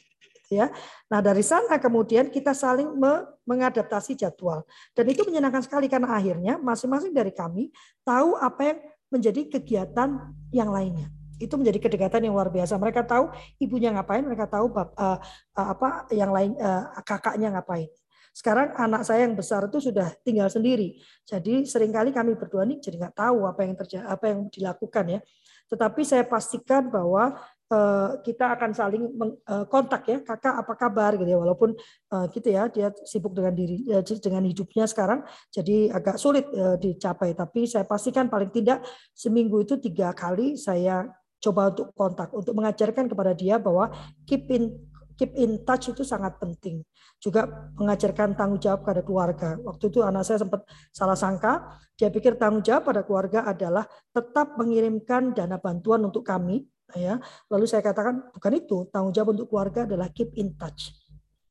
ya. 0.50 0.70
Nah, 1.10 1.20
dari 1.22 1.42
sana 1.42 1.78
kemudian 1.82 2.30
kita 2.30 2.54
saling 2.54 2.98
mengadaptasi 3.46 4.18
jadwal. 4.18 4.66
Dan 4.94 5.10
itu 5.10 5.26
menyenangkan 5.26 5.66
sekali 5.66 5.90
karena 5.90 6.14
akhirnya 6.14 6.62
masing-masing 6.62 7.14
dari 7.14 7.34
kami 7.34 7.74
tahu 8.06 8.38
apa 8.38 8.62
yang 8.62 8.80
menjadi 9.10 9.42
kegiatan 9.58 10.10
yang 10.54 10.70
lainnya. 10.70 11.10
Itu 11.36 11.60
menjadi 11.60 11.84
kedekatan 11.84 12.24
yang 12.24 12.34
luar 12.34 12.48
biasa. 12.48 12.80
Mereka 12.80 13.04
tahu 13.04 13.28
ibunya 13.60 13.92
ngapain, 13.92 14.24
mereka 14.24 14.48
tahu 14.48 14.72
bab, 14.72 14.96
uh, 14.96 15.20
uh, 15.56 15.68
apa 15.76 16.08
yang 16.16 16.32
lain 16.32 16.56
uh, 16.58 16.96
kakaknya 17.04 17.52
ngapain. 17.60 17.92
Sekarang 18.36 18.76
anak 18.76 19.08
saya 19.08 19.24
yang 19.24 19.40
besar 19.40 19.72
itu 19.72 19.80
sudah 19.80 20.12
tinggal 20.28 20.52
sendiri. 20.52 21.00
Jadi 21.24 21.64
sering 21.64 21.96
kali 21.96 22.12
kami 22.12 22.36
berdua 22.36 22.68
nih 22.68 22.84
jadi 22.84 23.08
nggak 23.08 23.16
tahu 23.16 23.48
apa 23.48 23.64
yang 23.64 23.74
terjadi, 23.80 24.04
apa 24.12 24.26
yang 24.28 24.40
dilakukan 24.52 25.06
ya. 25.08 25.20
Tetapi 25.66 26.02
saya 26.04 26.28
pastikan 26.28 26.92
bahwa 26.92 27.40
Eh, 27.66 28.10
kita 28.22 28.54
akan 28.54 28.78
saling 28.78 29.10
eh, 29.26 29.66
kontak 29.66 30.06
ya 30.06 30.22
kakak 30.22 30.54
apa 30.54 30.74
kabar 30.78 31.18
gitu 31.18 31.34
ya 31.34 31.42
walaupun 31.42 31.74
eh, 32.14 32.26
gitu 32.30 32.54
ya 32.54 32.70
dia 32.70 32.94
sibuk 33.10 33.34
dengan 33.34 33.58
diri 33.58 33.82
dengan 34.22 34.46
hidupnya 34.46 34.86
sekarang 34.86 35.26
jadi 35.50 35.90
agak 35.90 36.22
sulit 36.22 36.46
dicapai 36.78 37.34
tapi 37.34 37.66
saya 37.66 37.82
pastikan 37.90 38.30
paling 38.30 38.54
tidak 38.54 38.86
seminggu 39.18 39.66
itu 39.66 39.82
tiga 39.82 40.14
kali 40.14 40.54
saya 40.62 41.10
coba 41.42 41.74
untuk 41.74 41.90
kontak 41.98 42.30
untuk 42.38 42.54
mengajarkan 42.54 43.10
kepada 43.10 43.34
dia 43.34 43.58
bahwa 43.58 43.90
keep 44.30 44.46
in 44.54 44.70
keep 45.16 45.32
in 45.36 45.64
touch 45.64 45.92
itu 45.92 46.04
sangat 46.04 46.38
penting. 46.40 46.84
Juga 47.20 47.72
mengajarkan 47.80 48.36
tanggung 48.36 48.62
jawab 48.62 48.86
pada 48.86 49.02
keluarga. 49.02 49.56
Waktu 49.64 49.90
itu 49.90 50.00
anak 50.04 50.28
saya 50.28 50.44
sempat 50.44 50.68
salah 50.92 51.18
sangka 51.18 51.80
dia 51.96 52.12
pikir 52.12 52.36
tanggung 52.36 52.60
jawab 52.60 52.92
pada 52.92 53.02
keluarga 53.08 53.48
adalah 53.48 53.88
tetap 54.12 54.60
mengirimkan 54.60 55.32
dana 55.32 55.56
bantuan 55.56 56.04
untuk 56.04 56.28
kami 56.28 56.68
ya. 56.92 57.18
Lalu 57.48 57.66
saya 57.66 57.80
katakan 57.80 58.36
bukan 58.36 58.54
itu. 58.60 58.78
Tanggung 58.92 59.16
jawab 59.16 59.40
untuk 59.40 59.48
keluarga 59.48 59.88
adalah 59.88 60.12
keep 60.12 60.36
in 60.36 60.60
touch. 60.60 60.92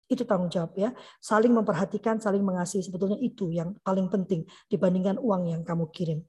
Itu 0.04 0.28
tanggung 0.28 0.52
jawab 0.52 0.76
ya. 0.76 0.92
Saling 1.16 1.50
memperhatikan 1.50 2.20
saling 2.20 2.44
mengasihi. 2.44 2.84
Sebetulnya 2.84 3.16
itu 3.16 3.48
yang 3.48 3.72
paling 3.80 4.12
penting 4.12 4.44
dibandingkan 4.68 5.16
uang 5.16 5.48
yang 5.48 5.64
kamu 5.64 5.88
kirim. 5.90 6.20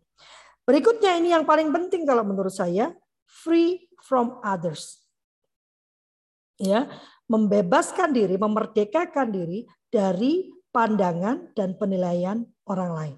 Berikutnya 0.63 1.19
ini 1.19 1.35
yang 1.35 1.43
paling 1.43 1.69
penting 1.69 2.07
kalau 2.07 2.23
menurut 2.23 2.55
saya 2.55 2.95
free 3.27 3.91
from 3.99 4.39
others. 4.41 5.03
Ya 6.55 6.87
membebaskan 7.25 8.13
diri 8.13 8.35
memerdekakan 8.37 9.33
diri 9.33 9.65
dari 9.89 10.51
pandangan 10.69 11.55
dan 11.57 11.73
penilaian 11.79 12.45
orang 12.69 12.91
lain 12.93 13.15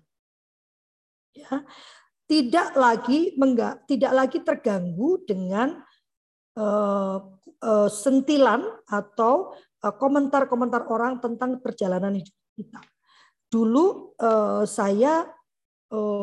ya 1.36 1.64
tidak 2.28 2.76
lagi 2.76 3.34
menggak, 3.40 3.88
tidak 3.88 4.12
lagi 4.12 4.44
terganggu 4.44 5.24
dengan 5.24 5.80
uh, 6.60 7.24
uh, 7.64 7.90
sentilan 7.90 8.68
atau 8.92 9.56
eh, 9.80 9.96
komentar-komentar 9.96 10.84
uh, 10.84 10.90
orang 10.92 11.24
tentang 11.24 11.64
perjalanan 11.64 12.20
hidup 12.20 12.36
kita. 12.60 12.84
Dulu 13.48 14.20
saya 14.68 15.24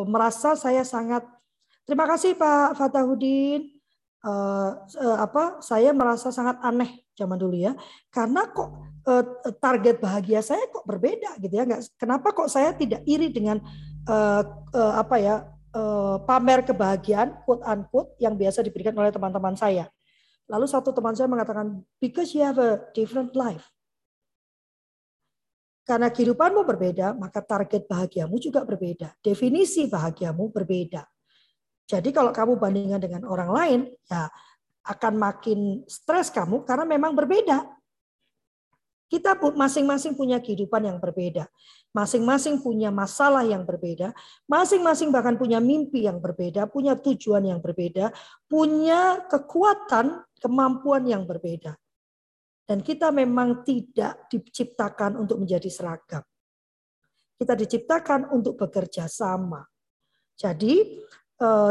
merasa 0.05 0.53
saya 0.61 0.85
sangat 0.85 1.25
terima 1.88 2.05
kasih 2.05 2.37
Pak 2.37 2.77
Fatahudin. 2.77 3.73
Uh, 4.24 4.80
uh, 5.04 5.20
apa 5.20 5.60
saya 5.60 5.92
merasa 5.92 6.32
sangat 6.32 6.56
aneh 6.64 7.04
zaman 7.12 7.37
dulu 7.37 7.60
ya 7.60 7.76
karena 8.08 8.48
kok 8.48 8.72
uh, 9.04 9.24
target 9.60 10.00
bahagia 10.00 10.40
saya 10.40 10.64
kok 10.72 10.88
berbeda 10.88 11.37
gitu 11.44 11.52
ya 11.52 11.68
nggak 11.68 11.92
kenapa 12.00 12.32
kok 12.32 12.48
saya 12.48 12.72
tidak 12.72 13.04
iri 13.04 13.28
dengan 13.28 13.60
apa 14.72 15.16
ya 15.16 15.48
pamer 16.28 16.60
kebahagiaan 16.64 17.40
quote 17.44 17.64
unquote 17.64 18.16
yang 18.20 18.37
biasa 18.37 18.64
diberikan 18.64 18.92
oleh 18.96 19.08
teman-teman 19.08 19.56
saya. 19.56 19.88
Lalu 20.44 20.68
satu 20.68 20.92
teman 20.92 21.16
saya 21.16 21.28
mengatakan 21.28 21.80
because 22.00 22.37
you 22.37 22.44
have 22.44 22.60
a 22.60 22.84
different 22.92 23.32
life. 23.32 23.64
Karena 25.84 26.08
kehidupanmu 26.08 26.64
berbeda, 26.64 27.12
maka 27.16 27.44
target 27.44 27.84
bahagiamu 27.84 28.37
juga 28.40 28.64
berbeda. 28.64 29.16
Definisi 29.20 29.84
bahagiamu 29.88 30.48
berbeda. 30.48 31.04
Jadi 31.85 32.11
kalau 32.16 32.33
kamu 32.33 32.57
bandingkan 32.57 33.01
dengan 33.01 33.23
orang 33.29 33.51
lain, 33.53 33.81
ya 34.09 34.33
akan 34.85 35.14
makin 35.16 35.85
stres 35.88 36.29
kamu 36.29 36.64
karena 36.64 36.85
memang 36.85 37.16
berbeda. 37.16 37.64
Kita 39.09 39.37
masing-masing 39.37 40.16
punya 40.16 40.40
kehidupan 40.40 40.90
yang 40.90 40.99
berbeda. 40.99 41.47
Masing-masing 41.92 42.59
punya 42.64 42.88
masalah 42.88 43.44
yang 43.47 43.62
berbeda. 43.62 44.11
Masing-masing 44.49 45.12
bahkan 45.12 45.37
punya 45.37 45.61
mimpi 45.61 46.09
yang 46.09 46.18
berbeda, 46.18 46.66
punya 46.66 46.97
tujuan 46.99 47.47
yang 47.47 47.61
berbeda, 47.61 48.11
punya 48.49 49.23
kekuatan, 49.29 50.25
kemampuan 50.40 51.05
yang 51.07 51.29
berbeda. 51.29 51.77
Dan 52.64 52.81
kita 52.81 53.12
memang 53.12 53.61
tidak 53.62 54.27
diciptakan 54.33 55.20
untuk 55.20 55.37
menjadi 55.37 55.68
seragam. 55.68 56.25
Kita 57.37 57.53
diciptakan 57.53 58.33
untuk 58.33 58.57
bekerja 58.57 59.05
sama. 59.05 59.62
Jadi 60.35 61.05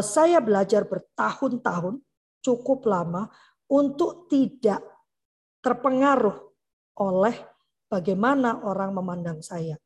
saya 0.03 0.39
belajar 0.43 0.85
bertahun-tahun, 0.85 2.01
cukup 2.43 2.85
lama, 2.85 3.31
untuk 3.71 4.27
tidak 4.27 4.83
terpengaruh 5.63 6.35
oleh 6.99 7.35
bagaimana 7.87 8.61
orang 8.67 8.91
memandang 8.93 9.39
saya. 9.39 9.79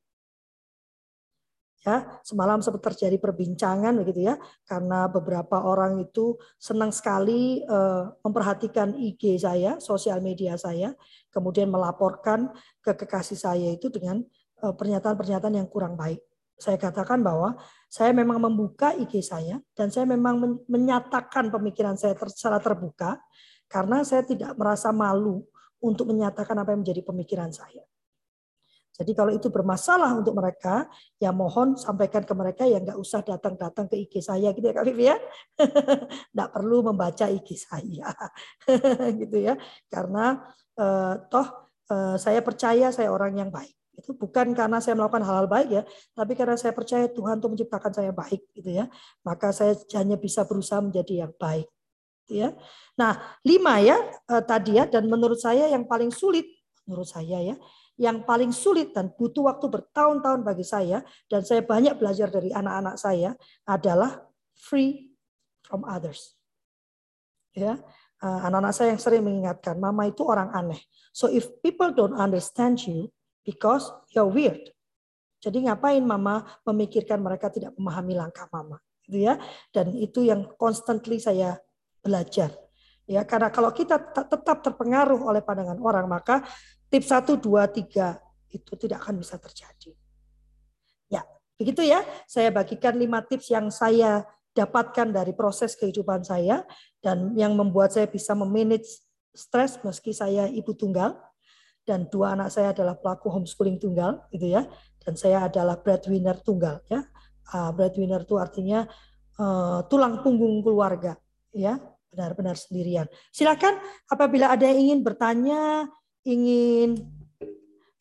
Ya, 1.87 2.19
semalam 2.19 2.59
sempat 2.59 2.83
terjadi 2.91 3.15
perbincangan 3.15 3.95
begitu 3.95 4.27
ya, 4.27 4.35
karena 4.67 5.07
beberapa 5.07 5.63
orang 5.63 6.03
itu 6.03 6.35
senang 6.59 6.91
sekali 6.91 7.63
uh, 7.63 8.11
memperhatikan 8.27 8.91
IG 8.91 9.39
saya, 9.39 9.79
sosial 9.79 10.19
media 10.19 10.59
saya, 10.59 10.91
kemudian 11.31 11.71
melaporkan 11.71 12.51
ke 12.83 12.91
kekasih 12.91 13.39
saya 13.39 13.71
itu 13.71 13.87
dengan 13.87 14.19
eh, 14.59 14.73
pernyataan-pernyataan 14.75 15.53
uh, 15.55 15.59
yang 15.63 15.69
kurang 15.71 15.95
baik. 15.95 16.26
Saya 16.57 16.81
katakan 16.81 17.21
bahwa 17.21 17.53
saya 17.85 18.11
memang 18.17 18.41
membuka 18.41 18.91
IG 18.97 19.21
saya 19.21 19.61
dan 19.77 19.93
saya 19.93 20.09
memang 20.09 20.65
menyatakan 20.65 21.53
pemikiran 21.53 21.93
saya 21.93 22.17
secara 22.17 22.57
terbuka 22.57 23.21
karena 23.69 24.01
saya 24.01 24.25
tidak 24.25 24.57
merasa 24.57 24.89
malu 24.89 25.45
untuk 25.77 26.09
menyatakan 26.09 26.57
apa 26.57 26.73
yang 26.73 26.81
menjadi 26.81 27.05
pemikiran 27.05 27.53
saya. 27.53 27.85
Jadi 28.97 29.13
kalau 29.13 29.29
itu 29.29 29.53
bermasalah 29.53 30.17
untuk 30.17 30.33
mereka, 30.33 30.89
ya 31.21 31.29
mohon 31.29 31.77
sampaikan 31.77 32.25
ke 32.25 32.33
mereka 32.33 32.65
yang 32.65 32.81
nggak 32.81 32.97
usah 32.97 33.21
datang-datang 33.21 33.85
ke 33.85 33.93
IG 33.93 34.25
saya 34.25 34.49
gitu 34.57 34.65
ya 34.65 34.73
Kak 34.73 34.85
Vivi 34.89 35.05
ya. 35.05 35.17
Nggak 36.33 36.49
perlu 36.49 36.81
membaca 36.81 37.29
IG 37.29 37.61
saya. 37.61 38.09
gitu 39.21 39.37
ya. 39.37 39.53
Karena 39.85 40.41
eh, 40.73 41.13
toh 41.29 41.77
eh, 41.93 42.17
saya 42.17 42.41
percaya 42.41 42.89
saya 42.89 43.13
orang 43.13 43.37
yang 43.37 43.53
baik. 43.53 43.77
Itu 43.97 44.13
bukan 44.13 44.53
karena 44.53 44.77
saya 44.77 44.93
melakukan 44.93 45.25
hal-hal 45.25 45.49
baik 45.49 45.69
ya, 45.73 45.83
tapi 46.13 46.37
karena 46.37 46.53
saya 46.53 46.71
percaya 46.71 47.09
Tuhan 47.09 47.41
tuh 47.41 47.49
menciptakan 47.49 47.91
saya 47.91 48.13
baik 48.13 48.41
gitu 48.53 48.69
ya. 48.69 48.85
Maka 49.25 49.49
saya 49.49 49.73
hanya 49.97 50.15
bisa 50.15 50.45
berusaha 50.45 50.77
menjadi 50.77 51.25
yang 51.25 51.33
baik 51.33 51.65
ya. 52.29 52.53
Nah, 52.93 53.17
lima 53.41 53.81
ya 53.81 53.97
eh, 54.05 54.43
tadi 54.45 54.77
ya 54.77 54.85
dan 54.85 55.09
menurut 55.09 55.41
saya 55.41 55.65
yang 55.67 55.89
paling 55.89 56.13
sulit 56.13 56.45
menurut 56.87 57.09
saya 57.09 57.43
ya, 57.43 57.55
yang 57.99 58.23
paling 58.23 58.55
sulit 58.55 58.95
dan 58.95 59.11
butuh 59.11 59.51
waktu 59.51 59.67
bertahun-tahun 59.67 60.41
bagi 60.47 60.63
saya 60.63 61.03
dan 61.27 61.43
saya 61.43 61.59
banyak 61.59 61.99
belajar 61.99 62.31
dari 62.31 62.49
anak-anak 62.55 62.95
saya 62.95 63.35
adalah 63.67 64.23
free 64.55 65.11
from 65.67 65.83
others. 65.83 66.39
Ya, 67.51 67.75
uh, 68.23 68.39
anak-anak 68.47 68.73
saya 68.73 68.95
yang 68.95 69.01
sering 69.03 69.23
mengingatkan, 69.27 69.75
mama 69.81 70.07
itu 70.07 70.23
orang 70.23 70.47
aneh. 70.55 70.79
So 71.11 71.27
if 71.27 71.49
people 71.59 71.91
don't 71.91 72.15
understand 72.15 72.79
you 72.87 73.11
because 73.47 73.87
you're 74.11 74.27
weird. 74.27 74.59
Jadi 75.39 75.63
ngapain 75.71 76.03
mama 76.03 76.43
memikirkan 76.67 77.23
mereka 77.23 77.47
tidak 77.47 77.71
memahami 77.79 78.19
langkah 78.19 78.51
mama, 78.51 78.75
gitu 79.07 79.23
ya? 79.23 79.39
Dan 79.71 79.95
itu 79.95 80.27
yang 80.27 80.43
constantly 80.59 81.23
saya 81.23 81.55
belajar. 82.03 82.51
Ya, 83.07 83.23
karena 83.23 83.47
kalau 83.47 83.71
kita 83.71 83.95
tetap 84.11 84.59
terpengaruh 84.59 85.23
oleh 85.23 85.39
pandangan 85.39 85.79
orang, 85.79 86.11
maka 86.11 86.43
tips 86.91 87.15
1 87.15 87.39
2 87.39 87.39
3 87.39 88.19
itu 88.51 88.71
tidak 88.75 89.07
akan 89.07 89.23
bisa 89.23 89.39
terjadi. 89.39 89.95
Ya, 91.07 91.23
begitu 91.55 91.87
ya. 91.87 92.03
Saya 92.27 92.51
bagikan 92.51 92.99
lima 92.99 93.23
tips 93.23 93.47
yang 93.47 93.71
saya 93.71 94.27
dapatkan 94.51 95.13
dari 95.13 95.31
proses 95.31 95.77
kehidupan 95.77 96.25
saya 96.25 96.65
dan 96.99 97.31
yang 97.37 97.53
membuat 97.53 97.93
saya 97.95 98.09
bisa 98.09 98.33
memanage 98.33 99.05
stres 99.37 99.77
meski 99.85 100.17
saya 100.17 100.49
ibu 100.49 100.73
tunggal 100.73 101.13
dan 101.87 102.11
dua 102.11 102.35
anak 102.35 102.51
saya 102.51 102.75
adalah 102.75 102.99
pelaku 102.99 103.31
homeschooling 103.31 103.79
tunggal 103.79 104.27
gitu 104.35 104.51
ya 104.51 104.67
dan 104.99 105.15
saya 105.15 105.47
adalah 105.47 105.79
breadwinner 105.79 106.35
tunggal 106.43 106.83
ya 106.91 107.07
uh, 107.55 107.71
breadwinner 107.71 108.27
itu 108.27 108.35
artinya 108.35 108.83
uh, 109.39 109.87
tulang 109.87 110.19
punggung 110.19 110.59
keluarga 110.59 111.15
ya 111.55 111.79
benar-benar 112.11 112.59
sendirian 112.59 113.07
silakan 113.31 113.79
apabila 114.11 114.51
ada 114.51 114.67
yang 114.67 114.91
ingin 114.91 114.99
bertanya 114.99 115.87
ingin 116.27 117.07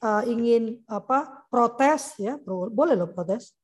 uh, 0.02 0.26
ingin 0.26 0.82
apa 0.90 1.46
protes 1.46 2.18
ya 2.18 2.34
boleh 2.46 2.98
loh 2.98 3.14
protes 3.14 3.54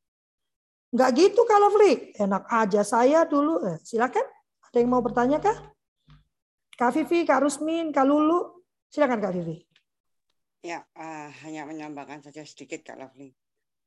Enggak 0.92 1.10
gitu 1.16 1.48
kalau 1.48 1.72
Fli. 1.72 2.12
Enak 2.20 2.44
aja 2.52 2.84
saya 2.84 3.24
dulu. 3.24 3.64
Eh, 3.64 3.80
silakan. 3.80 4.28
Ada 4.68 4.76
yang 4.76 4.92
mau 4.92 5.00
bertanya 5.00 5.40
kah? 5.40 5.56
Kak 6.76 6.92
Vivi, 6.92 7.24
Kak 7.24 7.40
Rusmin, 7.40 7.88
Kak 7.96 8.04
Lulu. 8.04 8.60
Silakan 8.92 9.20
Kak 9.24 9.32
Vivi. 9.32 9.71
Ya, 10.62 10.86
uh, 10.94 11.26
hanya 11.42 11.66
menambahkan 11.66 12.22
saja 12.22 12.46
sedikit 12.46 12.86
Kak 12.86 12.94
Lovely. 12.94 13.34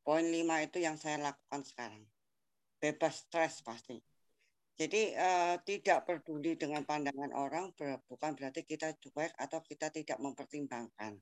Poin 0.04 0.28
lima 0.28 0.60
itu 0.60 0.84
yang 0.84 1.00
saya 1.00 1.16
lakukan 1.24 1.64
sekarang. 1.64 2.04
Bebas 2.84 3.24
stres 3.24 3.64
pasti. 3.64 4.04
Jadi 4.76 5.16
uh, 5.16 5.56
tidak 5.64 6.04
peduli 6.04 6.60
dengan 6.60 6.84
pandangan 6.84 7.32
orang 7.32 7.72
bukan 8.12 8.36
berarti 8.36 8.68
kita 8.68 8.92
cuek 9.00 9.32
atau 9.40 9.64
kita 9.64 9.88
tidak 9.88 10.20
mempertimbangkan. 10.20 11.16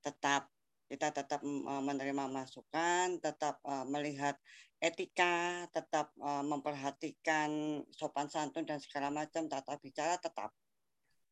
Tetap 0.00 0.48
kita 0.88 1.08
tetap 1.12 1.40
menerima 1.44 2.32
masukan, 2.32 3.20
tetap 3.20 3.60
uh, 3.68 3.84
melihat 3.84 4.40
etika, 4.80 5.68
tetap 5.68 6.16
uh, 6.20 6.40
memperhatikan 6.40 7.80
sopan 7.92 8.32
santun 8.32 8.64
dan 8.64 8.80
segala 8.80 9.12
macam 9.12 9.52
tata 9.52 9.76
bicara 9.76 10.16
tetap. 10.16 10.48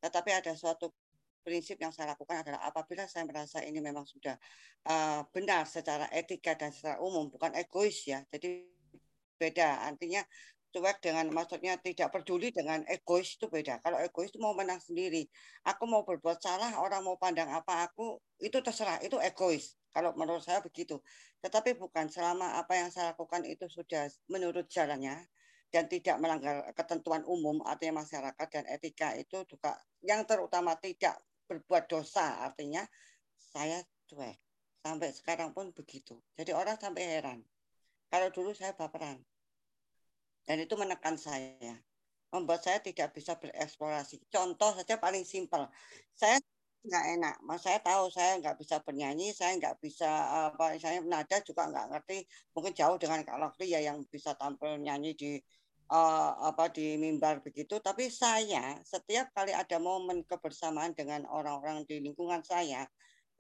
Tetapi 0.05 0.31
ada 0.33 0.53
suatu 0.53 0.93
prinsip 1.51 1.83
yang 1.83 1.91
saya 1.91 2.15
lakukan 2.15 2.47
adalah 2.47 2.63
apabila 2.63 3.11
saya 3.11 3.27
merasa 3.27 3.59
ini 3.67 3.83
memang 3.83 4.07
sudah 4.07 4.39
uh, 4.87 5.27
benar 5.35 5.67
secara 5.67 6.07
etika 6.15 6.55
dan 6.55 6.71
secara 6.71 7.03
umum, 7.03 7.27
bukan 7.27 7.51
egois 7.59 8.07
ya. 8.07 8.23
Jadi 8.31 8.71
beda. 9.35 9.91
Artinya 9.91 10.23
cuek 10.71 11.03
dengan 11.03 11.27
maksudnya 11.35 11.75
tidak 11.83 12.15
peduli 12.15 12.55
dengan 12.55 12.87
egois 12.87 13.35
itu 13.35 13.51
beda. 13.51 13.83
Kalau 13.83 13.99
egois 13.99 14.31
itu 14.31 14.39
mau 14.39 14.55
menang 14.55 14.79
sendiri. 14.79 15.27
Aku 15.67 15.91
mau 15.91 16.07
berbuat 16.07 16.39
salah, 16.39 16.79
orang 16.79 17.03
mau 17.03 17.19
pandang 17.19 17.51
apa 17.51 17.91
aku, 17.91 18.23
itu 18.39 18.63
terserah, 18.63 19.03
itu 19.03 19.19
egois. 19.19 19.75
Kalau 19.91 20.15
menurut 20.15 20.47
saya 20.47 20.63
begitu. 20.63 21.03
Tetapi 21.43 21.75
bukan 21.75 22.07
selama 22.07 22.63
apa 22.63 22.79
yang 22.79 22.95
saya 22.95 23.11
lakukan 23.11 23.43
itu 23.43 23.67
sudah 23.67 24.07
menurut 24.31 24.71
jalannya 24.71 25.19
dan 25.71 25.87
tidak 25.87 26.19
melanggar 26.19 26.67
ketentuan 26.75 27.23
umum 27.27 27.63
artinya 27.63 28.03
masyarakat 28.03 28.47
dan 28.51 28.65
etika 28.67 29.15
itu 29.15 29.47
juga 29.47 29.79
yang 30.03 30.27
terutama 30.27 30.75
tidak 30.75 31.15
berbuat 31.51 31.91
dosa 31.91 32.47
artinya 32.47 32.87
saya 33.35 33.83
cuek. 34.07 34.39
Sampai 34.87 35.11
sekarang 35.11 35.51
pun 35.51 35.75
begitu. 35.75 36.23
Jadi 36.39 36.55
orang 36.55 36.79
sampai 36.79 37.03
heran. 37.03 37.43
Kalau 38.07 38.31
dulu 38.31 38.55
saya 38.55 38.73
baperan. 38.79 39.19
Dan 40.47 40.63
itu 40.63 40.79
menekan 40.79 41.19
saya. 41.19 41.75
Membuat 42.31 42.63
saya 42.63 42.79
tidak 42.79 43.11
bisa 43.11 43.35
bereksplorasi. 43.35 44.23
Contoh 44.31 44.71
saja 44.79 44.97
paling 44.97 45.27
simpel. 45.27 45.67
Saya 46.15 46.39
nggak 46.81 47.05
enak. 47.19 47.37
Mas 47.45 47.61
saya 47.61 47.77
tahu 47.83 48.09
saya 48.09 48.41
nggak 48.41 48.57
bisa 48.57 48.81
bernyanyi 48.81 49.37
saya 49.37 49.53
nggak 49.61 49.77
bisa 49.85 50.09
apa 50.49 50.81
saya 50.81 51.05
nada 51.05 51.37
juga 51.45 51.69
nggak 51.69 51.87
ngerti. 51.93 52.25
Mungkin 52.57 52.73
jauh 52.73 52.97
dengan 52.97 53.21
Kak 53.27 53.37
Lokri 53.37 53.69
ya 53.69 53.85
yang 53.85 54.01
bisa 54.09 54.33
tampil 54.39 54.81
nyanyi 54.81 55.13
di 55.13 55.37
uh, 55.91 56.33
apa 56.47 56.71
di 56.71 56.97
mimbar 56.97 57.43
begitu. 57.43 57.83
Tapi 57.83 58.09
saya 58.09 58.79
setiap 58.87 59.35
kali 59.35 59.51
ada 59.51 59.77
momen 59.83 60.23
kebersamaan 60.25 60.95
dengan 60.95 61.27
orang-orang 61.29 61.85
di 61.85 62.01
lingkungan 62.01 62.41
saya 62.47 62.87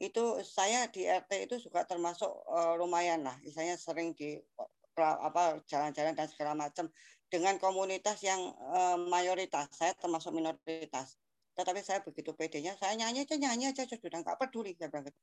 itu 0.00 0.40
saya 0.40 0.88
di 0.88 1.04
RT 1.04 1.44
itu 1.44 1.56
juga 1.68 1.84
termasuk 1.84 2.28
uh, 2.28 2.74
lumayan 2.80 3.20
lah. 3.20 3.36
Misalnya 3.44 3.76
sering 3.76 4.16
di 4.16 4.36
apa 5.00 5.60
jalan-jalan 5.64 6.12
dan 6.12 6.28
segala 6.28 6.52
macam 6.52 6.88
dengan 7.28 7.56
komunitas 7.60 8.20
yang 8.24 8.40
uh, 8.72 8.96
mayoritas. 8.96 9.68
Saya 9.76 9.92
termasuk 9.96 10.32
minoritas. 10.32 11.20
Tetapi 11.52 11.80
saya 11.84 12.00
begitu 12.00 12.32
pedenya 12.32 12.72
saya 12.80 12.96
nyanyi 12.96 13.28
aja 13.28 13.36
nyanyi 13.36 13.64
aja 13.76 13.84
sudah 13.84 14.24
nggak 14.24 14.40
peduli 14.40 14.72
saya 14.76 14.88
bilang 14.88 15.08
gitu. 15.08 15.20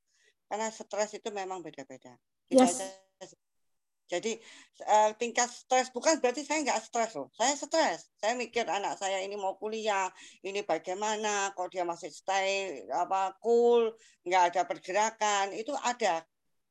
Karena 0.47 0.67
stres 0.71 1.11
itu 1.17 1.29
memang 1.33 1.59
beda-beda. 1.65 2.15
Yes. 2.47 3.06
Jadi 4.07 4.39
uh, 4.87 5.11
tingkat 5.19 5.51
stres 5.51 5.91
bukan 5.91 6.19
berarti 6.23 6.47
saya 6.47 6.63
nggak 6.63 6.79
stres 6.79 7.11
loh. 7.19 7.27
Saya 7.35 7.53
stres. 7.59 8.07
Saya 8.19 8.33
mikir 8.39 8.63
anak 8.63 8.95
saya 8.95 9.19
ini 9.19 9.35
mau 9.35 9.59
kuliah 9.59 10.07
ini 10.47 10.63
bagaimana 10.63 11.51
kok 11.51 11.69
dia 11.75 11.83
masih 11.83 12.07
stay 12.11 12.81
apa 12.87 13.35
cool 13.43 13.91
nggak 14.23 14.43
ada 14.55 14.61
pergerakan. 14.63 15.51
Itu 15.51 15.75
ada 15.75 16.23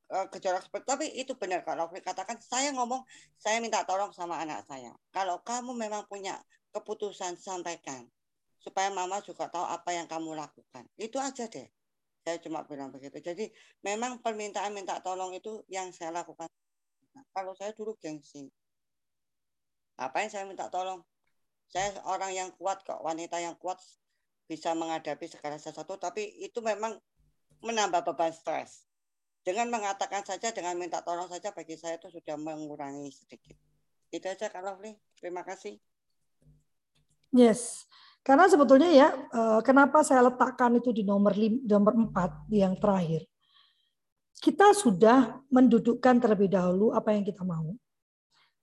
Eh, 0.06 0.26
gejolak 0.30 0.62
seperti 0.62 0.86
tapi 0.86 1.06
itu 1.18 1.34
benar 1.34 1.66
kalau 1.66 1.90
katakan 1.90 2.38
saya 2.38 2.70
ngomong 2.70 3.02
saya 3.42 3.58
minta 3.58 3.82
tolong 3.82 4.14
sama 4.14 4.38
anak 4.38 4.62
saya. 4.62 4.94
Kalau 5.10 5.42
kamu 5.42 5.74
memang 5.74 6.06
punya 6.06 6.38
keputusan 6.70 7.34
sampaikan 7.34 8.06
supaya 8.62 8.86
mama 8.94 9.18
juga 9.26 9.50
tahu 9.50 9.66
apa 9.66 9.90
yang 9.98 10.06
kamu 10.06 10.38
lakukan. 10.38 10.86
Itu 10.94 11.18
aja 11.18 11.50
deh. 11.50 11.66
Saya 12.22 12.38
cuma 12.38 12.62
bilang 12.70 12.94
begitu. 12.94 13.18
Jadi 13.18 13.50
memang 13.82 14.22
permintaan 14.22 14.70
minta 14.70 15.02
tolong 15.02 15.34
itu 15.34 15.66
yang 15.66 15.90
saya 15.90 16.14
lakukan 16.14 16.46
kalau 17.32 17.52
saya 17.56 17.72
dulu 17.72 17.96
gengsi 18.00 18.50
apa 19.96 20.24
yang 20.24 20.30
saya 20.32 20.44
minta 20.44 20.68
tolong 20.68 21.00
saya 21.70 21.96
orang 22.06 22.32
yang 22.36 22.48
kuat 22.56 22.84
kok 22.84 23.00
wanita 23.00 23.40
yang 23.40 23.56
kuat 23.56 23.80
bisa 24.46 24.76
menghadapi 24.76 25.26
segala 25.26 25.56
sesuatu 25.56 25.98
tapi 25.98 26.26
itu 26.44 26.60
memang 26.62 26.94
menambah 27.64 28.04
beban 28.04 28.30
stres 28.30 28.86
dengan 29.46 29.70
mengatakan 29.70 30.26
saja, 30.26 30.50
dengan 30.50 30.74
minta 30.74 30.98
tolong 31.06 31.30
saja 31.30 31.54
bagi 31.54 31.78
saya 31.78 32.02
itu 32.02 32.10
sudah 32.10 32.34
mengurangi 32.34 33.14
sedikit. 33.14 33.54
Itu 34.10 34.26
aja 34.26 34.50
Kak 34.50 34.58
Lovely. 34.58 34.98
Terima 35.14 35.46
kasih. 35.46 35.78
Yes. 37.30 37.86
Karena 38.26 38.50
sebetulnya 38.50 38.90
ya, 38.90 39.14
eh, 39.14 39.60
kenapa 39.62 40.02
saya 40.02 40.26
letakkan 40.26 40.82
itu 40.82 40.90
di 40.90 41.06
nomor 41.06 41.30
lim, 41.38 41.62
nomor 41.62 41.94
4 41.94 42.50
yang 42.50 42.74
terakhir. 42.74 43.22
Kita 44.36 44.76
sudah 44.76 45.42
mendudukkan 45.48 46.20
terlebih 46.20 46.52
dahulu 46.52 46.92
apa 46.92 47.16
yang 47.16 47.24
kita 47.24 47.42
mau. 47.42 47.72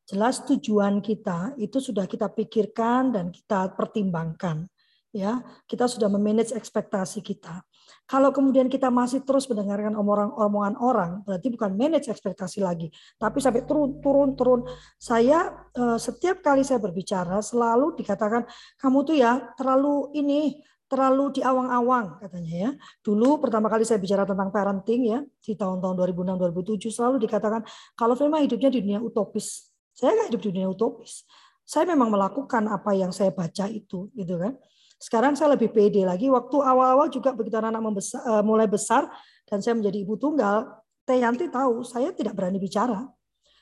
Jelas 0.03 0.43
tujuan 0.43 0.99
kita 0.99 1.55
itu 1.55 1.79
sudah 1.79 2.03
kita 2.03 2.27
pikirkan 2.27 3.15
dan 3.15 3.31
kita 3.31 3.71
pertimbangkan 3.71 4.67
ya 5.13 5.45
kita 5.69 5.85
sudah 5.85 6.09
memanage 6.09 6.51
ekspektasi 6.57 7.21
kita. 7.21 7.61
Kalau 8.09 8.33
kemudian 8.33 8.67
kita 8.67 8.89
masih 8.89 9.21
terus 9.21 9.45
mendengarkan 9.45 9.93
omongan 10.35 10.75
orang, 10.81 11.21
berarti 11.23 11.53
bukan 11.53 11.77
manage 11.77 12.09
ekspektasi 12.09 12.65
lagi, 12.65 12.89
tapi 13.21 13.37
sampai 13.39 13.63
turun 13.63 14.01
turun 14.01 14.33
turun. 14.33 14.61
Saya 14.97 15.69
eh, 15.77 15.97
setiap 16.01 16.41
kali 16.41 16.65
saya 16.65 16.81
berbicara 16.81 17.39
selalu 17.39 17.93
dikatakan 17.95 18.49
kamu 18.81 18.97
tuh 19.05 19.15
ya 19.15 19.53
terlalu 19.55 20.09
ini 20.17 20.57
terlalu 20.93 21.41
diawang-awang 21.41 22.21
katanya 22.21 22.53
ya. 22.53 22.71
Dulu 23.01 23.41
pertama 23.41 23.65
kali 23.65 23.81
saya 23.81 23.97
bicara 23.97 24.29
tentang 24.29 24.53
parenting 24.53 25.01
ya 25.09 25.19
di 25.41 25.57
tahun-tahun 25.57 25.97
2006 26.13 26.37
2007 26.53 26.93
selalu 26.93 27.15
dikatakan 27.25 27.65
kalau 27.97 28.13
memang 28.13 28.45
hidupnya 28.45 28.69
di 28.69 28.85
dunia 28.85 29.01
utopis. 29.01 29.73
Saya 29.97 30.13
nggak 30.13 30.27
hidup 30.29 30.41
di 30.45 30.49
dunia 30.53 30.69
utopis. 30.69 31.25
Saya 31.65 31.89
memang 31.89 32.13
melakukan 32.13 32.69
apa 32.69 32.93
yang 32.93 33.09
saya 33.09 33.33
baca 33.33 33.65
itu 33.65 34.13
gitu 34.13 34.37
kan. 34.37 34.53
Sekarang 35.01 35.33
saya 35.33 35.57
lebih 35.57 35.73
pede 35.73 36.05
lagi. 36.05 36.29
Waktu 36.29 36.61
awal-awal 36.61 37.09
juga 37.09 37.35
begitu 37.35 37.59
anak-anak 37.59 37.83
membesar, 37.83 38.21
uh, 38.23 38.43
mulai 38.45 38.69
besar 38.69 39.09
dan 39.49 39.59
saya 39.59 39.75
menjadi 39.75 39.97
ibu 39.99 40.15
tunggal, 40.15 40.79
Teh 41.03 41.19
Yanti 41.19 41.51
tahu 41.51 41.83
saya 41.83 42.15
tidak 42.15 42.39
berani 42.39 42.61
bicara. 42.61 43.03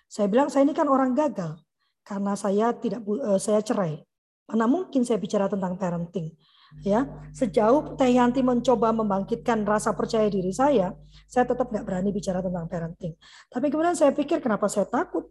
Saya 0.06 0.30
bilang 0.30 0.52
saya 0.54 0.68
ini 0.68 0.76
kan 0.78 0.86
orang 0.86 1.18
gagal 1.18 1.58
karena 2.06 2.38
saya 2.38 2.76
tidak 2.78 3.02
uh, 3.08 3.42
saya 3.42 3.64
cerai. 3.66 4.04
Mana 4.46 4.68
mungkin 4.68 5.02
saya 5.02 5.18
bicara 5.18 5.48
tentang 5.48 5.80
parenting? 5.80 6.36
Ya, 6.82 7.04
sejauh 7.36 8.00
Teh 8.00 8.16
Yanti 8.16 8.40
mencoba 8.42 8.96
membangkitkan 8.96 9.68
rasa 9.68 9.92
percaya 9.92 10.32
diri 10.32 10.56
saya, 10.56 10.96
saya 11.28 11.44
tetap 11.44 11.68
nggak 11.68 11.84
berani 11.84 12.10
bicara 12.16 12.40
tentang 12.40 12.66
parenting. 12.72 13.14
Tapi 13.52 13.68
kemudian 13.68 13.94
saya 13.94 14.16
pikir 14.16 14.40
kenapa 14.40 14.72
saya 14.72 14.88
takut? 14.88 15.30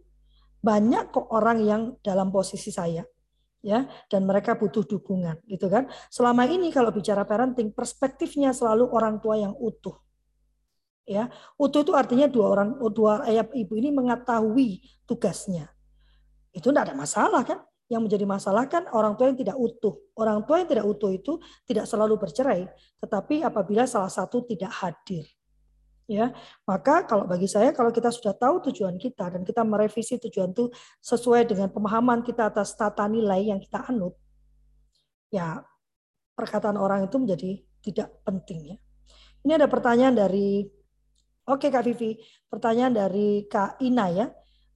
banyak 0.61 1.09
kok 1.09 1.27
orang 1.33 1.59
yang 1.65 1.81
dalam 2.05 2.29
posisi 2.29 2.69
saya 2.69 3.01
ya 3.61 3.85
dan 4.09 4.25
mereka 4.25 4.57
butuh 4.57 4.85
dukungan 4.85 5.41
gitu 5.49 5.69
kan 5.69 5.89
selama 6.09 6.49
ini 6.49 6.73
kalau 6.73 6.89
bicara 6.93 7.25
parenting 7.25 7.73
perspektifnya 7.73 8.53
selalu 8.53 8.89
orang 8.89 9.21
tua 9.21 9.37
yang 9.37 9.53
utuh 9.57 9.97
ya 11.05 11.29
utuh 11.57 11.81
itu 11.81 11.93
artinya 11.93 12.29
dua 12.29 12.45
orang 12.57 12.69
dua 12.93 13.25
ayah 13.29 13.45
ibu 13.53 13.73
ini 13.77 13.89
mengetahui 13.93 14.81
tugasnya 15.05 15.69
itu 16.53 16.69
tidak 16.69 16.89
ada 16.89 16.95
masalah 16.97 17.41
kan 17.45 17.61
yang 17.91 18.07
menjadi 18.07 18.23
masalah 18.23 18.71
kan 18.71 18.87
orang 18.95 19.19
tua 19.19 19.27
yang 19.27 19.35
tidak 19.35 19.59
utuh. 19.59 19.99
Orang 20.15 20.47
tua 20.47 20.63
yang 20.63 20.69
tidak 20.71 20.87
utuh 20.87 21.11
itu 21.11 21.35
tidak 21.67 21.83
selalu 21.83 22.15
bercerai 22.15 22.71
tetapi 23.03 23.43
apabila 23.43 23.83
salah 23.83 24.07
satu 24.07 24.47
tidak 24.47 24.71
hadir 24.71 25.27
ya. 26.07 26.31
Maka 26.63 27.03
kalau 27.03 27.27
bagi 27.27 27.51
saya 27.51 27.75
kalau 27.75 27.91
kita 27.91 28.07
sudah 28.07 28.31
tahu 28.31 28.71
tujuan 28.71 28.95
kita 28.95 29.27
dan 29.27 29.43
kita 29.43 29.67
merevisi 29.67 30.15
tujuan 30.23 30.55
itu 30.55 30.71
sesuai 31.03 31.51
dengan 31.51 31.67
pemahaman 31.67 32.23
kita 32.23 32.47
atas 32.47 32.71
tata 32.79 33.03
nilai 33.11 33.51
yang 33.51 33.59
kita 33.59 33.83
anut 33.91 34.15
ya 35.27 35.59
perkataan 36.31 36.79
orang 36.79 37.11
itu 37.11 37.19
menjadi 37.19 37.51
tidak 37.83 38.07
penting 38.23 38.75
ya. 38.75 38.77
Ini 39.41 39.59
ada 39.59 39.67
pertanyaan 39.67 40.15
dari 40.15 40.63
oke 41.43 41.67
Kak 41.67 41.83
Vivi 41.83 42.15
pertanyaan 42.47 42.95
dari 42.95 43.43
Kak 43.51 43.83
Ina 43.83 44.07
ya 44.15 44.31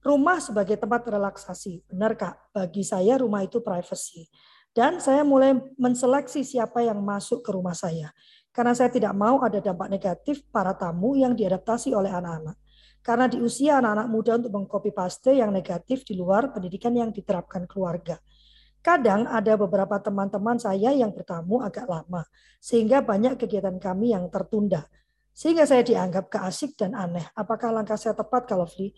rumah 0.06 0.38
sebagai 0.38 0.78
tempat 0.78 1.02
relaksasi 1.10 1.82
benar 1.90 2.14
Kak 2.14 2.54
bagi 2.54 2.86
saya 2.86 3.18
rumah 3.18 3.42
itu 3.42 3.58
privacy 3.58 4.30
dan 4.70 5.02
saya 5.02 5.26
mulai 5.26 5.58
menseleksi 5.74 6.46
siapa 6.46 6.86
yang 6.86 7.02
masuk 7.02 7.42
ke 7.42 7.50
rumah 7.50 7.74
saya 7.74 8.14
karena 8.56 8.72
saya 8.72 8.88
tidak 8.88 9.12
mau 9.12 9.44
ada 9.44 9.60
dampak 9.60 9.92
negatif 9.92 10.40
para 10.48 10.72
tamu 10.72 11.12
yang 11.12 11.36
diadaptasi 11.36 11.92
oleh 11.92 12.08
anak-anak. 12.08 12.56
Karena 13.04 13.28
di 13.28 13.36
usia 13.36 13.84
anak-anak 13.84 14.08
muda 14.08 14.32
untuk 14.40 14.52
mengcopy 14.56 14.96
paste 14.96 15.36
yang 15.36 15.52
negatif 15.52 16.08
di 16.08 16.16
luar 16.16 16.56
pendidikan 16.56 16.96
yang 16.96 17.12
diterapkan 17.12 17.68
keluarga. 17.68 18.16
Kadang 18.80 19.28
ada 19.28 19.60
beberapa 19.60 20.00
teman-teman 20.00 20.56
saya 20.56 20.88
yang 20.96 21.12
bertamu 21.12 21.60
agak 21.60 21.84
lama, 21.84 22.24
sehingga 22.56 23.04
banyak 23.04 23.36
kegiatan 23.36 23.76
kami 23.76 24.16
yang 24.16 24.32
tertunda. 24.32 24.88
Sehingga 25.36 25.68
saya 25.68 25.84
dianggap 25.84 26.32
keasik 26.32 26.80
dan 26.80 26.96
aneh. 26.96 27.28
Apakah 27.36 27.76
langkah 27.76 28.00
saya 28.00 28.16
tepat 28.16 28.48
kalau 28.48 28.64
Fli? 28.64 28.96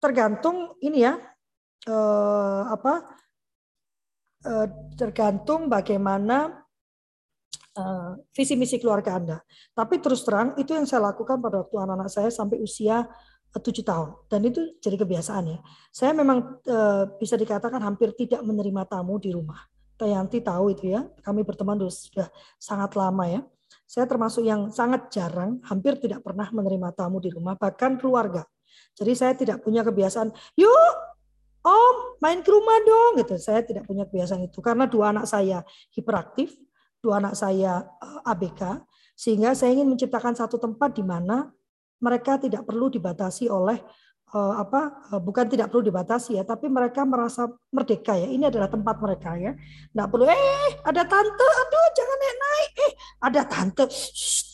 Tergantung 0.00 0.80
ini 0.80 1.04
ya, 1.04 1.20
eh, 1.86 2.62
apa? 2.66 3.20
Eh, 4.40 4.66
tergantung 4.96 5.68
bagaimana 5.68 6.64
uh, 7.76 8.16
visi 8.32 8.56
misi 8.56 8.80
keluarga 8.80 9.20
Anda. 9.20 9.38
Tapi 9.76 10.00
terus 10.00 10.24
terang 10.24 10.56
itu 10.56 10.72
yang 10.72 10.88
saya 10.88 11.12
lakukan 11.12 11.36
pada 11.44 11.60
waktu 11.60 11.76
anak-anak 11.76 12.08
saya 12.08 12.32
sampai 12.32 12.56
usia 12.56 13.04
eh, 13.52 13.60
tujuh 13.60 13.84
tahun 13.84 14.16
dan 14.32 14.40
itu 14.48 14.80
jadi 14.80 14.96
kebiasaan 14.96 15.44
ya. 15.44 15.58
Saya 15.92 16.16
memang 16.16 16.56
uh, 16.64 17.04
bisa 17.20 17.36
dikatakan 17.36 17.84
hampir 17.84 18.16
tidak 18.16 18.40
menerima 18.40 18.88
tamu 18.88 19.20
di 19.20 19.28
rumah. 19.28 19.60
Tayanti 20.00 20.40
tahu 20.40 20.72
itu 20.72 20.88
ya. 20.96 21.04
Kami 21.20 21.44
berteman 21.44 21.76
sudah 21.92 22.32
sangat 22.56 22.96
lama 22.96 23.28
ya. 23.28 23.40
Saya 23.84 24.08
termasuk 24.08 24.40
yang 24.46 24.72
sangat 24.72 25.12
jarang, 25.12 25.60
hampir 25.68 26.00
tidak 26.00 26.24
pernah 26.24 26.48
menerima 26.48 26.96
tamu 26.96 27.20
di 27.20 27.28
rumah, 27.28 27.60
bahkan 27.60 28.00
keluarga. 28.00 28.46
Jadi 28.96 29.12
saya 29.16 29.32
tidak 29.36 29.64
punya 29.64 29.80
kebiasaan, 29.86 30.32
yuk 30.58 31.10
Om, 31.60 32.16
main 32.24 32.40
ke 32.40 32.48
rumah 32.48 32.80
dong 32.80 33.20
gitu. 33.20 33.36
Saya 33.36 33.60
tidak 33.60 33.84
punya 33.84 34.08
kebiasaan 34.08 34.48
itu 34.48 34.64
karena 34.64 34.88
dua 34.88 35.12
anak 35.12 35.28
saya 35.28 35.60
hiperaktif, 35.92 36.56
dua 37.04 37.20
anak 37.20 37.36
saya 37.36 37.84
eh, 38.00 38.30
ABK, 38.32 38.80
sehingga 39.12 39.52
saya 39.52 39.76
ingin 39.76 39.92
menciptakan 39.92 40.32
satu 40.32 40.56
tempat 40.56 40.96
di 40.96 41.04
mana 41.04 41.52
mereka 42.00 42.40
tidak 42.40 42.64
perlu 42.64 42.88
dibatasi 42.88 43.52
oleh 43.52 43.76
apa 44.38 45.10
uh, 45.10 45.20
bukan 45.20 45.50
tidak 45.50 45.74
perlu 45.74 45.90
dibatasi 45.90 46.38
ya 46.38 46.46
tapi 46.46 46.70
mereka 46.70 47.02
merasa 47.02 47.50
merdeka 47.74 48.14
ya 48.14 48.30
ini 48.30 48.46
adalah 48.46 48.70
tempat 48.70 48.96
mereka 49.02 49.34
ya 49.34 49.52
tidak 49.90 50.06
perlu 50.06 50.24
eh 50.30 50.70
ada 50.86 51.02
tante 51.02 51.46
aduh 51.46 51.88
jangan 51.98 52.16
naik 52.20 52.36
naik 52.38 52.70
eh 52.78 52.92
ada 53.26 53.42
tante 53.42 53.84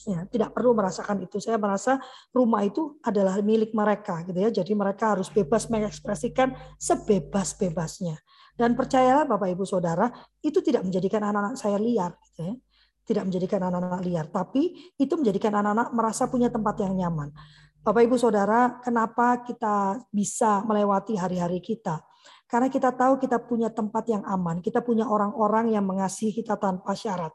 ya 0.08 0.20
tidak 0.32 0.50
perlu 0.56 0.72
merasakan 0.72 1.26
itu 1.28 1.36
saya 1.42 1.60
merasa 1.60 2.00
rumah 2.32 2.64
itu 2.64 2.96
adalah 3.04 3.36
milik 3.44 3.76
mereka 3.76 4.24
gitu 4.24 4.38
ya 4.38 4.48
jadi 4.48 4.72
mereka 4.72 5.12
harus 5.12 5.28
bebas 5.28 5.68
mengekspresikan 5.68 6.56
sebebas 6.80 7.52
bebasnya 7.58 8.16
dan 8.56 8.72
percayalah 8.72 9.28
Bapak 9.28 9.52
Ibu 9.52 9.68
Saudara, 9.68 10.08
itu 10.40 10.64
tidak 10.64 10.88
menjadikan 10.88 11.20
anak-anak 11.20 11.60
saya 11.60 11.76
liar. 11.76 12.16
Gitu 12.24 12.40
ya. 12.40 12.54
Tidak 13.06 13.22
menjadikan 13.22 13.60
anak-anak 13.68 14.02
liar. 14.02 14.26
Tapi 14.32 14.62
itu 14.96 15.14
menjadikan 15.14 15.52
anak-anak 15.60 15.92
merasa 15.92 16.26
punya 16.26 16.48
tempat 16.48 16.80
yang 16.82 16.96
nyaman. 16.96 17.30
Bapak 17.86 18.02
Ibu 18.02 18.18
Saudara, 18.18 18.82
kenapa 18.82 19.46
kita 19.46 20.02
bisa 20.10 20.58
melewati 20.66 21.14
hari-hari 21.14 21.62
kita? 21.62 22.02
Karena 22.50 22.66
kita 22.66 22.90
tahu 22.90 23.14
kita 23.22 23.38
punya 23.46 23.70
tempat 23.70 24.10
yang 24.10 24.26
aman. 24.26 24.58
Kita 24.58 24.82
punya 24.82 25.06
orang-orang 25.06 25.70
yang 25.70 25.86
mengasihi 25.86 26.34
kita 26.34 26.58
tanpa 26.58 26.98
syarat. 26.98 27.30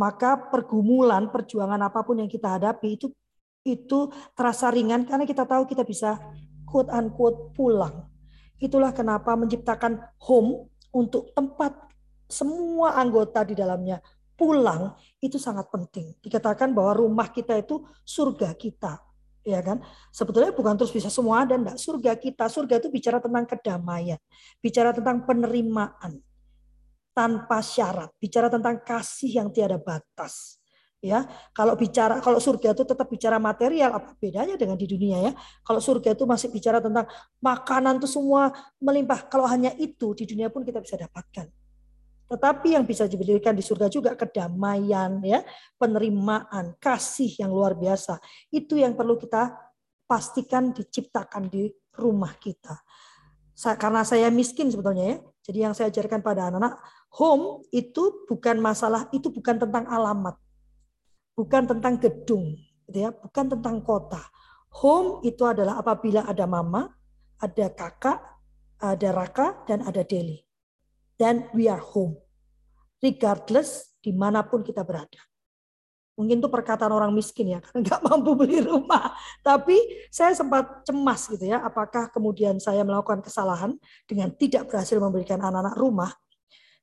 Maka 0.00 0.48
pergumulan, 0.48 1.28
perjuangan 1.28 1.76
apa 1.84 2.00
pun 2.00 2.16
yang 2.16 2.32
kita 2.32 2.56
hadapi 2.56 2.96
itu 2.96 3.12
itu 3.60 4.08
terasa 4.32 4.72
ringan 4.72 5.04
karena 5.04 5.28
kita 5.28 5.44
tahu 5.44 5.68
kita 5.68 5.84
bisa 5.84 6.16
quote 6.64 6.88
unquote 6.88 7.52
pulang 7.52 8.08
Itulah 8.56 8.96
kenapa 8.96 9.36
menciptakan 9.36 10.00
home 10.16 10.72
untuk 10.96 11.28
tempat 11.36 11.76
semua 12.24 12.96
anggota 12.96 13.44
di 13.44 13.52
dalamnya 13.52 14.00
pulang 14.32 14.96
itu 15.20 15.36
sangat 15.36 15.68
penting. 15.68 16.16
Dikatakan 16.24 16.72
bahwa 16.72 16.96
rumah 16.96 17.28
kita 17.28 17.60
itu 17.60 17.84
surga 18.00 18.56
kita, 18.56 19.09
ya 19.44 19.60
kan? 19.64 19.80
Sebetulnya 20.12 20.52
bukan 20.52 20.76
terus 20.76 20.92
bisa 20.92 21.08
semua 21.08 21.44
ada 21.44 21.56
enggak. 21.56 21.76
Surga 21.80 22.12
kita, 22.16 22.46
surga 22.48 22.80
itu 22.80 22.88
bicara 22.92 23.18
tentang 23.18 23.44
kedamaian, 23.48 24.20
bicara 24.60 24.90
tentang 24.92 25.24
penerimaan 25.24 26.20
tanpa 27.10 27.58
syarat, 27.60 28.10
bicara 28.22 28.48
tentang 28.48 28.80
kasih 28.80 29.42
yang 29.42 29.48
tiada 29.50 29.76
batas 29.76 30.60
ya 31.00 31.24
kalau 31.56 31.72
bicara 31.80 32.20
kalau 32.20 32.36
surga 32.36 32.76
itu 32.76 32.84
tetap 32.84 33.08
bicara 33.08 33.40
material 33.40 33.96
apa 33.96 34.12
bedanya 34.20 34.60
dengan 34.60 34.76
di 34.76 34.84
dunia 34.84 35.16
ya 35.24 35.32
kalau 35.64 35.80
surga 35.80 36.12
itu 36.12 36.28
masih 36.28 36.52
bicara 36.52 36.76
tentang 36.76 37.08
makanan 37.40 37.96
itu 38.04 38.08
semua 38.20 38.52
melimpah 38.76 39.24
kalau 39.32 39.48
hanya 39.48 39.72
itu 39.80 40.12
di 40.12 40.28
dunia 40.28 40.52
pun 40.52 40.60
kita 40.60 40.76
bisa 40.84 41.00
dapatkan 41.00 41.48
tetapi 42.30 42.78
yang 42.78 42.86
bisa 42.86 43.10
diberikan 43.10 43.58
di 43.58 43.62
surga 43.66 43.90
juga 43.90 44.14
kedamaian 44.14 45.18
ya. 45.26 45.42
Penerimaan 45.74 46.78
kasih 46.78 47.42
yang 47.42 47.50
luar 47.50 47.74
biasa. 47.74 48.22
Itu 48.54 48.78
yang 48.78 48.94
perlu 48.94 49.18
kita 49.18 49.50
pastikan 50.06 50.70
diciptakan 50.70 51.50
di 51.50 51.66
rumah 51.98 52.38
kita. 52.38 52.78
Karena 53.74 54.06
saya 54.06 54.30
miskin 54.30 54.70
sebetulnya 54.70 55.04
ya. 55.10 55.16
Jadi 55.42 55.58
yang 55.58 55.74
saya 55.74 55.90
ajarkan 55.90 56.22
pada 56.22 56.54
anak-anak 56.54 56.78
home 57.18 57.66
itu 57.74 58.22
bukan 58.30 58.62
masalah 58.62 59.10
itu 59.10 59.26
bukan 59.34 59.58
tentang 59.58 59.90
alamat. 59.90 60.38
Bukan 61.34 61.66
tentang 61.66 61.98
gedung, 61.98 62.54
gitu 62.86 62.98
ya, 63.06 63.10
bukan 63.10 63.58
tentang 63.58 63.82
kota. 63.82 64.22
Home 64.78 65.18
itu 65.26 65.42
adalah 65.42 65.82
apabila 65.82 66.22
ada 66.28 66.46
mama, 66.46 66.94
ada 67.42 67.66
kakak, 67.74 68.22
ada 68.78 69.08
raka, 69.10 69.66
dan 69.66 69.82
ada 69.82 70.04
deli. 70.06 70.46
Dan 71.20 71.52
we 71.52 71.68
are 71.68 71.84
home. 71.84 72.16
Regardless 73.04 73.92
di 74.00 74.16
mana 74.16 74.40
pun 74.40 74.64
kita 74.64 74.80
berada. 74.80 75.20
Mungkin 76.16 76.36
itu 76.36 76.48
perkataan 76.52 76.92
orang 76.92 77.12
miskin 77.12 77.56
ya, 77.56 77.60
karena 77.64 77.80
nggak 77.80 78.00
mampu 78.04 78.32
beli 78.36 78.64
rumah. 78.64 79.12
Tapi 79.44 80.08
saya 80.08 80.32
sempat 80.32 80.84
cemas 80.88 81.28
gitu 81.28 81.44
ya, 81.48 81.60
apakah 81.60 82.08
kemudian 82.08 82.56
saya 82.56 82.84
melakukan 82.84 83.20
kesalahan 83.20 83.76
dengan 84.08 84.32
tidak 84.32 84.68
berhasil 84.68 84.96
memberikan 85.00 85.40
anak-anak 85.40 85.76
rumah. 85.80 86.12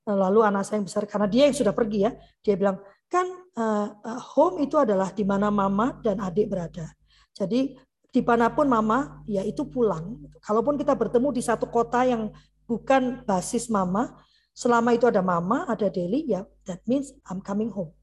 Lalu 0.07 0.39
anak 0.41 0.63
saya 0.65 0.79
yang 0.79 0.87
besar, 0.87 1.03
karena 1.05 1.27
dia 1.29 1.43
yang 1.49 1.57
sudah 1.57 1.73
pergi 1.75 2.07
ya, 2.07 2.11
dia 2.39 2.55
bilang, 2.57 2.81
kan 3.11 3.27
uh, 3.59 3.91
home 4.33 4.63
itu 4.63 4.79
adalah 4.79 5.11
di 5.11 5.27
mana 5.27 5.51
mama 5.51 5.99
dan 5.99 6.17
adik 6.23 6.47
berada. 6.47 6.89
Jadi 7.35 7.75
di 8.07 8.21
mana 8.23 8.49
pun 8.49 8.65
mama, 8.65 9.21
ya 9.27 9.43
itu 9.43 9.67
pulang. 9.67 10.17
Kalaupun 10.41 10.79
kita 10.79 10.95
bertemu 10.95 11.29
di 11.35 11.43
satu 11.43 11.67
kota 11.67 12.07
yang 12.07 12.31
bukan 12.65 13.21
basis 13.27 13.69
mama, 13.69 14.17
selama 14.57 14.97
itu 14.97 15.05
ada 15.05 15.21
mama, 15.21 15.69
ada 15.69 15.85
Deli, 15.93 16.25
ya 16.25 16.41
that 16.65 16.81
means 16.89 17.13
I'm 17.29 17.45
coming 17.45 17.69
home. 17.69 17.93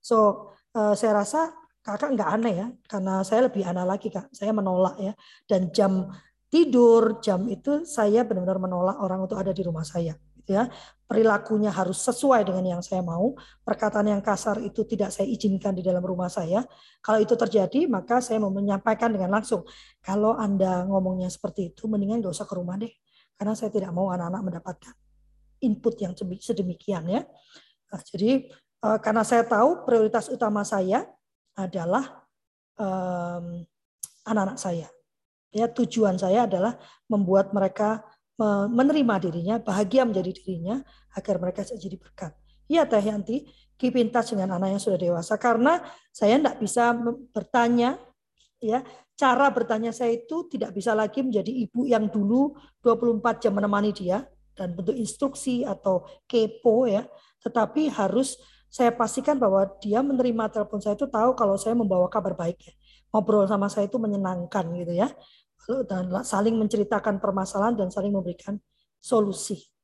So 0.00 0.48
uh, 0.72 0.96
saya 0.96 1.20
rasa 1.20 1.52
kakak 1.84 2.16
nggak 2.16 2.30
aneh 2.40 2.54
ya, 2.56 2.68
karena 2.88 3.20
saya 3.20 3.52
lebih 3.52 3.68
aneh 3.68 3.84
lagi 3.84 4.08
kak. 4.08 4.32
Saya 4.32 4.56
menolak 4.56 4.96
ya. 4.96 5.12
Dan 5.44 5.68
jam 5.76 6.08
tidur, 6.48 7.20
jam 7.20 7.44
itu 7.52 7.84
saya 7.84 8.24
benar-benar 8.24 8.56
menolak 8.56 8.96
orang 8.96 9.28
untuk 9.28 9.36
ada 9.36 9.52
di 9.52 9.60
rumah 9.60 9.84
saya 9.84 10.16
ya 10.46 10.70
perilakunya 11.06 11.74
harus 11.74 11.98
sesuai 12.06 12.46
dengan 12.46 12.78
yang 12.78 12.82
saya 12.82 13.02
mau 13.02 13.34
perkataan 13.66 14.14
yang 14.14 14.22
kasar 14.22 14.62
itu 14.62 14.86
tidak 14.86 15.10
saya 15.10 15.26
izinkan 15.26 15.74
di 15.74 15.82
dalam 15.82 16.02
rumah 16.02 16.30
saya 16.30 16.62
kalau 17.02 17.18
itu 17.18 17.34
terjadi 17.34 17.90
maka 17.90 18.22
saya 18.22 18.38
mau 18.38 18.54
menyampaikan 18.54 19.10
dengan 19.10 19.34
langsung 19.34 19.66
kalau 19.98 20.38
anda 20.38 20.86
ngomongnya 20.86 21.26
seperti 21.26 21.74
itu 21.74 21.90
mendingan 21.90 22.22
gak 22.22 22.34
usah 22.34 22.46
ke 22.46 22.54
rumah 22.54 22.78
deh 22.78 22.90
karena 23.34 23.58
saya 23.58 23.74
tidak 23.74 23.90
mau 23.90 24.14
anak-anak 24.14 24.42
mendapatkan 24.42 24.94
input 25.62 25.96
yang 26.00 26.12
sedemikian 26.40 27.06
ya. 27.08 27.22
Nah, 27.92 28.00
jadi 28.04 28.50
eh, 28.82 28.98
karena 29.00 29.22
saya 29.22 29.44
tahu 29.46 29.84
prioritas 29.88 30.28
utama 30.28 30.62
saya 30.66 31.04
adalah 31.56 32.24
anak 32.76 33.64
anak-anak 34.28 34.58
saya. 34.60 34.88
Ya, 35.48 35.64
tujuan 35.72 36.20
saya 36.20 36.44
adalah 36.44 36.76
membuat 37.08 37.56
mereka 37.56 38.04
menerima 38.68 39.16
dirinya, 39.16 39.56
bahagia 39.56 40.04
menjadi 40.04 40.36
dirinya, 40.36 40.84
agar 41.16 41.40
mereka 41.40 41.64
jadi 41.64 41.96
berkat. 41.96 42.36
Iya 42.68 42.84
Teh 42.84 43.00
Yanti, 43.00 43.48
keep 43.78 43.94
in 43.94 44.10
touch 44.10 44.34
dengan 44.34 44.58
anak 44.58 44.76
yang 44.76 44.82
sudah 44.82 44.98
dewasa. 44.98 45.38
Karena 45.38 45.78
saya 46.10 46.36
tidak 46.36 46.56
bisa 46.58 46.92
bertanya 47.30 47.96
ya. 48.58 48.82
Cara 49.16 49.48
bertanya 49.48 49.96
saya 49.96 50.12
itu 50.12 50.44
tidak 50.52 50.76
bisa 50.76 50.92
lagi 50.92 51.24
menjadi 51.24 51.48
ibu 51.48 51.88
yang 51.88 52.04
dulu 52.12 52.52
24 52.84 53.48
jam 53.48 53.56
menemani 53.56 53.88
dia 53.88 54.28
dan 54.56 54.72
bentuk 54.72 54.96
instruksi 54.96 55.62
atau 55.62 56.08
kepo 56.24 56.88
ya. 56.88 57.04
Tetapi 57.44 57.92
harus 57.92 58.40
saya 58.72 58.90
pastikan 58.90 59.38
bahwa 59.38 59.68
dia 59.78 60.02
menerima 60.02 60.50
telepon 60.50 60.82
saya 60.82 60.98
itu 60.98 61.06
tahu 61.06 61.36
kalau 61.38 61.54
saya 61.54 61.76
membawa 61.78 62.08
kabar 62.10 62.34
baik 62.34 62.58
ya. 62.58 62.74
ngobrol 63.14 63.46
sama 63.46 63.70
saya 63.70 63.86
itu 63.86 64.00
menyenangkan 64.00 64.64
gitu 64.74 64.92
ya. 64.96 65.12
Dan 65.86 66.10
saling 66.24 66.56
menceritakan 66.56 67.20
permasalahan 67.22 67.76
dan 67.76 67.88
saling 67.92 68.10
memberikan 68.10 68.58
solusi 69.02 69.75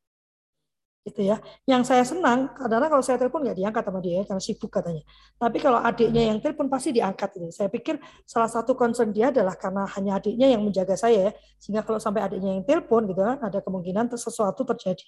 gitu 1.03 1.21
ya. 1.27 1.43
Yang 1.67 1.83
saya 1.91 2.05
senang 2.07 2.55
karena 2.55 2.87
kalau 2.87 3.03
saya 3.03 3.19
telepon 3.19 3.43
nggak 3.43 3.59
diangkat 3.59 3.83
sama 3.83 4.01
dia 4.01 4.23
karena 4.23 4.43
sibuk 4.43 4.71
katanya. 4.71 5.03
Tapi 5.35 5.59
kalau 5.59 5.79
adiknya 5.83 6.23
yang 6.31 6.39
telepon 6.39 6.71
pasti 6.71 6.95
diangkat 6.95 7.31
ini. 7.43 7.49
Saya 7.51 7.69
pikir 7.69 7.99
salah 8.23 8.47
satu 8.47 8.79
concern 8.79 9.11
dia 9.11 9.35
adalah 9.35 9.59
karena 9.59 9.83
hanya 9.99 10.23
adiknya 10.23 10.47
yang 10.55 10.63
menjaga 10.63 10.95
saya 10.95 11.31
ya. 11.31 11.33
Sehingga 11.59 11.83
kalau 11.83 11.99
sampai 11.99 12.23
adiknya 12.23 12.55
yang 12.55 12.65
telepon 12.65 13.11
gitu 13.11 13.21
kan 13.21 13.43
ada 13.43 13.59
kemungkinan 13.59 14.15
sesuatu 14.15 14.63
terjadi 14.63 15.07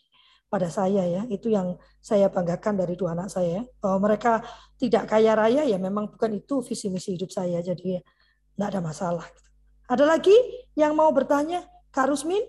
pada 0.51 0.67
saya 0.67 1.07
ya. 1.07 1.23
Itu 1.31 1.49
yang 1.55 1.79
saya 2.03 2.27
banggakan 2.27 2.75
dari 2.83 2.99
dua 2.99 3.15
anak 3.15 3.31
saya 3.31 3.59
ya. 3.59 3.63
Bahwa 3.79 4.11
mereka 4.11 4.43
tidak 4.83 5.07
kaya 5.07 5.39
raya 5.39 5.63
ya 5.63 5.79
memang 5.79 6.11
bukan 6.11 6.35
itu 6.35 6.59
visi 6.67 6.91
misi 6.91 7.15
hidup 7.15 7.31
saya. 7.31 7.63
Jadi 7.63 7.99
ya, 7.99 8.01
nggak 8.59 8.69
ada 8.75 8.81
masalah. 8.83 9.27
Gitu. 9.31 9.51
Ada 9.85 10.05
lagi 10.11 10.37
yang 10.75 10.99
mau 10.99 11.15
bertanya? 11.15 11.63
Kak 11.95 12.11
Rusmin? 12.11 12.43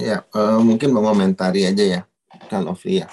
Ya, 0.00 0.24
uh, 0.32 0.64
mungkin 0.64 0.96
mengomentari 0.96 1.68
aja 1.68 1.84
ya, 1.84 2.00
Kak 2.48 2.64
Lovely 2.64 3.04
ya. 3.04 3.06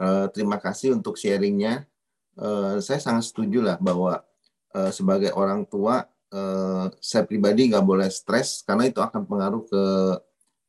Uh, 0.00 0.24
terima 0.32 0.56
kasih 0.56 0.96
untuk 0.96 1.20
sharingnya. 1.20 1.84
Uh, 2.32 2.80
saya 2.80 2.96
sangat 2.96 3.28
setuju 3.28 3.60
lah 3.60 3.76
bahwa 3.76 4.24
uh, 4.72 4.88
sebagai 4.88 5.36
orang 5.36 5.68
tua, 5.68 6.08
uh, 6.32 6.88
saya 6.96 7.28
pribadi 7.28 7.68
nggak 7.68 7.84
boleh 7.84 8.08
stres 8.08 8.64
karena 8.64 8.88
itu 8.88 9.04
akan 9.04 9.28
pengaruh 9.28 9.68
ke 9.68 9.84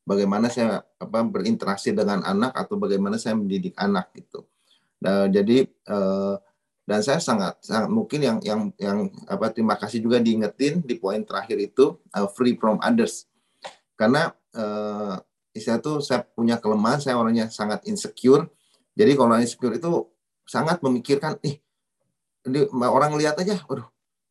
bagaimana 0.04 0.52
saya 0.52 0.84
apa 1.00 1.24
berinteraksi 1.24 1.96
dengan 1.96 2.20
anak 2.20 2.52
atau 2.52 2.76
bagaimana 2.76 3.16
saya 3.16 3.32
mendidik 3.32 3.72
anak 3.80 4.12
gitu. 4.12 4.44
Nah, 5.00 5.24
jadi 5.24 5.64
uh, 5.88 6.36
dan 6.84 7.00
saya 7.00 7.22
sangat 7.22 7.56
sangat 7.64 7.88
mungkin 7.88 8.20
yang 8.20 8.38
yang 8.44 8.60
yang 8.76 9.08
apa 9.24 9.48
terima 9.54 9.78
kasih 9.80 10.04
juga 10.04 10.20
diingetin 10.20 10.84
di 10.84 11.00
poin 11.00 11.24
terakhir 11.24 11.56
itu 11.56 11.96
uh, 12.12 12.28
free 12.28 12.60
from 12.60 12.76
others 12.82 13.24
karena 13.94 14.34
uh, 14.58 15.22
istilah 15.50 15.80
tuh 15.82 15.98
saya 16.02 16.22
punya 16.22 16.58
kelemahan 16.58 17.02
saya 17.02 17.18
orangnya 17.18 17.50
sangat 17.50 17.82
insecure. 17.86 18.46
Jadi 18.94 19.12
kalau 19.18 19.34
insecure 19.38 19.74
itu 19.74 19.90
sangat 20.46 20.82
memikirkan 20.82 21.38
ih 21.46 21.58
ini, 22.46 22.66
orang 22.72 23.14
lihat 23.20 23.38
aja 23.38 23.60
waduh 23.68 23.86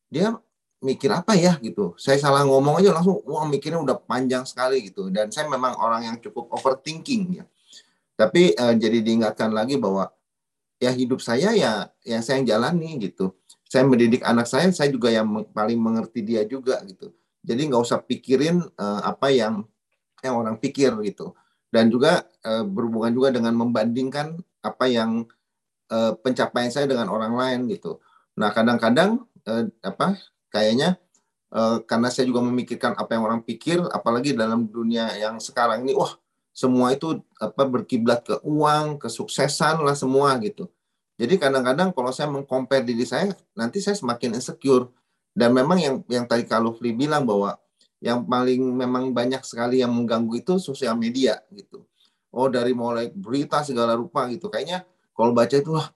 dia 0.10 0.34
mikir 0.80 1.12
apa 1.12 1.36
ya? 1.36 1.60
Gitu. 1.60 1.96
Saya 2.00 2.18
salah 2.18 2.44
ngomong 2.48 2.80
aja 2.80 2.96
langsung 2.96 3.20
wah 3.28 3.46
mikirnya 3.46 3.80
udah 3.84 4.00
panjang 4.00 4.48
sekali 4.48 4.90
gitu. 4.90 5.12
Dan 5.12 5.30
saya 5.30 5.48
memang 5.52 5.76
orang 5.78 6.08
yang 6.08 6.16
cukup 6.24 6.50
overthinking 6.56 7.44
ya. 7.44 7.46
Tapi 8.16 8.56
uh, 8.56 8.76
jadi 8.76 9.00
diingatkan 9.00 9.52
lagi 9.52 9.80
bahwa 9.80 10.12
ya 10.80 10.92
hidup 10.92 11.20
saya 11.24 11.56
ya 11.56 11.88
yang 12.04 12.24
saya 12.24 12.42
yang 12.42 12.48
jalani 12.58 13.00
gitu. 13.00 13.36
Saya 13.70 13.86
mendidik 13.86 14.26
anak 14.26 14.50
saya, 14.50 14.74
saya 14.74 14.90
juga 14.90 15.14
yang 15.14 15.30
paling 15.54 15.78
mengerti 15.78 16.26
dia 16.26 16.42
juga 16.42 16.82
gitu. 16.90 17.14
Jadi 17.46 17.70
nggak 17.70 17.82
usah 17.86 18.02
pikirin 18.02 18.66
uh, 18.76 19.02
apa 19.06 19.30
yang 19.30 19.64
yang 20.24 20.36
orang 20.40 20.56
pikir 20.60 20.94
gitu. 21.06 21.34
Dan 21.70 21.94
juga 21.94 22.26
uh, 22.46 22.66
berhubungan 22.66 23.14
juga 23.14 23.30
dengan 23.30 23.54
membandingkan 23.54 24.42
apa 24.66 24.86
yang 24.90 25.30
uh, 25.94 26.14
pencapaian 26.18 26.74
saya 26.74 26.90
dengan 26.90 27.08
orang 27.14 27.34
lain 27.38 27.70
gitu. 27.70 28.02
Nah 28.40 28.50
kadang-kadang 28.50 29.24
uh, 29.46 29.66
apa 29.86 30.18
kayaknya 30.50 30.98
uh, 31.54 31.82
karena 31.86 32.10
saya 32.10 32.26
juga 32.26 32.42
memikirkan 32.42 32.98
apa 32.98 33.14
yang 33.14 33.24
orang 33.26 33.42
pikir, 33.46 33.82
apalagi 33.94 34.34
dalam 34.34 34.66
dunia 34.66 35.14
yang 35.18 35.38
sekarang 35.38 35.86
ini, 35.86 35.94
wah 35.94 36.18
semua 36.54 36.92
itu 36.92 37.22
apa 37.40 37.64
berkiblat 37.70 38.26
ke 38.26 38.36
uang, 38.42 39.00
kesuksesan 39.00 39.80
lah 39.86 39.96
semua 39.96 40.36
gitu. 40.42 40.68
Jadi 41.20 41.36
kadang-kadang 41.36 41.92
kalau 41.92 42.16
saya 42.16 42.32
mengcompare 42.32 42.84
diri 42.84 43.04
saya, 43.04 43.36
nanti 43.52 43.84
saya 43.84 43.96
semakin 43.96 44.40
insecure. 44.40 44.88
Dan 45.36 45.54
memang 45.54 45.78
yang 45.78 45.96
yang 46.10 46.26
tadi 46.26 46.44
kalau 46.48 46.74
Free 46.76 46.96
bilang 46.96 47.28
bahwa 47.28 47.60
yang 48.00 48.24
paling 48.24 48.64
memang 48.64 49.12
banyak 49.12 49.44
sekali 49.44 49.84
yang 49.84 49.92
mengganggu 49.92 50.40
itu 50.40 50.56
sosial 50.60 50.96
media 50.96 51.40
gitu. 51.52 51.84
Oh 52.32 52.48
dari 52.48 52.72
mulai 52.72 53.12
berita 53.12 53.60
segala 53.64 53.96
rupa 53.96 54.28
gitu. 54.32 54.48
Kayaknya 54.48 54.88
kalau 55.12 55.36
baca 55.36 55.56
itu 55.56 55.76
wah 55.76 55.92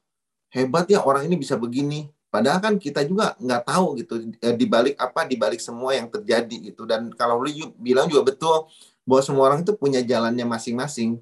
hebat 0.52 0.86
ya 0.92 1.04
orang 1.04 1.28
ini 1.28 1.40
bisa 1.40 1.56
begini. 1.56 2.12
Padahal 2.28 2.60
kan 2.60 2.74
kita 2.82 3.06
juga 3.06 3.38
nggak 3.38 3.62
tahu 3.64 3.88
gitu 4.02 4.14
eh, 4.42 4.56
di 4.58 4.66
balik 4.66 4.98
apa 4.98 5.24
di 5.30 5.38
balik 5.38 5.62
semua 5.62 5.94
yang 5.96 6.10
terjadi 6.10 6.74
gitu. 6.74 6.84
Dan 6.84 7.14
kalau 7.14 7.40
Free 7.40 7.72
bilang 7.78 8.10
juga 8.10 8.34
betul 8.34 8.68
bahwa 9.08 9.22
semua 9.22 9.44
orang 9.52 9.62
itu 9.64 9.76
punya 9.76 10.00
jalannya 10.04 10.48
masing-masing 10.48 11.20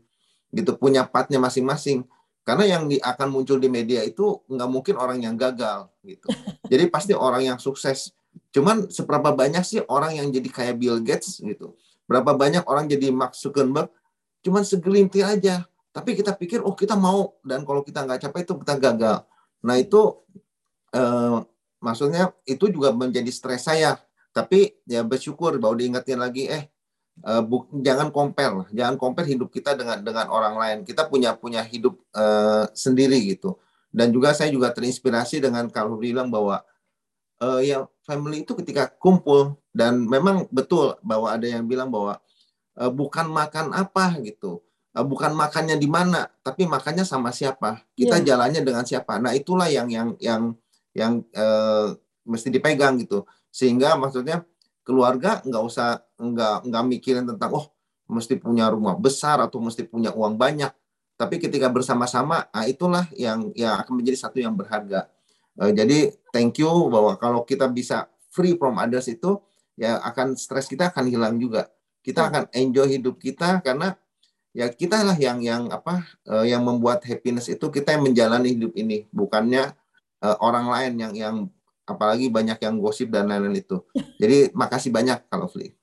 gitu 0.52 0.76
punya 0.76 1.08
partnya 1.08 1.40
masing-masing 1.40 2.04
karena 2.44 2.66
yang 2.68 2.84
di, 2.92 3.00
akan 3.00 3.32
muncul 3.32 3.58
di 3.58 3.72
media 3.72 4.04
itu 4.04 4.44
nggak 4.52 4.70
mungkin 4.70 4.96
orang 5.00 5.24
yang 5.24 5.36
gagal 5.40 5.88
gitu 6.04 6.28
jadi 6.72 6.92
pasti 6.92 7.16
orang 7.16 7.48
yang 7.48 7.58
sukses 7.58 8.12
cuman 8.52 8.92
seberapa 8.92 9.32
banyak 9.32 9.64
sih 9.64 9.80
orang 9.88 10.20
yang 10.20 10.28
jadi 10.32 10.50
kayak 10.52 10.76
Bill 10.80 11.00
Gates 11.04 11.40
gitu? 11.40 11.76
Berapa 12.06 12.36
banyak 12.36 12.68
orang 12.68 12.92
jadi 12.92 13.08
Mark 13.12 13.36
Zuckerberg? 13.36 13.88
Cuman 14.44 14.68
segelintir 14.68 15.24
aja. 15.24 15.64
Tapi 15.92 16.16
kita 16.16 16.36
pikir 16.36 16.60
oh 16.64 16.76
kita 16.76 17.00
mau. 17.00 17.40
Dan 17.44 17.64
kalau 17.64 17.84
kita 17.84 18.04
nggak 18.04 18.28
capai 18.28 18.44
itu 18.44 18.54
kita 18.60 18.76
gagal. 18.76 19.24
Nah 19.64 19.76
itu 19.80 20.20
eh, 20.92 21.40
maksudnya 21.80 22.36
itu 22.44 22.68
juga 22.68 22.92
menjadi 22.92 23.32
stres 23.32 23.68
saya. 23.68 23.96
Tapi 24.36 24.76
ya 24.88 25.04
bersyukur 25.04 25.56
bahwa 25.60 25.76
diingetin 25.80 26.20
lagi 26.20 26.48
eh 26.48 26.72
uh, 27.28 27.44
bu, 27.44 27.68
jangan 27.84 28.08
compare 28.08 28.72
jangan 28.72 28.96
compare 28.96 29.28
hidup 29.28 29.52
kita 29.52 29.76
dengan 29.76 30.00
dengan 30.00 30.32
orang 30.32 30.56
lain. 30.56 30.78
Kita 30.88 31.08
punya 31.12 31.36
punya 31.36 31.64
hidup 31.68 32.00
uh, 32.16 32.68
sendiri 32.72 33.20
gitu. 33.28 33.60
Dan 33.92 34.16
juga 34.16 34.32
saya 34.32 34.48
juga 34.48 34.72
terinspirasi 34.72 35.44
dengan 35.44 35.68
kalau 35.68 36.00
bilang 36.00 36.32
bahwa 36.32 36.64
uh, 37.44 37.60
ya 37.60 37.84
family 38.12 38.44
itu 38.44 38.52
ketika 38.60 38.92
kumpul 39.00 39.56
dan 39.72 40.04
memang 40.04 40.52
betul 40.52 41.00
bahwa 41.00 41.32
ada 41.32 41.48
yang 41.48 41.64
bilang 41.64 41.88
bahwa 41.88 42.20
uh, 42.76 42.92
bukan 42.92 43.32
makan 43.32 43.72
apa 43.72 44.20
gitu 44.20 44.60
uh, 44.96 45.06
bukan 45.08 45.32
makannya 45.32 45.80
di 45.80 45.88
mana 45.88 46.28
tapi 46.44 46.68
makannya 46.68 47.08
sama 47.08 47.32
siapa. 47.32 47.84
Kita 47.96 48.20
yeah. 48.20 48.36
jalannya 48.36 48.62
dengan 48.64 48.84
siapa. 48.84 49.16
Nah 49.24 49.32
itulah 49.32 49.72
yang 49.72 49.88
yang 49.88 50.16
yang 50.20 50.52
yang 50.92 51.24
uh, 51.36 51.96
mesti 52.28 52.52
dipegang 52.52 53.00
gitu. 53.00 53.24
Sehingga 53.52 53.96
maksudnya 53.96 54.44
keluarga 54.84 55.40
nggak 55.48 55.64
usah 55.64 56.04
nggak 56.20 56.68
nggak 56.68 56.84
mikirin 56.92 57.24
tentang 57.24 57.52
oh 57.56 57.72
mesti 58.12 58.36
punya 58.36 58.68
rumah 58.68 59.00
besar 59.00 59.40
atau 59.40 59.64
mesti 59.64 59.88
punya 59.88 60.12
uang 60.12 60.36
banyak. 60.36 60.72
Tapi 61.16 61.38
ketika 61.38 61.70
bersama-sama 61.70 62.50
nah 62.52 62.66
itulah 62.68 63.08
yang 63.16 63.54
yang 63.56 63.80
akan 63.80 63.94
menjadi 64.04 64.28
satu 64.28 64.42
yang 64.42 64.58
berharga 64.58 65.08
uh, 65.60 65.72
jadi 65.74 66.14
thank 66.32 66.62
you 66.62 66.70
bahwa 66.88 67.18
kalau 67.20 67.44
kita 67.44 67.68
bisa 67.68 68.08
free 68.32 68.56
from 68.56 68.80
others 68.80 69.12
itu 69.12 69.42
ya 69.76 70.00
akan 70.06 70.38
stres 70.38 70.70
kita 70.70 70.94
akan 70.94 71.10
hilang 71.10 71.36
juga 71.42 71.68
kita 72.06 72.30
akan 72.30 72.44
enjoy 72.54 72.88
hidup 72.88 73.18
kita 73.18 73.60
karena 73.66 73.98
ya 74.52 74.68
kita 74.68 75.02
lah 75.04 75.16
yang 75.16 75.40
yang 75.40 75.72
apa 75.72 76.04
uh, 76.28 76.44
yang 76.44 76.64
membuat 76.64 77.04
happiness 77.08 77.48
itu 77.48 77.72
kita 77.72 77.96
yang 77.96 78.04
menjalani 78.04 78.56
hidup 78.56 78.74
ini 78.76 79.08
bukannya 79.12 79.72
uh, 80.22 80.38
orang 80.44 80.68
lain 80.68 80.94
yang 81.00 81.14
yang 81.16 81.36
apalagi 81.88 82.32
banyak 82.32 82.58
yang 82.62 82.80
gosip 82.80 83.12
dan 83.12 83.28
lain-lain 83.28 83.60
itu. 83.60 83.84
Jadi 84.22 84.54
makasih 84.56 84.94
banyak 84.94 85.28
kalau 85.28 85.52
Fli. 85.52 85.76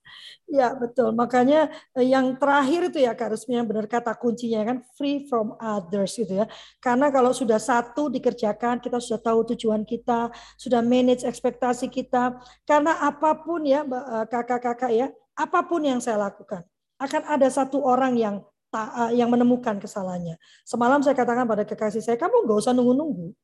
Ya 0.49 0.73
betul, 0.73 1.13
makanya 1.13 1.69
eh, 1.93 2.09
yang 2.09 2.33
terakhir 2.41 2.89
itu 2.89 3.05
ya 3.05 3.13
Kak 3.13 3.37
Rusmi 3.37 3.61
yang 3.61 3.69
benar 3.69 3.85
kata 3.85 4.17
kuncinya 4.17 4.65
kan 4.65 4.81
free 4.97 5.29
from 5.29 5.53
others 5.61 6.17
gitu 6.17 6.41
ya. 6.41 6.49
Karena 6.81 7.13
kalau 7.13 7.37
sudah 7.37 7.61
satu 7.61 8.09
dikerjakan, 8.09 8.81
kita 8.81 8.97
sudah 8.97 9.21
tahu 9.21 9.45
tujuan 9.53 9.85
kita, 9.85 10.33
sudah 10.57 10.81
manage 10.81 11.21
ekspektasi 11.29 11.93
kita. 11.93 12.41
Karena 12.65 12.97
apa 12.97 13.37
pun 13.45 13.61
ya 13.69 13.85
eh, 13.85 14.25
kakak-kakak 14.25 14.93
ya, 14.97 15.13
apa 15.37 15.61
pun 15.69 15.85
yang 15.85 16.01
saya 16.01 16.17
lakukan, 16.17 16.65
akan 16.97 17.23
ada 17.29 17.49
satu 17.53 17.85
orang 17.85 18.17
yang 18.17 18.41
eh, 18.73 19.21
yang 19.21 19.29
menemukan 19.29 19.77
kesalahannya. 19.77 20.41
Semalam 20.65 21.05
saya 21.05 21.13
katakan 21.13 21.45
pada 21.45 21.69
kekasih 21.69 22.01
saya, 22.01 22.17
kamu 22.17 22.49
nggak 22.49 22.57
usah 22.65 22.73
nunggu-nunggu. 22.73 23.37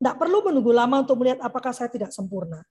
Tidak 0.00 0.16
perlu 0.16 0.40
menunggu 0.40 0.72
lama 0.72 1.04
untuk 1.04 1.20
melihat 1.20 1.44
apakah 1.44 1.76
saya 1.76 1.92
tidak 1.92 2.16
sempurna. 2.16 2.64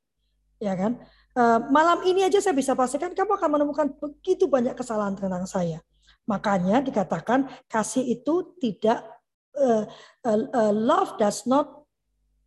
Ya 0.57 0.73
kan? 0.73 0.97
Eh, 1.37 1.59
malam 1.69 2.01
ini 2.09 2.25
aja 2.25 2.41
saya 2.41 2.57
bisa 2.57 2.73
pastikan 2.73 3.13
kamu 3.13 3.37
akan 3.37 3.49
menemukan 3.53 3.87
begitu 4.01 4.49
banyak 4.49 4.73
kesalahan 4.73 5.13
tentang 5.13 5.45
saya. 5.45 5.77
Makanya 6.25 6.81
dikatakan 6.81 7.49
kasih 7.65 8.05
itu 8.05 8.53
tidak 8.61 9.01
uh, 9.57 9.85
uh, 10.29 10.73
love 10.73 11.17
does 11.17 11.49
not 11.49 11.85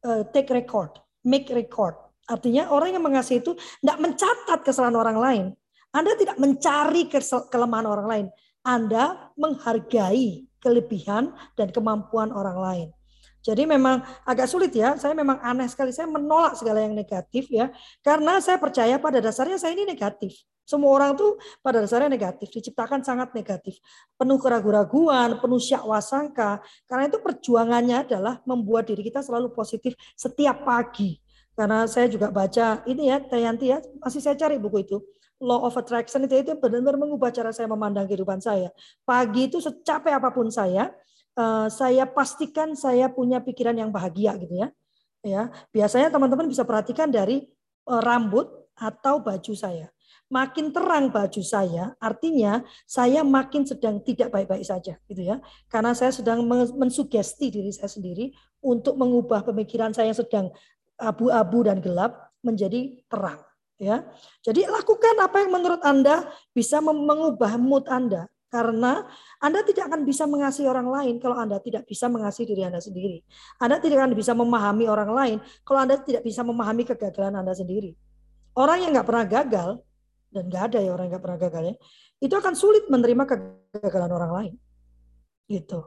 uh, 0.06 0.22
take 0.30 0.50
record, 0.54 1.02
make 1.26 1.50
record. 1.50 1.98
Artinya 2.30 2.70
orang 2.70 2.94
yang 2.94 3.02
mengasihi 3.02 3.42
itu 3.42 3.58
tidak 3.58 3.98
mencatat 3.98 4.58
kesalahan 4.62 4.94
orang 4.94 5.18
lain. 5.18 5.44
Anda 5.90 6.14
tidak 6.14 6.38
mencari 6.38 7.10
kelemahan 7.50 7.86
orang 7.90 8.06
lain. 8.06 8.26
Anda 8.62 9.34
menghargai 9.34 10.46
kelebihan 10.62 11.34
dan 11.58 11.74
kemampuan 11.74 12.30
orang 12.30 12.58
lain. 12.62 12.88
Jadi 13.42 13.66
memang 13.66 14.00
agak 14.22 14.46
sulit 14.46 14.70
ya. 14.70 14.94
Saya 14.94 15.12
memang 15.18 15.42
aneh 15.42 15.66
sekali. 15.66 15.90
Saya 15.90 16.06
menolak 16.06 16.54
segala 16.54 16.80
yang 16.80 16.94
negatif 16.94 17.50
ya. 17.50 17.74
Karena 18.00 18.38
saya 18.38 18.56
percaya 18.62 18.96
pada 19.02 19.18
dasarnya 19.18 19.58
saya 19.58 19.74
ini 19.74 19.82
negatif. 19.82 20.46
Semua 20.62 20.94
orang 20.94 21.18
tuh 21.18 21.42
pada 21.58 21.82
dasarnya 21.82 22.06
negatif, 22.06 22.46
diciptakan 22.54 23.02
sangat 23.02 23.34
negatif, 23.34 23.82
penuh 24.14 24.38
keraguan-raguan, 24.38 25.42
penuh 25.42 25.58
syakwa 25.58 25.98
sangka. 25.98 26.62
Karena 26.86 27.10
itu 27.10 27.18
perjuangannya 27.18 28.06
adalah 28.06 28.38
membuat 28.46 28.86
diri 28.86 29.02
kita 29.02 29.26
selalu 29.26 29.50
positif 29.50 29.98
setiap 30.14 30.62
pagi. 30.62 31.18
Karena 31.52 31.84
saya 31.84 32.08
juga 32.08 32.32
baca 32.32 32.80
ini 32.88 33.12
ya, 33.12 33.20
Tayanti 33.20 33.66
ya, 33.68 33.82
masih 34.00 34.22
saya 34.22 34.38
cari 34.38 34.56
buku 34.56 34.86
itu. 34.86 35.02
Law 35.42 35.66
of 35.66 35.74
Attraction 35.74 36.22
itu 36.24 36.38
itu 36.38 36.54
benar-benar 36.54 36.94
mengubah 36.94 37.34
cara 37.34 37.50
saya 37.50 37.66
memandang 37.66 38.06
kehidupan 38.06 38.38
saya. 38.38 38.70
Pagi 39.02 39.50
itu 39.50 39.58
secapek 39.58 40.14
apa 40.14 40.30
pun 40.30 40.46
saya, 40.48 40.94
uh, 41.36 41.68
saya 41.68 42.08
pastikan 42.08 42.74
saya 42.76 43.08
punya 43.12 43.38
pikiran 43.40 43.76
yang 43.76 43.90
bahagia 43.92 44.36
gitu 44.40 44.56
ya. 44.56 44.68
Ya, 45.22 45.54
biasanya 45.70 46.10
teman-teman 46.10 46.50
bisa 46.50 46.66
perhatikan 46.66 47.06
dari 47.06 47.46
uh, 47.86 48.02
rambut 48.02 48.50
atau 48.74 49.22
baju 49.22 49.54
saya 49.54 49.86
makin 50.32 50.72
terang 50.72 51.12
baju 51.12 51.42
saya, 51.44 51.92
artinya 52.00 52.64
saya 52.88 53.20
makin 53.20 53.68
sedang 53.68 54.00
tidak 54.00 54.32
baik-baik 54.32 54.64
saja, 54.64 54.96
gitu 55.04 55.28
ya. 55.28 55.44
Karena 55.68 55.92
saya 55.92 56.08
sedang 56.08 56.40
mensugesti 56.72 57.52
diri 57.52 57.68
saya 57.68 57.92
sendiri 57.92 58.32
untuk 58.64 58.96
mengubah 58.96 59.44
pemikiran 59.44 59.92
saya 59.92 60.08
yang 60.08 60.16
sedang 60.16 60.46
abu-abu 60.96 61.68
dan 61.68 61.84
gelap 61.84 62.32
menjadi 62.40 62.96
terang, 63.12 63.44
ya. 63.76 64.08
Jadi 64.40 64.64
lakukan 64.64 65.20
apa 65.20 65.44
yang 65.44 65.52
menurut 65.52 65.84
Anda 65.84 66.24
bisa 66.56 66.80
mengubah 66.80 67.60
mood 67.60 67.84
Anda. 67.92 68.31
Karena 68.52 69.00
Anda 69.40 69.64
tidak 69.64 69.88
akan 69.88 70.04
bisa 70.04 70.28
mengasihi 70.28 70.68
orang 70.68 70.84
lain 70.84 71.16
kalau 71.16 71.40
Anda 71.40 71.56
tidak 71.56 71.88
bisa 71.88 72.04
mengasihi 72.12 72.44
diri 72.44 72.68
Anda 72.68 72.84
sendiri. 72.84 73.24
Anda 73.56 73.80
tidak 73.80 74.04
akan 74.04 74.12
bisa 74.12 74.36
memahami 74.36 74.84
orang 74.92 75.10
lain 75.16 75.38
kalau 75.64 75.80
Anda 75.88 75.96
tidak 75.96 76.20
bisa 76.20 76.44
memahami 76.44 76.84
kegagalan 76.84 77.40
Anda 77.40 77.56
sendiri. 77.56 77.96
Orang 78.52 78.84
yang 78.84 78.92
nggak 78.92 79.08
pernah 79.08 79.24
gagal, 79.24 79.80
dan 80.28 80.52
nggak 80.52 80.62
ada 80.68 80.78
ya 80.84 80.92
orang 80.92 81.08
yang 81.08 81.12
nggak 81.16 81.24
pernah 81.24 81.40
gagal 81.40 81.62
ya, 81.64 81.74
itu 82.20 82.34
akan 82.36 82.52
sulit 82.52 82.84
menerima 82.92 83.24
kegagalan 83.24 84.10
orang 84.12 84.32
lain. 84.36 84.54
Gitu. 85.48 85.80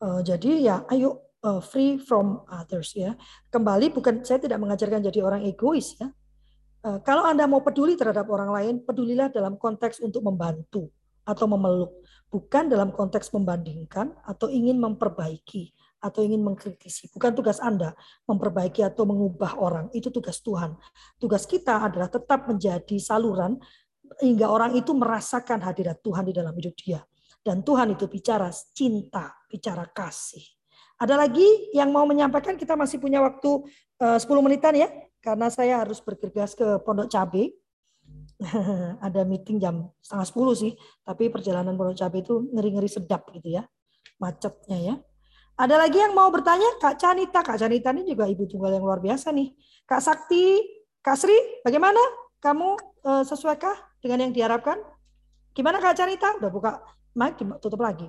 Uh, 0.00 0.24
jadi 0.24 0.50
ya 0.56 0.76
ayo 0.88 1.36
uh, 1.44 1.60
free 1.60 2.00
from 2.00 2.48
others 2.48 2.96
ya. 2.96 3.12
Kembali 3.52 3.92
bukan 3.92 4.24
saya 4.24 4.40
tidak 4.40 4.56
mengajarkan 4.56 5.04
jadi 5.04 5.20
orang 5.20 5.44
egois 5.44 6.00
ya. 6.00 6.08
Uh, 6.80 6.96
kalau 7.04 7.28
Anda 7.28 7.44
mau 7.44 7.60
peduli 7.60 7.92
terhadap 7.92 8.24
orang 8.32 8.48
lain, 8.48 8.74
pedulilah 8.80 9.28
dalam 9.28 9.60
konteks 9.60 10.00
untuk 10.00 10.24
membantu 10.24 10.88
atau 11.30 11.46
memeluk, 11.46 11.94
bukan 12.26 12.66
dalam 12.66 12.90
konteks 12.90 13.30
membandingkan 13.30 14.10
atau 14.26 14.50
ingin 14.50 14.82
memperbaiki 14.82 15.70
atau 16.00 16.24
ingin 16.24 16.40
mengkritisi. 16.40 17.12
Bukan 17.12 17.36
tugas 17.36 17.60
Anda 17.60 17.92
memperbaiki 18.24 18.82
atau 18.82 19.04
mengubah 19.04 19.60
orang, 19.60 19.86
itu 19.94 20.08
tugas 20.08 20.40
Tuhan. 20.40 20.74
Tugas 21.20 21.44
kita 21.44 21.86
adalah 21.86 22.08
tetap 22.08 22.48
menjadi 22.48 22.96
saluran 22.98 23.60
hingga 24.18 24.50
orang 24.50 24.74
itu 24.74 24.90
merasakan 24.90 25.62
hadirat 25.62 26.02
Tuhan 26.02 26.26
di 26.26 26.34
dalam 26.34 26.56
hidup 26.56 26.74
dia. 26.74 27.00
Dan 27.40 27.62
Tuhan 27.62 27.94
itu 27.94 28.10
bicara 28.10 28.50
cinta, 28.52 29.32
bicara 29.46 29.86
kasih. 29.88 30.42
Ada 31.00 31.16
lagi 31.16 31.72
yang 31.72 31.88
mau 31.88 32.04
menyampaikan? 32.04 32.60
Kita 32.60 32.76
masih 32.76 33.00
punya 33.00 33.24
waktu 33.24 33.64
10 33.96 34.20
eh, 34.20 34.42
menitan 34.44 34.74
ya, 34.76 34.88
karena 35.24 35.48
saya 35.48 35.80
harus 35.80 36.00
bergegas 36.00 36.52
ke 36.52 36.80
Pondok 36.84 37.08
Cabe. 37.08 37.56
Ada 39.06 39.22
meeting 39.28 39.60
jam 39.60 39.92
setengah 40.00 40.26
sepuluh 40.26 40.54
sih, 40.56 40.72
tapi 41.04 41.28
perjalanan 41.28 41.76
Pondok 41.76 41.96
Cabe 42.00 42.24
itu 42.24 42.48
ngeri-ngeri 42.50 42.88
sedap 42.88 43.28
gitu 43.36 43.60
ya, 43.60 43.68
macetnya 44.16 44.78
ya. 44.80 44.94
Ada 45.60 45.76
lagi 45.76 46.00
yang 46.00 46.16
mau 46.16 46.32
bertanya? 46.32 46.80
Kak 46.80 46.96
Canita. 46.96 47.44
Kak 47.44 47.60
Canita 47.60 47.92
ini 47.92 48.08
juga 48.08 48.24
ibu 48.24 48.48
tunggal 48.48 48.80
yang 48.80 48.84
luar 48.84 48.96
biasa 48.96 49.28
nih. 49.28 49.52
Kak 49.84 50.00
Sakti, 50.00 50.56
Kak 51.04 51.20
Sri, 51.20 51.36
bagaimana? 51.60 52.00
Kamu 52.40 52.68
uh, 53.04 53.20
sesuaikah 53.28 54.00
dengan 54.00 54.24
yang 54.24 54.32
diharapkan? 54.32 54.80
Gimana 55.52 55.76
Kak 55.76 56.00
Canita? 56.00 56.32
Udah 56.40 56.48
buka 56.48 56.80
mic, 57.12 57.36
tutup 57.60 57.84
lagi. 57.84 58.08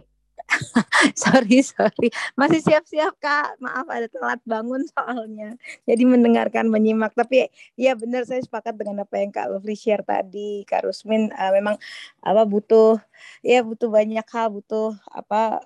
sorry, 1.17 1.61
sorry. 1.65 2.09
Masih 2.37 2.61
siap-siap, 2.63 3.17
Kak. 3.17 3.57
Maaf 3.61 3.87
ada 3.89 4.07
telat 4.07 4.41
bangun 4.45 4.83
soalnya. 4.91 5.55
Jadi 5.85 6.03
mendengarkan, 6.07 6.67
menyimak. 6.67 7.13
Tapi 7.17 7.49
ya 7.77 7.97
benar 7.97 8.27
saya 8.27 8.41
sepakat 8.43 8.77
dengan 8.77 9.03
apa 9.03 9.19
yang 9.19 9.31
Kak 9.33 9.47
Lovely 9.51 9.77
share 9.77 10.05
tadi. 10.05 10.63
Kak 10.67 10.85
Rusmin 10.85 11.31
uh, 11.33 11.51
memang 11.53 11.75
apa 12.21 12.41
butuh 12.45 12.99
ya 13.45 13.65
butuh 13.65 13.89
banyak 13.89 14.25
hal, 14.25 14.47
butuh 14.53 14.95
apa 15.09 15.65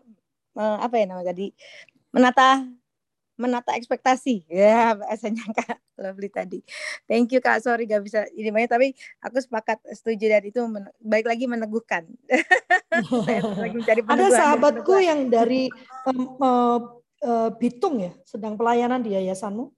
apa 0.55 0.95
ya 0.95 1.03
namanya 1.03 1.35
tadi 1.35 1.51
menata 2.15 2.63
menata 3.35 3.75
ekspektasi 3.75 4.47
ya 4.47 4.91
bahasanya 4.99 5.45
kak 5.51 5.79
Lovely 5.95 6.27
tadi 6.27 6.59
thank 7.07 7.31
you 7.31 7.39
kak 7.39 7.63
sorry 7.63 7.87
gak 7.87 8.03
bisa 8.03 8.27
ini 8.35 8.51
banyak 8.51 8.71
tapi 8.71 8.87
aku 9.23 9.39
sepakat 9.39 9.79
setuju 9.91 10.31
dan 10.31 10.43
itu 10.43 10.59
baik 11.03 11.27
lagi 11.27 11.45
meneguhkan 11.47 12.07
ada 14.11 14.27
sahabatku 14.31 14.95
yang 14.99 15.27
dari 15.31 15.71
um, 16.07 16.35
uh, 16.39 16.79
uh, 17.23 17.49
Bitung 17.55 17.99
ya 18.03 18.11
sedang 18.27 18.59
pelayanan 18.59 19.03
di 19.03 19.15
yayasanmu 19.15 19.71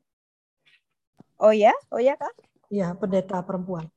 oh 1.41 1.53
ya 1.53 1.73
oh 1.93 2.01
ya 2.01 2.17
kak 2.17 2.33
ya 2.73 2.93
pendeta 2.97 3.41
perempuan 3.45 3.89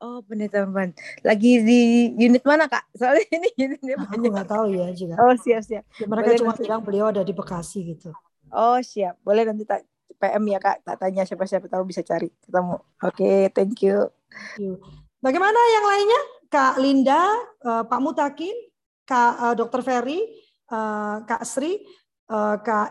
Oh, 0.00 0.24
pendeta 0.24 0.64
perempuan. 0.64 0.96
Lagi 1.20 1.60
di 1.60 1.80
unit 2.16 2.40
mana, 2.40 2.64
Kak? 2.72 2.88
Soalnya 2.96 3.20
ini 3.36 3.48
unitnya 3.52 4.00
nah, 4.00 4.08
banyak. 4.08 4.16
Aku 4.16 4.32
nggak 4.32 4.48
tahu 4.48 4.66
ya 4.72 4.88
juga. 4.96 5.14
Oh, 5.20 5.36
siap, 5.36 5.60
siap. 5.60 5.84
Ya, 5.84 6.06
mereka 6.08 6.32
Boleh 6.32 6.40
cuma 6.40 6.52
nanti. 6.56 6.62
bilang 6.64 6.80
beliau 6.80 7.06
ada 7.12 7.20
di 7.20 7.36
Bekasi 7.36 7.78
gitu. 7.84 8.08
Oh, 8.50 8.78
siap. 8.82 9.18
Boleh 9.22 9.46
nanti 9.46 9.64
tak 9.64 9.86
PM 10.20 10.44
ya, 10.50 10.58
Kak. 10.58 10.82
Tak 10.84 10.96
tanya 11.00 11.22
siapa-siapa 11.24 11.66
tahu 11.70 11.88
bisa 11.88 12.02
cari 12.02 12.28
ketemu. 12.42 12.76
Oke, 12.76 12.84
okay, 13.02 13.38
thank 13.54 13.80
you. 13.80 14.10
Bagaimana 15.24 15.58
yang 15.80 15.86
lainnya? 15.86 16.22
Kak 16.50 16.74
Linda, 16.82 17.22
uh, 17.62 17.86
Pak 17.86 18.00
Mutakin, 18.02 18.56
Kak 19.06 19.32
uh, 19.38 19.54
Dr. 19.54 19.86
Ferry, 19.86 20.18
uh, 20.74 21.22
Kak 21.22 21.46
Sri, 21.46 21.78
uh, 22.26 22.58
Kak 22.58 22.90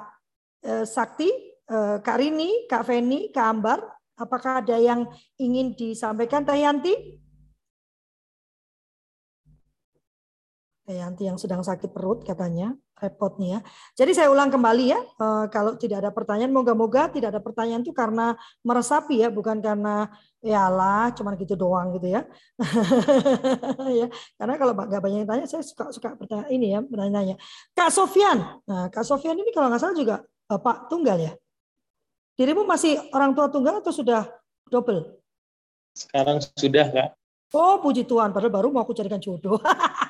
uh, 0.64 0.86
Sakti, 0.88 1.28
uh, 1.68 2.00
Kak 2.00 2.18
Rini, 2.18 2.72
Kak 2.72 2.88
Feni, 2.88 3.28
Kak 3.36 3.48
Ambar, 3.52 4.00
Apakah 4.20 4.60
ada 4.60 4.76
yang 4.76 5.08
ingin 5.40 5.72
disampaikan 5.80 6.44
Teh 6.44 6.60
Yanti? 6.60 6.92
Teh 10.84 10.96
Yanti 11.00 11.24
yang 11.24 11.40
sedang 11.40 11.64
sakit 11.64 11.88
perut 11.96 12.28
katanya, 12.28 12.76
repot 13.00 13.36
nih 13.40 13.58
ya. 13.58 13.60
Jadi 14.04 14.12
saya 14.14 14.28
ulang 14.30 14.52
kembali 14.52 14.86
ya, 14.92 15.00
eh, 15.00 15.46
kalau 15.50 15.80
tidak 15.80 16.04
ada 16.06 16.12
pertanyaan, 16.12 16.52
moga-moga 16.52 17.08
tidak 17.10 17.36
ada 17.36 17.42
pertanyaan 17.42 17.82
itu 17.82 17.96
karena 17.96 18.36
meresapi 18.62 19.24
ya, 19.24 19.32
bukan 19.32 19.64
karena 19.64 20.12
ya 20.44 20.68
lah, 20.68 21.12
cuman 21.16 21.40
gitu 21.40 21.56
doang 21.56 21.96
gitu 21.96 22.14
ya. 22.14 22.28
ya, 24.04 24.08
karena 24.36 24.56
kalau 24.60 24.74
nggak 24.76 25.02
banyak 25.02 25.20
yang 25.24 25.30
tanya, 25.30 25.46
saya 25.48 25.64
suka 25.64 25.92
suka 25.96 26.16
pertanyaan 26.20 26.52
ini 26.52 26.68
ya, 26.76 26.80
bertanya. 26.84 27.36
Kak 27.74 27.90
Sofian, 27.90 28.60
nah 28.68 28.92
Kak 28.92 29.08
Sofian 29.08 29.40
ini 29.40 29.52
kalau 29.56 29.72
nggak 29.72 29.82
salah 29.82 29.96
juga 29.96 30.16
bapak 30.46 30.92
tunggal 30.92 31.18
ya. 31.18 31.34
Dirimu 32.40 32.64
masih 32.64 32.96
orang 33.12 33.36
tua 33.36 33.52
tunggal 33.52 33.84
atau 33.84 33.92
sudah 33.92 34.32
double? 34.72 35.20
Sekarang 35.92 36.40
sudah, 36.40 36.88
Kak. 36.88 37.10
Oh, 37.52 37.82
puji 37.82 38.06
Tuhan. 38.06 38.30
Padahal 38.30 38.54
baru 38.54 38.68
mau 38.70 38.86
aku 38.86 38.94
carikan 38.94 39.20
jodoh. 39.20 39.58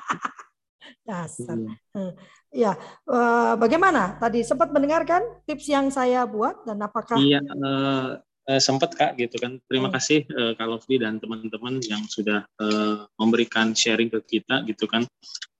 Dasar. 1.02 1.58
Hmm. 1.94 2.12
Ya, 2.50 2.74
uh, 3.06 3.54
bagaimana? 3.56 4.18
Tadi 4.18 4.42
sempat 4.42 4.74
mendengarkan 4.74 5.22
tips 5.46 5.66
yang 5.70 5.88
saya 5.90 6.26
buat 6.26 6.66
dan 6.66 6.82
apakah? 6.82 7.18
Iya, 7.18 7.40
uh, 7.42 8.18
uh, 8.20 8.60
sempat 8.60 8.94
kak 8.98 9.18
gitu 9.18 9.38
kan. 9.38 9.58
Terima 9.70 9.88
hmm. 9.88 9.96
kasih 9.96 10.18
uh, 10.34 10.52
Kak 10.58 10.66
Lovely 10.66 10.96
dan 10.98 11.22
teman-teman 11.22 11.78
yang 11.86 12.02
sudah 12.10 12.42
uh, 12.58 13.06
memberikan 13.18 13.72
sharing 13.72 14.10
ke 14.10 14.18
kita 14.38 14.66
gitu 14.66 14.90
kan. 14.90 15.06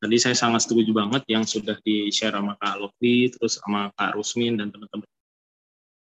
Tadi 0.01 0.17
saya 0.17 0.35
sangat 0.35 0.65
setuju 0.65 0.91
banget 0.97 1.23
yang 1.29 1.45
sudah 1.45 1.77
di 1.85 2.11
share 2.11 2.35
sama 2.35 2.57
Kak 2.59 2.83
Lovely, 2.83 3.31
terus 3.31 3.61
sama 3.61 3.93
Kak 3.95 4.19
Rusmin 4.19 4.59
dan 4.59 4.73
teman-teman 4.75 5.07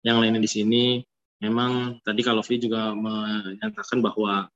yang 0.01 0.21
lainnya 0.21 0.41
di 0.41 0.51
sini 0.51 0.85
memang 1.41 2.01
tadi 2.05 2.21
kalau 2.21 2.45
Vi 2.45 2.61
juga 2.61 2.93
menyatakan 2.93 4.01
bahwa 4.01 4.49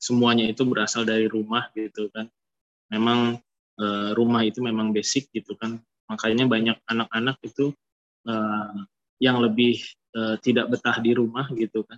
semuanya 0.00 0.48
itu 0.48 0.64
berasal 0.64 1.04
dari 1.04 1.28
rumah 1.28 1.68
gitu 1.76 2.08
kan 2.12 2.28
memang 2.92 3.40
uh, 3.80 4.10
rumah 4.14 4.44
itu 4.44 4.60
memang 4.60 4.92
basic 4.92 5.32
gitu 5.32 5.56
kan. 5.56 5.80
Makanya 6.12 6.44
banyak 6.44 6.76
anak-anak 6.84 7.40
itu 7.42 7.72
uh, 8.28 8.76
yang 9.18 9.40
lebih 9.40 9.80
uh, 10.14 10.36
tidak 10.38 10.68
betah 10.68 11.00
di 11.00 11.16
rumah 11.16 11.48
gitu 11.56 11.82
kan. 11.88 11.96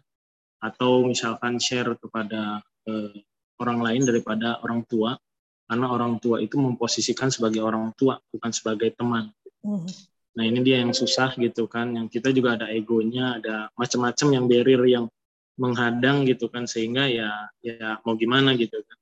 Atau 0.62 1.10
misalkan 1.10 1.58
share 1.58 1.98
kepada 1.98 2.62
uh, 2.86 3.14
orang 3.58 3.78
lain 3.82 4.02
daripada 4.06 4.62
orang 4.62 4.86
tua. 4.86 5.18
Karena 5.66 5.88
orang 5.88 6.20
tua 6.20 6.36
itu 6.42 6.60
memposisikan 6.60 7.32
sebagai 7.32 7.64
orang 7.64 7.96
tua 7.96 8.20
bukan 8.28 8.52
sebagai 8.52 8.92
teman. 8.92 9.32
Mm. 9.64 9.88
Nah 10.32 10.44
ini 10.44 10.60
dia 10.60 10.84
yang 10.84 10.92
susah 10.92 11.32
gitu 11.40 11.64
kan, 11.64 11.96
yang 11.96 12.12
kita 12.12 12.28
juga 12.32 12.60
ada 12.60 12.68
egonya, 12.68 13.40
ada 13.40 13.72
macam-macam 13.76 14.28
yang 14.36 14.44
barrier 14.48 14.82
yang 14.84 15.06
menghadang 15.56 16.28
gitu 16.28 16.52
kan. 16.52 16.68
Sehingga 16.68 17.08
ya 17.08 17.48
ya 17.64 17.96
mau 18.04 18.12
gimana 18.20 18.52
gitu 18.52 18.84
kan 18.84 18.96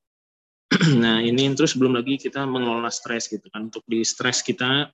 nah 1.02 1.18
ini 1.18 1.50
terus 1.58 1.74
belum 1.74 1.98
lagi 1.98 2.14
kita 2.14 2.46
mengelola 2.46 2.90
stres 2.94 3.26
gitu 3.26 3.50
kan. 3.50 3.66
Untuk 3.70 3.82
di 3.90 4.06
stres 4.06 4.42
kita 4.46 4.86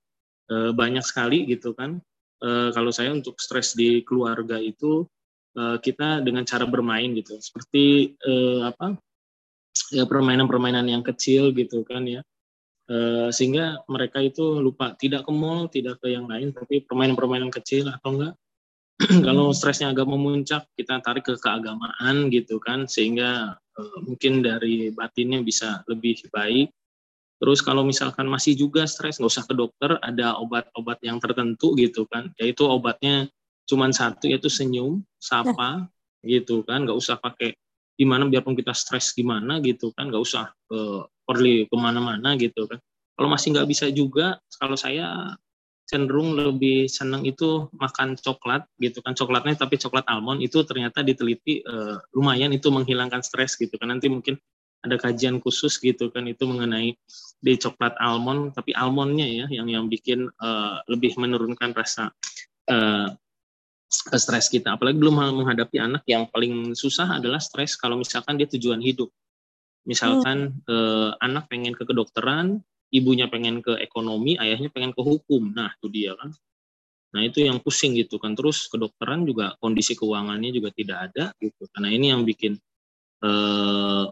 eh, 0.48 0.70
banyak 0.72 1.04
sekali 1.04 1.44
gitu 1.44 1.76
kan. 1.76 2.00
Eh, 2.40 2.68
kalau 2.72 2.88
saya 2.92 3.12
untuk 3.12 3.36
stres 3.36 3.76
di 3.76 4.00
keluarga 4.00 4.56
itu 4.56 5.04
eh, 5.56 5.76
kita 5.80 6.24
dengan 6.24 6.48
cara 6.48 6.64
bermain 6.64 7.12
gitu. 7.12 7.36
Seperti 7.36 8.16
eh, 8.16 8.60
apa 8.64 8.96
ya 9.92 10.08
permainan-permainan 10.08 10.88
yang 10.88 11.04
kecil 11.04 11.52
gitu 11.52 11.84
kan 11.84 12.08
ya. 12.08 12.24
Eh, 12.86 13.28
sehingga 13.34 13.82
mereka 13.90 14.22
itu 14.22 14.62
lupa 14.62 14.94
tidak 14.94 15.26
ke 15.26 15.32
mall 15.34 15.66
tidak 15.66 15.98
ke 15.98 16.14
yang 16.14 16.30
lain 16.30 16.54
tapi 16.54 16.86
permainan-permainan 16.86 17.52
kecil 17.52 17.92
atau 17.92 18.16
enggak. 18.16 18.34
Kalau 19.28 19.52
stresnya 19.52 19.92
agak 19.92 20.08
memuncak 20.08 20.72
kita 20.72 21.04
tarik 21.04 21.28
ke 21.28 21.36
keagamaan 21.36 22.32
gitu 22.32 22.56
kan. 22.56 22.88
Sehingga 22.88 23.60
mungkin 24.04 24.40
dari 24.40 24.90
batinnya 24.92 25.44
bisa 25.44 25.84
lebih 25.88 26.24
baik. 26.32 26.72
Terus 27.36 27.60
kalau 27.60 27.84
misalkan 27.84 28.24
masih 28.32 28.56
juga 28.56 28.88
stres 28.88 29.20
nggak 29.20 29.28
usah 29.28 29.44
ke 29.44 29.52
dokter 29.52 30.00
ada 30.00 30.40
obat-obat 30.40 30.96
yang 31.04 31.20
tertentu 31.20 31.76
gitu 31.76 32.08
kan. 32.08 32.32
Yaitu 32.40 32.64
obatnya 32.64 33.28
cuma 33.68 33.92
satu 33.92 34.30
yaitu 34.30 34.48
senyum 34.48 35.04
sapa 35.20 35.84
gitu 36.24 36.64
kan. 36.64 36.88
Nggak 36.88 36.96
usah 36.96 37.20
pakai 37.20 37.52
gimana 37.96 38.24
biarpun 38.24 38.56
kita 38.56 38.72
stres 38.72 39.12
gimana 39.12 39.60
gitu 39.60 39.92
kan. 39.92 40.08
Nggak 40.08 40.22
usah 40.24 40.48
uh, 40.72 41.04
perli 41.28 41.68
ke 41.68 41.76
mana-mana 41.76 42.32
gitu 42.40 42.64
kan. 42.64 42.80
Kalau 43.16 43.28
masih 43.28 43.52
nggak 43.52 43.68
bisa 43.68 43.86
juga 43.92 44.40
kalau 44.56 44.76
saya 44.76 45.36
cenderung 45.86 46.34
lebih 46.34 46.90
senang 46.90 47.22
itu 47.22 47.70
makan 47.78 48.18
coklat 48.18 48.66
gitu 48.82 48.98
kan. 49.00 49.14
Coklatnya 49.14 49.54
tapi 49.54 49.78
coklat 49.78 50.02
almond 50.10 50.42
itu 50.42 50.66
ternyata 50.66 51.06
diteliti 51.06 51.62
uh, 51.62 52.02
lumayan 52.12 52.50
itu 52.50 52.68
menghilangkan 52.74 53.22
stres 53.22 53.54
gitu 53.54 53.78
kan. 53.78 53.94
Nanti 53.94 54.10
mungkin 54.10 54.34
ada 54.82 54.98
kajian 54.98 55.38
khusus 55.42 55.78
gitu 55.82 56.10
kan 56.10 56.26
itu 56.30 56.46
mengenai 56.46 56.94
di 57.42 57.52
coklat 57.58 57.94
almond 57.98 58.54
tapi 58.54 58.70
almondnya 58.74 59.26
ya 59.26 59.46
yang 59.50 59.66
yang 59.66 59.84
bikin 59.86 60.30
uh, 60.42 60.78
lebih 60.90 61.14
menurunkan 61.16 61.72
rasa 61.72 62.10
uh, 62.70 63.08
stres 63.90 64.50
kita. 64.50 64.74
Apalagi 64.74 64.98
belum 64.98 65.42
menghadapi 65.42 65.78
anak 65.78 66.02
yang 66.10 66.26
paling 66.28 66.74
susah 66.74 67.22
adalah 67.22 67.38
stres 67.38 67.78
kalau 67.78 67.94
misalkan 67.94 68.34
dia 68.34 68.50
tujuan 68.50 68.82
hidup. 68.82 69.08
Misalkan 69.86 70.58
hmm. 70.66 71.22
anak 71.22 71.46
pengen 71.46 71.70
ke 71.70 71.86
kedokteran 71.86 72.58
ibunya 72.94 73.26
pengen 73.26 73.62
ke 73.62 73.78
ekonomi, 73.82 74.38
ayahnya 74.38 74.70
pengen 74.70 74.94
ke 74.94 75.02
hukum. 75.02 75.50
Nah, 75.52 75.74
itu 75.78 75.86
dia 75.90 76.12
kan. 76.14 76.30
Nah, 77.16 77.22
itu 77.24 77.42
yang 77.42 77.58
pusing 77.62 77.96
gitu 77.96 78.20
kan. 78.20 78.36
Terus 78.36 78.68
kedokteran 78.68 79.24
juga 79.24 79.56
kondisi 79.58 79.96
keuangannya 79.96 80.50
juga 80.52 80.70
tidak 80.74 80.98
ada 81.12 81.24
gitu. 81.40 81.64
Karena 81.72 81.88
ini 81.90 82.12
yang 82.12 82.22
bikin 82.22 82.52
eh, 83.24 84.04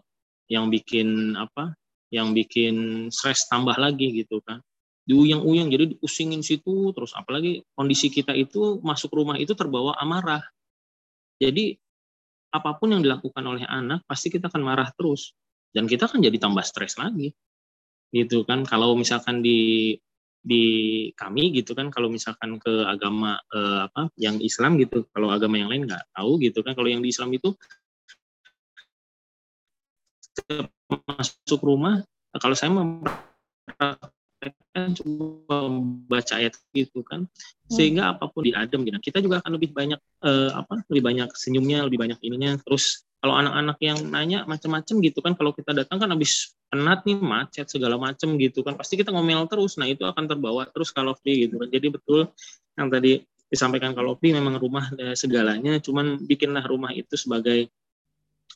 yang 0.50 0.66
bikin 0.72 1.38
apa? 1.38 1.74
Yang 2.08 2.28
bikin 2.44 2.74
stres 3.10 3.46
tambah 3.50 3.74
lagi 3.76 4.24
gitu 4.24 4.40
kan. 4.44 4.62
Diuyang-uyang 5.04 5.68
jadi 5.68 5.84
dipusingin 5.92 6.40
situ 6.40 6.96
terus 6.96 7.12
apalagi 7.12 7.60
kondisi 7.76 8.08
kita 8.08 8.32
itu 8.32 8.80
masuk 8.80 9.12
rumah 9.12 9.36
itu 9.36 9.52
terbawa 9.52 10.00
amarah. 10.00 10.40
Jadi 11.36 11.76
apa 12.54 12.70
pun 12.78 12.94
yang 12.94 13.02
dilakukan 13.02 13.42
oleh 13.42 13.66
anak 13.66 14.06
pasti 14.06 14.30
kita 14.30 14.46
akan 14.46 14.62
marah 14.62 14.88
terus 14.94 15.34
dan 15.74 15.90
kita 15.90 16.06
akan 16.06 16.22
jadi 16.22 16.38
tambah 16.38 16.62
stres 16.62 16.94
lagi 17.02 17.34
gitu 18.14 18.46
kan. 18.46 18.62
Kalau 18.62 18.94
misalkan 18.94 19.42
di 19.42 19.92
di 20.44 20.64
kami 21.16 21.56
gitu 21.56 21.72
kan 21.72 21.88
kalau 21.88 22.12
misalkan 22.12 22.60
ke 22.60 22.84
agama 22.84 23.40
eh, 23.48 23.88
apa 23.88 24.12
yang 24.20 24.36
Islam 24.44 24.76
gitu 24.76 25.08
kalau 25.10 25.32
agama 25.32 25.56
yang 25.56 25.72
lain 25.72 25.90
nggak 25.90 26.14
tahu 26.14 26.38
gitu 26.38 26.62
kan. 26.62 26.78
Kalau 26.78 26.86
yang 26.86 27.02
di 27.02 27.10
Islam 27.10 27.34
itu 27.34 27.50
masuk 31.10 31.60
rumah 31.64 32.04
kalau 32.38 32.54
saya 32.54 32.70
kan 34.74 34.90
cuma 34.92 35.56
baca 36.10 36.34
ayat 36.36 36.54
gitu 36.76 37.00
kan. 37.00 37.24
Hmm. 37.24 37.72
sehingga 37.72 38.12
apa 38.12 38.28
pun 38.28 38.44
diadem 38.44 38.84
gitu. 38.84 38.98
Kita 39.10 39.24
juga 39.24 39.40
akan 39.40 39.56
lebih 39.56 39.72
banyak 39.72 39.96
eh, 40.28 40.50
apa 40.52 40.84
lebih 40.92 41.02
banyak 41.02 41.28
senyumnya 41.32 41.88
lebih 41.88 41.96
banyak 41.96 42.18
ininya 42.20 42.60
terus 42.60 43.08
kalau 43.24 43.40
anak-anak 43.40 43.80
yang 43.80 43.96
nanya 44.12 44.44
macam-macam 44.44 45.00
gitu 45.00 45.24
kan 45.24 45.32
kalau 45.32 45.56
kita 45.56 45.72
datang 45.72 45.96
kan 45.96 46.12
habis 46.12 46.52
penat 46.68 47.08
nih 47.08 47.16
macet 47.16 47.72
segala 47.72 47.96
macam 47.96 48.36
gitu 48.36 48.60
kan 48.60 48.76
pasti 48.76 49.00
kita 49.00 49.16
ngomel 49.16 49.48
terus. 49.48 49.80
Nah 49.80 49.88
itu 49.88 50.04
akan 50.04 50.28
terbawa 50.28 50.68
terus 50.68 50.92
kalau 50.92 51.16
gitu 51.24 51.56
kan. 51.56 51.72
Jadi 51.72 51.88
betul 51.88 52.28
yang 52.76 52.92
tadi 52.92 53.24
disampaikan 53.48 53.96
kalau 53.96 54.20
memang 54.20 54.60
rumah 54.60 54.92
eh, 55.00 55.16
segalanya 55.16 55.80
cuman 55.80 56.20
bikinlah 56.20 56.68
rumah 56.68 56.92
itu 56.92 57.16
sebagai 57.16 57.72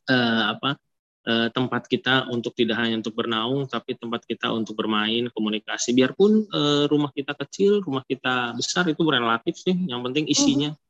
eh, 0.04 0.44
apa 0.52 0.76
eh, 1.24 1.48
tempat 1.48 1.88
kita 1.88 2.28
untuk 2.28 2.52
tidak 2.52 2.76
hanya 2.76 3.00
untuk 3.00 3.16
bernaung 3.16 3.64
tapi 3.72 3.96
tempat 3.96 4.28
kita 4.28 4.52
untuk 4.52 4.76
bermain 4.76 5.32
komunikasi. 5.32 5.96
Biarpun 5.96 6.44
eh, 6.44 6.84
rumah 6.92 7.08
kita 7.16 7.32
kecil 7.32 7.80
rumah 7.80 8.04
kita 8.04 8.52
besar 8.52 8.84
itu 8.84 9.00
relatif 9.00 9.64
sih. 9.64 9.72
Yang 9.72 10.00
penting 10.12 10.24
isinya. 10.28 10.70
hmm 10.76 10.86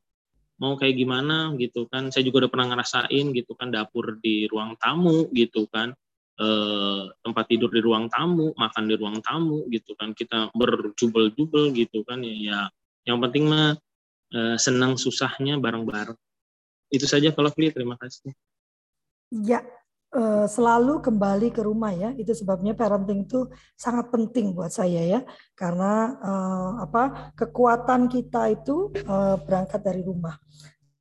mau 0.59 0.75
kayak 0.75 0.95
gimana 0.99 1.55
gitu 1.57 1.87
kan. 1.87 2.11
Saya 2.11 2.27
juga 2.27 2.47
udah 2.47 2.51
pernah 2.51 2.67
ngerasain 2.75 3.27
gitu 3.35 3.53
kan 3.55 3.71
dapur 3.71 4.19
di 4.19 4.51
ruang 4.51 4.75
tamu 4.79 5.31
gitu 5.31 5.71
kan. 5.71 5.95
E, 6.39 6.49
tempat 7.23 7.45
tidur 7.51 7.71
di 7.71 7.83
ruang 7.83 8.07
tamu 8.11 8.55
makan 8.55 8.85
di 8.87 8.95
ruang 8.99 9.19
tamu 9.23 9.67
gitu 9.71 9.95
kan. 9.95 10.13
Kita 10.15 10.51
berjubel-jubel 10.55 11.75
gitu 11.75 12.03
kan 12.03 12.23
ya, 12.23 12.35
ya. 12.35 12.61
Yang 13.07 13.19
penting 13.27 13.45
mah 13.51 13.79
e, 14.35 14.41
senang 14.59 14.99
susahnya 14.99 15.63
bareng-bareng. 15.63 16.19
Itu 16.91 17.07
saja 17.07 17.31
kalau 17.31 17.55
Fli 17.55 17.71
terima 17.71 17.95
kasih. 17.95 18.35
Ya 19.31 19.61
selalu 20.49 21.05
kembali 21.05 21.53
ke 21.53 21.61
rumah 21.61 21.93
ya 21.93 22.17
itu 22.17 22.33
sebabnya 22.33 22.73
parenting 22.73 23.29
itu 23.29 23.45
sangat 23.77 24.09
penting 24.09 24.57
buat 24.57 24.73
saya 24.73 25.05
ya 25.05 25.21
karena 25.53 26.17
e, 26.17 26.33
apa 26.89 27.37
kekuatan 27.37 28.09
kita 28.09 28.49
itu 28.49 28.89
e, 28.97 29.17
berangkat 29.45 29.85
dari 29.85 30.01
rumah 30.01 30.33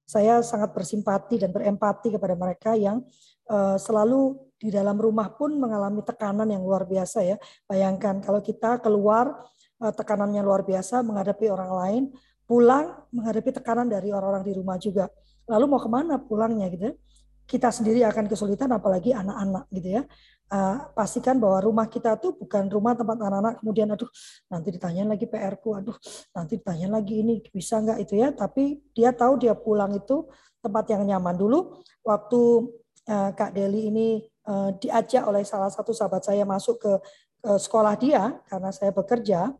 saya 0.08 0.40
sangat 0.40 0.72
bersimpati 0.72 1.36
dan 1.36 1.52
berempati 1.52 2.16
kepada 2.16 2.32
mereka 2.40 2.72
yang 2.80 3.04
uh, 3.52 3.76
selalu 3.76 4.40
di 4.56 4.72
dalam 4.72 4.96
rumah 4.96 5.36
pun 5.36 5.52
mengalami 5.60 6.00
tekanan 6.02 6.48
yang 6.48 6.64
luar 6.64 6.88
biasa 6.88 7.28
ya. 7.28 7.36
Bayangkan 7.68 8.24
kalau 8.24 8.40
kita 8.40 8.80
keluar 8.80 9.44
uh, 9.84 9.92
tekanannya 9.92 10.40
luar 10.42 10.64
biasa 10.64 11.04
menghadapi 11.04 11.52
orang 11.52 11.72
lain, 11.76 12.04
pulang 12.48 12.96
menghadapi 13.12 13.52
tekanan 13.60 13.92
dari 13.92 14.16
orang-orang 14.16 14.48
di 14.48 14.54
rumah 14.56 14.80
juga. 14.80 15.12
Lalu 15.52 15.66
mau 15.68 15.80
ke 15.84 15.92
mana 15.92 16.16
pulangnya 16.24 16.72
gitu? 16.72 16.96
Kita 17.48 17.72
sendiri 17.72 18.04
akan 18.04 18.28
kesulitan 18.28 18.68
apalagi 18.76 19.16
anak-anak 19.16 19.72
gitu 19.72 19.96
ya 19.98 20.04
uh, 20.52 20.78
pastikan 20.96 21.38
bahwa 21.38 21.60
rumah 21.64 21.88
kita 21.88 22.16
tuh 22.20 22.36
bukan 22.36 22.68
rumah 22.72 22.96
tempat 22.96 23.18
anak-anak 23.20 23.54
kemudian 23.60 23.88
aduh 23.92 24.10
nanti 24.52 24.70
ditanya 24.72 25.04
lagi 25.16 25.26
PR-ku, 25.28 25.76
aduh 25.76 25.96
nanti 26.32 26.60
ditanya 26.60 27.00
lagi 27.00 27.24
ini 27.24 27.44
bisa 27.52 27.80
nggak 27.80 28.00
itu 28.04 28.14
ya, 28.20 28.32
tapi 28.32 28.80
dia 28.96 29.12
tahu 29.12 29.40
dia 29.40 29.54
pulang 29.56 29.92
itu 29.96 30.28
tempat 30.64 30.86
yang 30.92 31.04
nyaman 31.08 31.36
dulu 31.36 31.80
waktu 32.04 32.42
uh, 33.08 33.30
Kak 33.36 33.56
Deli 33.56 33.92
ini 33.92 34.08
uh, 34.48 34.74
diajak 34.76 35.24
oleh 35.28 35.44
salah 35.44 35.72
satu 35.72 35.92
sahabat 35.92 36.24
saya 36.24 36.44
masuk 36.48 36.80
ke 36.82 36.94
uh, 37.48 37.60
sekolah 37.60 37.96
dia 38.00 38.36
karena 38.48 38.70
saya 38.72 38.92
bekerja 38.92 39.52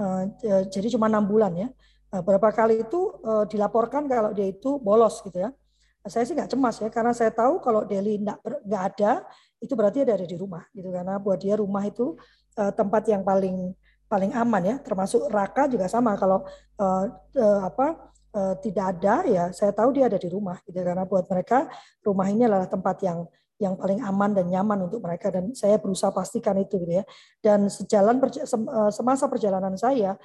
uh, 0.00 0.22
jadi 0.68 0.88
cuma 0.96 1.08
enam 1.08 1.24
bulan 1.24 1.52
ya. 1.56 1.68
Uh, 2.10 2.26
berapa 2.26 2.50
kali 2.50 2.82
itu 2.82 3.22
uh, 3.22 3.46
dilaporkan 3.46 4.10
kalau 4.10 4.34
dia 4.34 4.50
itu 4.50 4.82
bolos 4.82 5.22
gitu 5.22 5.46
ya. 5.46 5.54
Saya 6.08 6.24
sih 6.24 6.32
nggak 6.32 6.48
cemas 6.56 6.80
ya 6.80 6.88
karena 6.88 7.12
saya 7.12 7.28
tahu 7.28 7.60
kalau 7.60 7.84
Deli 7.84 8.16
nggak 8.20 8.82
ada 8.94 9.20
itu 9.60 9.72
berarti 9.76 10.00
ada 10.00 10.16
di 10.16 10.36
rumah 10.40 10.64
gitu. 10.72 10.88
Karena 10.88 11.20
buat 11.20 11.36
dia 11.36 11.60
rumah 11.60 11.84
itu 11.84 12.16
uh, 12.56 12.72
tempat 12.72 13.04
yang 13.12 13.20
paling 13.20 13.76
paling 14.08 14.32
aman 14.34 14.62
ya 14.64 14.76
termasuk 14.80 15.28
Raka 15.28 15.68
juga 15.68 15.86
sama. 15.92 16.16
Kalau 16.16 16.42
uh, 16.80 17.04
uh, 17.36 17.60
apa 17.68 18.10
uh, 18.32 18.54
tidak 18.64 18.96
ada 18.96 19.14
ya 19.28 19.44
saya 19.52 19.76
tahu 19.76 19.92
dia 19.92 20.08
ada 20.08 20.16
di 20.16 20.32
rumah 20.32 20.56
gitu. 20.64 20.80
Karena 20.80 21.04
buat 21.04 21.28
mereka 21.28 21.68
rumah 22.00 22.26
ini 22.32 22.48
adalah 22.48 22.66
tempat 22.66 22.96
yang 23.04 23.28
yang 23.60 23.76
paling 23.76 24.00
aman 24.00 24.32
dan 24.32 24.48
nyaman 24.48 24.88
untuk 24.88 25.04
mereka 25.04 25.28
dan 25.28 25.52
saya 25.52 25.76
berusaha 25.76 26.08
pastikan 26.08 26.56
itu 26.56 26.80
gitu 26.80 26.96
ya. 26.96 27.04
Dan 27.44 27.68
sejalan 27.68 28.16
semasa 28.88 29.28
perjalanan 29.28 29.76
saya 29.76 30.16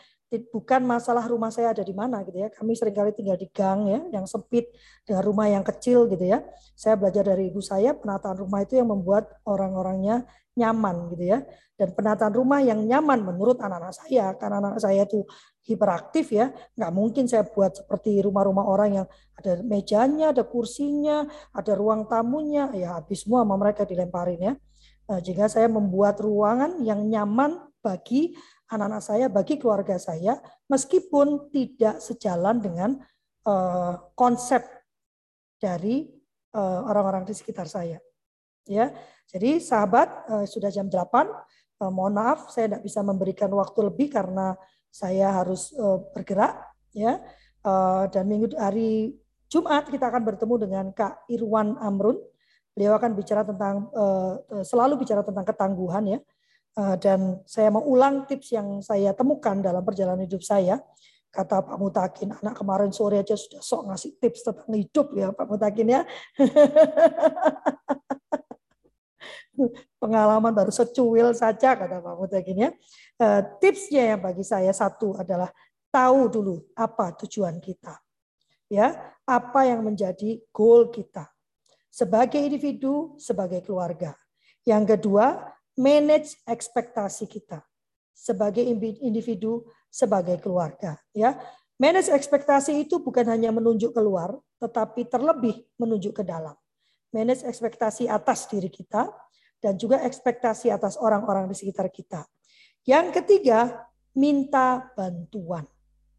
bukan 0.42 0.82
masalah 0.84 1.24
rumah 1.30 1.54
saya 1.54 1.72
ada 1.72 1.84
di 1.86 1.94
mana 1.94 2.24
gitu 2.26 2.42
ya. 2.42 2.50
Kami 2.52 2.76
sering 2.76 2.96
kali 2.96 3.12
tinggal 3.14 3.38
di 3.40 3.48
gang 3.52 3.88
ya, 3.88 4.00
yang 4.12 4.26
sempit 4.26 4.72
dengan 5.06 5.24
rumah 5.24 5.48
yang 5.48 5.64
kecil 5.64 6.10
gitu 6.10 6.26
ya. 6.26 6.44
Saya 6.74 6.98
belajar 6.98 7.24
dari 7.24 7.54
ibu 7.54 7.62
saya 7.62 7.94
penataan 7.94 8.40
rumah 8.40 8.64
itu 8.66 8.76
yang 8.76 8.90
membuat 8.90 9.30
orang-orangnya 9.48 10.26
nyaman 10.56 11.12
gitu 11.14 11.26
ya. 11.36 11.40
Dan 11.76 11.92
penataan 11.92 12.32
rumah 12.32 12.64
yang 12.64 12.80
nyaman 12.88 13.20
menurut 13.20 13.60
anak-anak 13.60 13.92
saya, 13.92 14.32
karena 14.40 14.64
anak, 14.64 14.80
saya 14.80 15.04
itu 15.04 15.28
hiperaktif 15.68 16.32
ya, 16.32 16.56
nggak 16.78 16.92
mungkin 16.96 17.28
saya 17.28 17.44
buat 17.44 17.76
seperti 17.76 18.24
rumah-rumah 18.24 18.64
orang 18.64 18.90
yang 19.04 19.08
ada 19.36 19.60
mejanya, 19.60 20.32
ada 20.32 20.48
kursinya, 20.48 21.28
ada 21.52 21.76
ruang 21.76 22.08
tamunya, 22.08 22.72
ya 22.72 22.96
habis 22.96 23.28
semua 23.28 23.44
sama 23.44 23.60
mereka 23.60 23.84
dilemparin 23.84 24.40
ya. 24.40 24.54
Nah, 25.06 25.20
jika 25.20 25.46
saya 25.52 25.68
membuat 25.70 26.18
ruangan 26.24 26.82
yang 26.82 27.06
nyaman 27.06 27.60
bagi 27.84 28.34
anak-anak 28.70 29.04
saya, 29.04 29.26
bagi 29.30 29.62
keluarga 29.62 29.98
saya, 30.02 30.42
meskipun 30.70 31.54
tidak 31.54 32.02
sejalan 32.02 32.58
dengan 32.58 32.98
uh, 33.46 33.94
konsep 34.18 34.66
dari 35.56 36.06
eh, 36.52 36.82
orang-orang 36.86 37.26
di 37.26 37.34
sekitar 37.34 37.66
saya. 37.66 37.98
Ya, 38.66 38.92
jadi 39.30 39.58
sahabat 39.58 40.08
eh, 40.30 40.46
sudah 40.46 40.70
jam 40.70 40.92
8. 40.92 41.32
Mohon 41.76 42.14
maaf, 42.16 42.40
saya 42.56 42.72
tidak 42.72 42.84
bisa 42.88 43.04
memberikan 43.04 43.52
waktu 43.52 43.92
lebih 43.92 44.08
karena 44.08 44.56
saya 44.88 45.44
harus 45.44 45.76
bergerak. 46.16 46.56
Ya, 46.96 47.20
dan 48.16 48.24
minggu 48.32 48.56
hari 48.56 49.12
Jumat 49.52 49.84
kita 49.92 50.08
akan 50.08 50.24
bertemu 50.24 50.56
dengan 50.56 50.86
Kak 50.96 51.28
Irwan 51.28 51.76
Amrun. 51.84 52.16
Beliau 52.72 52.96
akan 52.96 53.12
bicara 53.20 53.44
tentang 53.44 53.92
selalu 54.64 55.04
bicara 55.04 55.20
tentang 55.20 55.44
ketangguhan 55.44 56.16
ya. 56.16 56.20
Dan 56.76 57.40
saya 57.48 57.72
mau 57.72 57.88
ulang 57.88 58.28
tips 58.28 58.52
yang 58.52 58.84
saya 58.84 59.16
temukan 59.16 59.64
dalam 59.64 59.80
perjalanan 59.80 60.28
hidup 60.28 60.44
saya 60.44 60.84
kata 61.36 61.68
Pak 61.68 61.76
Mutakin, 61.76 62.32
anak 62.32 62.56
kemarin 62.56 62.96
sore 62.96 63.20
aja 63.20 63.36
sudah 63.36 63.60
sok 63.60 63.92
ngasih 63.92 64.16
tips 64.24 64.48
tentang 64.48 64.72
hidup 64.72 65.12
ya 65.12 65.36
Pak 65.36 65.48
Mutakin 65.52 65.88
ya. 65.92 66.02
Pengalaman 70.00 70.56
baru 70.56 70.72
secuil 70.72 71.36
saja 71.36 71.76
kata 71.76 72.00
Pak 72.00 72.16
Mutakin 72.16 72.56
ya. 72.56 72.72
Eh, 73.20 73.42
tipsnya 73.60 74.16
yang 74.16 74.24
bagi 74.24 74.48
saya 74.48 74.72
satu 74.72 75.20
adalah 75.20 75.52
tahu 75.92 76.32
dulu 76.32 76.56
apa 76.80 77.12
tujuan 77.28 77.60
kita. 77.60 78.00
Ya, 78.66 79.14
apa 79.30 79.70
yang 79.70 79.86
menjadi 79.86 80.42
goal 80.50 80.90
kita 80.90 81.30
sebagai 81.94 82.42
individu, 82.42 83.14
sebagai 83.22 83.62
keluarga. 83.62 84.18
Yang 84.66 84.98
kedua, 84.98 85.54
manage 85.76 86.40
ekspektasi 86.48 87.28
kita 87.28 87.64
sebagai 88.16 88.64
individu, 89.04 89.68
sebagai 89.92 90.40
keluarga. 90.40 90.96
Ya, 91.12 91.36
manage 91.76 92.10
ekspektasi 92.10 92.88
itu 92.88 93.04
bukan 93.04 93.28
hanya 93.28 93.52
menunjuk 93.52 93.92
keluar, 93.92 94.40
tetapi 94.64 95.06
terlebih 95.12 95.68
menunjuk 95.76 96.20
ke 96.20 96.24
dalam. 96.24 96.56
Manage 97.12 97.44
ekspektasi 97.44 98.08
atas 98.08 98.48
diri 98.48 98.72
kita 98.72 99.12
dan 99.60 99.76
juga 99.76 100.00
ekspektasi 100.04 100.72
atas 100.72 100.96
orang-orang 101.00 101.48
di 101.52 101.56
sekitar 101.56 101.92
kita. 101.92 102.24
Yang 102.88 103.22
ketiga, 103.22 103.88
minta 104.16 104.90
bantuan. 104.96 105.68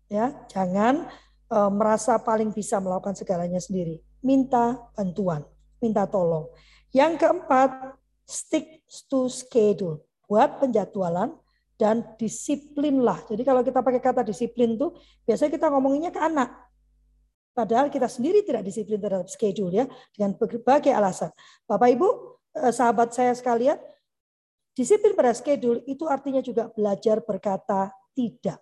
Ya, 0.07 0.46
jangan 0.46 1.09
e, 1.50 1.59
merasa 1.72 2.14
paling 2.20 2.54
bisa 2.54 2.78
melakukan 2.78 3.18
segalanya 3.18 3.59
sendiri. 3.59 3.98
Minta 4.22 4.78
bantuan, 4.94 5.42
minta 5.82 6.07
tolong. 6.07 6.48
Yang 6.94 7.26
keempat, 7.26 7.95
stick 8.27 8.83
to 9.07 9.31
schedule. 9.31 10.03
Buat 10.27 10.59
penjadwalan 10.59 11.39
dan 11.79 12.03
disiplinlah. 12.18 13.22
Jadi 13.31 13.47
kalau 13.47 13.62
kita 13.62 13.81
pakai 13.81 14.03
kata 14.03 14.27
disiplin 14.27 14.74
tuh 14.74 14.99
biasanya 15.22 15.55
kita 15.55 15.66
ngomonginnya 15.70 16.11
ke 16.11 16.20
anak. 16.20 16.51
Padahal 17.57 17.89
kita 17.89 18.05
sendiri 18.05 18.45
tidak 18.45 18.68
disiplin 18.68 19.01
terhadap 19.01 19.33
schedule 19.33 19.72
ya 19.72 19.89
dengan 20.12 20.37
berbagai 20.37 20.93
alasan. 20.93 21.33
Bapak 21.64 21.89
Ibu, 21.89 22.09
eh, 22.53 22.72
sahabat 22.74 23.16
saya 23.16 23.33
sekalian, 23.33 23.81
disiplin 24.77 25.16
pada 25.16 25.33
schedule 25.33 25.81
itu 25.89 26.05
artinya 26.05 26.45
juga 26.45 26.68
belajar 26.68 27.24
berkata 27.24 27.89
tidak. 28.12 28.61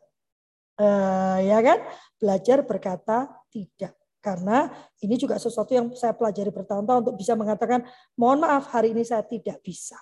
Uh, 0.75 1.39
ya 1.39 1.63
kan? 1.63 1.79
Belajar 2.19 2.67
berkata 2.67 3.31
tidak. 3.47 3.95
Karena 4.25 4.73
ini 5.05 5.21
juga 5.21 5.37
sesuatu 5.37 5.77
yang 5.77 5.93
saya 5.93 6.17
pelajari 6.17 6.49
bertahun-tahun 6.49 7.05
untuk 7.05 7.21
bisa 7.21 7.37
mengatakan, 7.37 7.85
mohon 8.17 8.41
maaf 8.41 8.73
hari 8.73 8.97
ini 8.97 9.05
saya 9.05 9.21
tidak 9.21 9.61
bisa. 9.61 10.01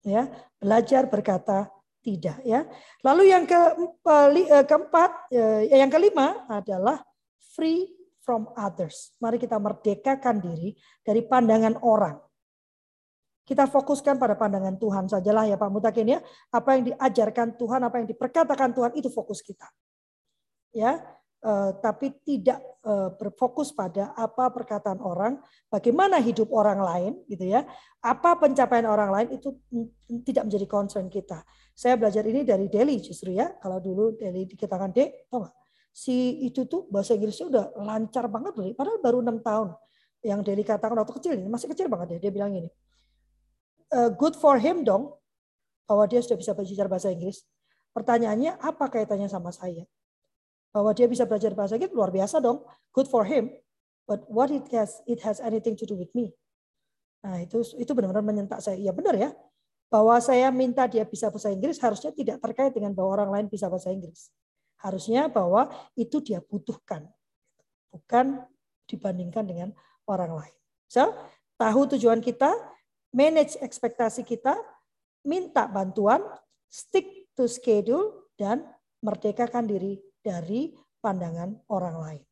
Ya, 0.00 0.32
belajar 0.56 1.04
berkata 1.12 1.68
tidak 2.00 2.40
ya. 2.40 2.64
Lalu 3.04 3.28
yang 3.28 3.44
ke, 3.44 3.60
eh, 4.48 4.64
keempat, 4.64 5.10
eh, 5.28 5.76
yang 5.76 5.92
kelima 5.92 6.48
adalah 6.48 7.04
free 7.52 7.92
from 8.24 8.48
others. 8.56 9.12
Mari 9.20 9.36
kita 9.36 9.60
merdekakan 9.60 10.40
diri 10.40 10.72
dari 11.04 11.20
pandangan 11.20 11.84
orang. 11.84 12.16
Kita 13.44 13.68
fokuskan 13.68 14.16
pada 14.16 14.40
pandangan 14.40 14.80
Tuhan 14.80 15.04
sajalah 15.04 15.44
ya 15.44 15.60
Pak 15.60 15.68
Mutakin 15.68 16.16
ya. 16.16 16.24
Apa 16.48 16.80
yang 16.80 16.96
diajarkan 16.96 17.60
Tuhan, 17.60 17.84
apa 17.84 18.00
yang 18.00 18.08
diperkatakan 18.08 18.72
Tuhan 18.72 18.96
itu 18.96 19.12
fokus 19.12 19.44
kita. 19.44 19.68
Ya, 20.72 21.02
tapi 21.80 22.20
tidak 22.20 22.60
uh, 22.84 23.16
berfokus 23.16 23.72
pada 23.72 24.12
apa 24.12 24.52
perkataan 24.52 25.00
orang, 25.00 25.40
bagaimana 25.72 26.20
hidup 26.20 26.52
orang 26.52 26.80
lain, 26.84 27.12
gitu 27.28 27.48
ya. 27.48 27.64
Apa 28.04 28.36
pencapaian 28.36 28.84
orang 28.84 29.08
lain 29.08 29.28
itu 29.40 29.56
tidak 30.24 30.48
menjadi 30.48 30.66
concern 30.68 31.08
kita. 31.08 31.40
Saya 31.72 31.96
belajar 31.96 32.28
ini 32.28 32.44
dari 32.44 32.68
Deli 32.68 33.00
justru 33.00 33.32
ya. 33.32 33.56
Kalau 33.56 33.80
dulu 33.80 34.20
Deli 34.20 34.44
dikatakan 34.44 34.92
Dek, 34.92 35.32
tau 35.32 35.48
gak? 35.48 35.54
Si 35.90 36.44
itu 36.44 36.68
tuh 36.68 36.86
bahasa 36.92 37.16
Inggrisnya 37.16 37.50
udah 37.50 37.64
lancar 37.82 38.28
banget 38.28 38.54
loh. 38.54 38.68
Padahal 38.76 39.00
baru 39.00 39.18
enam 39.24 39.40
tahun. 39.40 39.68
Yang 40.20 40.40
Deli 40.44 40.62
katakan 40.62 40.96
waktu 41.00 41.14
kecil 41.16 41.32
ini 41.40 41.48
masih 41.48 41.72
kecil 41.72 41.88
banget 41.88 42.20
ya. 42.20 42.28
Dia 42.28 42.32
bilang 42.36 42.52
ini, 42.52 42.68
e, 43.88 43.98
good 44.12 44.36
for 44.36 44.60
him 44.60 44.84
dong, 44.84 45.16
bahwa 45.88 46.04
dia 46.04 46.20
sudah 46.20 46.36
bisa 46.36 46.52
belajar 46.52 46.86
bahasa 46.86 47.08
Inggris. 47.08 47.42
Pertanyaannya 47.96 48.60
apa 48.60 48.92
kaitannya 48.92 49.26
sama 49.26 49.50
saya? 49.50 49.88
Bahwa 50.70 50.94
dia 50.94 51.10
bisa 51.10 51.26
belajar 51.26 51.54
bahasa 51.54 51.74
Inggris 51.76 51.94
luar 51.94 52.14
biasa 52.14 52.38
dong. 52.38 52.62
Good 52.94 53.10
for 53.10 53.26
him. 53.26 53.50
But 54.06 54.26
what 54.26 54.50
it 54.50 54.66
has 54.74 55.02
it 55.06 55.22
has 55.22 55.38
anything 55.38 55.78
to 55.78 55.86
do 55.86 55.94
with 55.94 56.10
me. 56.14 56.34
Nah, 57.22 57.42
itu 57.42 57.62
itu 57.78 57.90
benar-benar 57.92 58.24
menyentak 58.24 58.58
saya. 58.62 58.78
Ya 58.78 58.90
benar 58.90 59.14
ya. 59.14 59.30
Bahwa 59.90 60.18
saya 60.22 60.50
minta 60.54 60.86
dia 60.86 61.02
bisa 61.02 61.30
bahasa 61.30 61.50
Inggris 61.50 61.78
harusnya 61.82 62.14
tidak 62.14 62.38
terkait 62.42 62.74
dengan 62.74 62.94
bahwa 62.94 63.22
orang 63.22 63.30
lain 63.30 63.46
bisa 63.50 63.66
bahasa 63.66 63.90
Inggris. 63.90 64.30
Harusnya 64.80 65.26
bahwa 65.28 65.68
itu 65.98 66.22
dia 66.22 66.40
butuhkan. 66.40 67.06
Bukan 67.90 68.46
dibandingkan 68.86 69.46
dengan 69.46 69.68
orang 70.06 70.34
lain. 70.34 70.56
So, 70.90 71.06
tahu 71.54 71.94
tujuan 71.94 72.18
kita, 72.18 72.50
manage 73.14 73.58
ekspektasi 73.62 74.26
kita, 74.26 74.58
minta 75.22 75.70
bantuan, 75.70 76.22
stick 76.66 77.30
to 77.38 77.46
schedule, 77.46 78.26
dan 78.34 78.66
merdekakan 79.04 79.70
diri 79.70 80.02
dari 80.20 80.76
pandangan 81.00 81.56
orang 81.72 81.96
lain. 81.98 82.22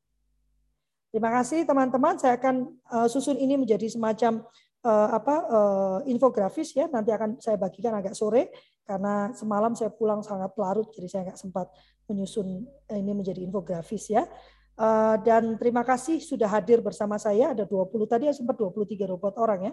Terima 1.09 1.33
kasih 1.41 1.65
teman-teman. 1.65 2.21
Saya 2.21 2.37
akan 2.37 2.69
uh, 2.93 3.09
susun 3.09 3.41
ini 3.41 3.57
menjadi 3.57 3.89
semacam 3.89 4.45
uh, 4.85 5.09
apa 5.17 5.35
uh, 5.49 5.99
infografis 6.05 6.77
ya. 6.77 6.85
Nanti 6.93 7.09
akan 7.09 7.41
saya 7.41 7.57
bagikan 7.57 7.97
agak 7.97 8.13
sore 8.13 8.53
karena 8.85 9.33
semalam 9.33 9.73
saya 9.73 9.93
pulang 9.93 10.21
sangat 10.25 10.53
larut 10.57 10.89
jadi 10.93 11.09
saya 11.09 11.23
nggak 11.33 11.41
sempat 11.41 11.69
menyusun 12.09 12.65
ini 12.93 13.13
menjadi 13.13 13.41
infografis 13.41 14.13
ya. 14.13 14.25
Dan 15.27 15.59
terima 15.59 15.83
kasih 15.83 16.23
sudah 16.23 16.47
hadir 16.47 16.79
bersama 16.79 17.19
saya 17.19 17.51
ada 17.51 17.67
20 17.67 17.91
tadi 18.07 18.31
ya 18.31 18.33
sempat 18.33 18.55
23 18.55 19.11
robot 19.11 19.35
orang 19.43 19.61
ya 19.67 19.73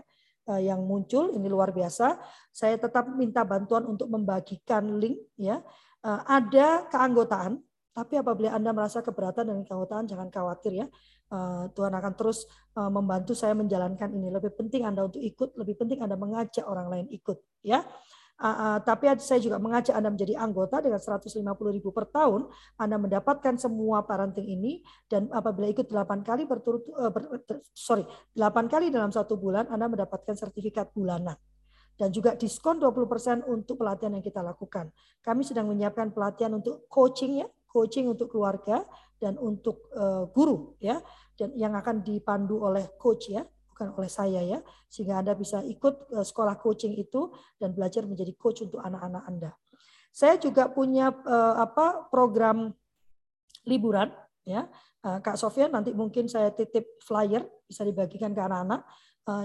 yang 0.58 0.82
muncul 0.82 1.30
ini 1.30 1.46
luar 1.46 1.70
biasa. 1.70 2.18
Saya 2.50 2.82
tetap 2.82 3.14
minta 3.14 3.46
bantuan 3.46 3.86
untuk 3.86 4.10
membagikan 4.10 4.98
link 4.98 5.30
ya. 5.38 5.62
Ada 6.04 6.90
keanggotaan 6.90 7.62
tapi 7.96 8.20
apabila 8.20 8.52
Anda 8.52 8.76
merasa 8.76 9.00
keberatan 9.00 9.48
dengan 9.48 9.64
keanggotaan, 9.64 10.04
jangan 10.04 10.28
khawatir 10.28 10.84
ya. 10.84 10.88
Eh, 11.32 11.64
Tuhan 11.72 11.96
akan 11.96 12.14
terus 12.20 12.44
eh, 12.76 12.92
membantu 12.92 13.32
saya 13.32 13.56
menjalankan 13.56 14.12
ini. 14.12 14.28
Lebih 14.36 14.52
penting 14.60 14.84
Anda 14.84 15.08
untuk 15.08 15.24
ikut, 15.24 15.56
lebih 15.56 15.80
penting 15.80 16.04
Anda 16.04 16.20
mengajak 16.20 16.68
orang 16.68 16.92
lain 16.92 17.08
ikut. 17.08 17.40
ya. 17.64 17.88
Uh, 18.36 18.84
tapi 18.84 19.08
saya 19.24 19.40
juga 19.40 19.56
mengajak 19.64 19.96
Anda 19.96 20.12
menjadi 20.12 20.36
anggota 20.36 20.84
dengan 20.84 21.00
150 21.00 21.40
ribu 21.72 21.96
per 21.96 22.12
tahun. 22.12 22.52
Anda 22.76 23.00
mendapatkan 23.00 23.56
semua 23.56 24.04
parenting 24.04 24.44
ini 24.44 24.84
dan 25.08 25.32
apabila 25.32 25.72
ikut 25.72 25.88
8 25.88 26.20
kali 26.20 26.44
berturut 26.44 26.84
uh, 27.00 27.16
ber, 27.16 27.48
sorry 27.72 28.04
8 28.36 28.68
kali 28.68 28.92
dalam 28.92 29.08
satu 29.08 29.40
bulan 29.40 29.72
Anda 29.72 29.88
mendapatkan 29.88 30.36
sertifikat 30.36 30.92
bulanan 30.92 31.40
dan 31.96 32.12
juga 32.12 32.36
diskon 32.36 32.76
20% 32.76 33.48
untuk 33.48 33.80
pelatihan 33.80 34.12
yang 34.12 34.26
kita 34.26 34.44
lakukan. 34.44 34.92
Kami 35.24 35.42
sedang 35.48 35.72
menyiapkan 35.72 36.12
pelatihan 36.12 36.52
untuk 36.60 36.92
coaching 36.92 37.40
ya, 37.40 37.48
coaching 37.76 38.08
untuk 38.08 38.32
keluarga 38.32 38.88
dan 39.20 39.36
untuk 39.36 39.92
uh, 39.92 40.32
guru 40.32 40.80
ya 40.80 41.04
dan 41.36 41.52
yang 41.60 41.76
akan 41.76 42.00
dipandu 42.00 42.64
oleh 42.64 42.96
coach 42.96 43.28
ya 43.28 43.44
bukan 43.44 43.92
oleh 44.00 44.08
saya 44.08 44.40
ya 44.40 44.64
sehingga 44.88 45.20
Anda 45.20 45.36
bisa 45.36 45.60
ikut 45.60 46.16
uh, 46.16 46.24
sekolah 46.24 46.56
coaching 46.56 46.96
itu 46.96 47.36
dan 47.60 47.76
belajar 47.76 48.08
menjadi 48.08 48.32
coach 48.40 48.64
untuk 48.64 48.80
anak-anak 48.80 49.24
Anda. 49.28 49.52
Saya 50.16 50.40
juga 50.40 50.72
punya 50.72 51.12
uh, 51.12 51.60
apa 51.60 52.08
program 52.08 52.72
liburan 53.68 54.16
ya. 54.48 54.72
Kak 55.06 55.38
Sofian 55.38 55.70
nanti 55.70 55.94
mungkin 55.94 56.26
saya 56.26 56.50
titip 56.50 56.98
flyer 57.06 57.46
bisa 57.70 57.86
dibagikan 57.86 58.34
ke 58.34 58.42
anak-anak. 58.42 58.82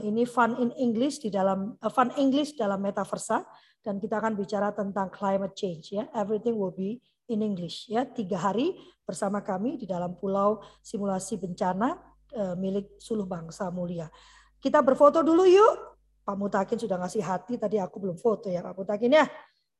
Ini 0.00 0.24
fun 0.24 0.56
in 0.56 0.72
English 0.80 1.20
di 1.20 1.28
dalam 1.28 1.76
fun 1.92 2.08
English 2.16 2.56
dalam 2.56 2.80
metaversa 2.80 3.44
dan 3.84 4.00
kita 4.00 4.24
akan 4.24 4.40
bicara 4.40 4.72
tentang 4.72 5.12
climate 5.12 5.52
change 5.52 5.92
ya. 6.00 6.08
Everything 6.16 6.56
will 6.56 6.72
be 6.72 7.04
in 7.30 7.46
English 7.46 7.86
ya 7.86 8.02
tiga 8.02 8.36
hari 8.42 8.74
bersama 9.06 9.40
kami 9.40 9.78
di 9.78 9.86
dalam 9.86 10.18
pulau 10.18 10.60
simulasi 10.82 11.38
bencana 11.38 11.94
uh, 12.34 12.54
milik 12.58 12.98
Suluh 12.98 13.24
Bangsa 13.24 13.70
Mulia. 13.70 14.10
Kita 14.58 14.82
berfoto 14.82 15.22
dulu 15.22 15.46
yuk. 15.46 15.74
Pak 16.20 16.36
Mutakin 16.36 16.76
sudah 16.76 17.00
ngasih 17.00 17.24
hati 17.24 17.56
tadi 17.56 17.80
aku 17.80 17.96
belum 17.96 18.18
foto 18.18 18.52
ya 18.52 18.60
Pak 18.60 18.74
Mutakin 18.76 19.10
ya. 19.14 19.24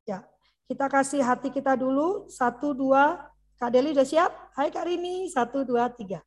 Ya 0.07 0.18
kita 0.70 0.86
kasih 0.86 1.18
hati 1.26 1.51
kita 1.51 1.74
dulu 1.74 2.30
satu 2.30 2.70
dua 2.70 3.18
Kak 3.59 3.74
Deli 3.74 3.90
udah 3.92 4.07
siap? 4.07 4.30
Hai 4.55 4.70
Kak 4.70 4.86
Rini 4.86 5.26
satu 5.28 5.66
dua 5.66 5.90
tiga. 5.90 6.22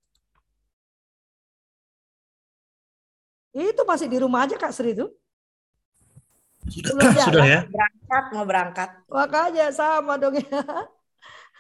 Itu 3.56 3.88
masih 3.88 4.12
di 4.12 4.20
rumah 4.20 4.44
aja 4.44 4.60
Kak 4.60 4.76
Sri 4.76 4.92
itu. 4.92 5.08
Sudah, 6.68 6.94
Belum 6.94 7.14
sudah 7.32 7.46
ya. 7.48 7.60
Berangkat, 7.72 8.24
mau 8.36 8.46
berangkat. 8.46 8.90
Makanya 9.08 9.66
sama 9.72 10.20
dong 10.20 10.38
ya. 10.38 10.62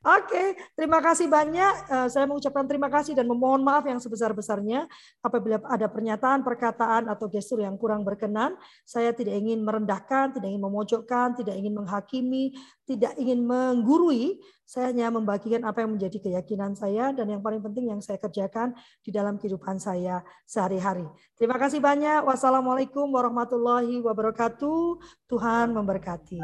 Oke, 0.00 0.56
terima 0.72 0.96
kasih 1.04 1.28
banyak. 1.28 1.74
Eh, 1.92 2.08
Saya 2.08 2.24
mengucapkan 2.24 2.64
terima 2.64 2.88
kasih 2.88 3.12
dan 3.12 3.28
memohon 3.28 3.60
maaf 3.60 3.84
yang 3.84 4.00
sebesar-besarnya 4.00 4.88
apabila 5.20 5.60
ada 5.68 5.92
pernyataan, 5.92 6.40
perkataan 6.40 7.04
atau 7.12 7.28
gestur 7.28 7.60
yang 7.60 7.76
kurang 7.76 8.00
berkenan. 8.00 8.56
Saya 8.88 9.12
tidak 9.12 9.36
ingin 9.36 9.60
merendahkan, 9.60 10.32
tidak 10.32 10.48
ingin 10.48 10.64
memojokkan, 10.64 11.36
tidak 11.36 11.52
ingin 11.52 11.76
menghakimi, 11.76 12.56
tidak 12.88 13.12
ingin 13.20 13.44
menggurui. 13.44 14.40
Saya 14.64 14.88
hanya 14.88 15.12
membagikan 15.12 15.68
apa 15.68 15.84
yang 15.84 15.98
menjadi 15.98 16.16
keyakinan 16.16 16.78
saya 16.78 17.12
dan 17.12 17.26
yang 17.28 17.42
paling 17.44 17.60
penting 17.60 17.92
yang 17.92 18.00
saya 18.00 18.16
kerjakan 18.22 18.72
di 19.04 19.10
dalam 19.12 19.36
kehidupan 19.36 19.76
saya 19.82 20.24
sehari-hari. 20.48 21.04
Terima 21.36 21.60
kasih 21.60 21.82
banyak. 21.82 22.24
Wassalamualaikum 22.24 23.04
warahmatullahi 23.10 24.00
wabarakatuh. 24.00 24.96
Tuhan 25.28 25.74
memberkati. 25.76 26.38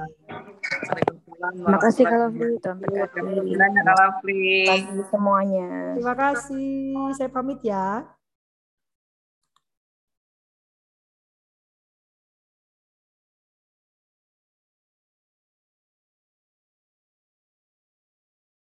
Terima 1.36 1.78
kasih 1.78 2.04
kalau 2.04 2.28
Tuhan. 2.34 3.45
Mudah-mudahan 3.46 3.70
ya, 3.78 3.82
Kak 3.86 3.96
Lovely. 4.02 4.54
Bagi 4.66 5.02
semuanya. 5.06 5.68
Terima 5.94 6.14
kasih. 6.18 6.74
Saya 7.14 7.30
pamit 7.30 7.60
ya. 7.62 8.15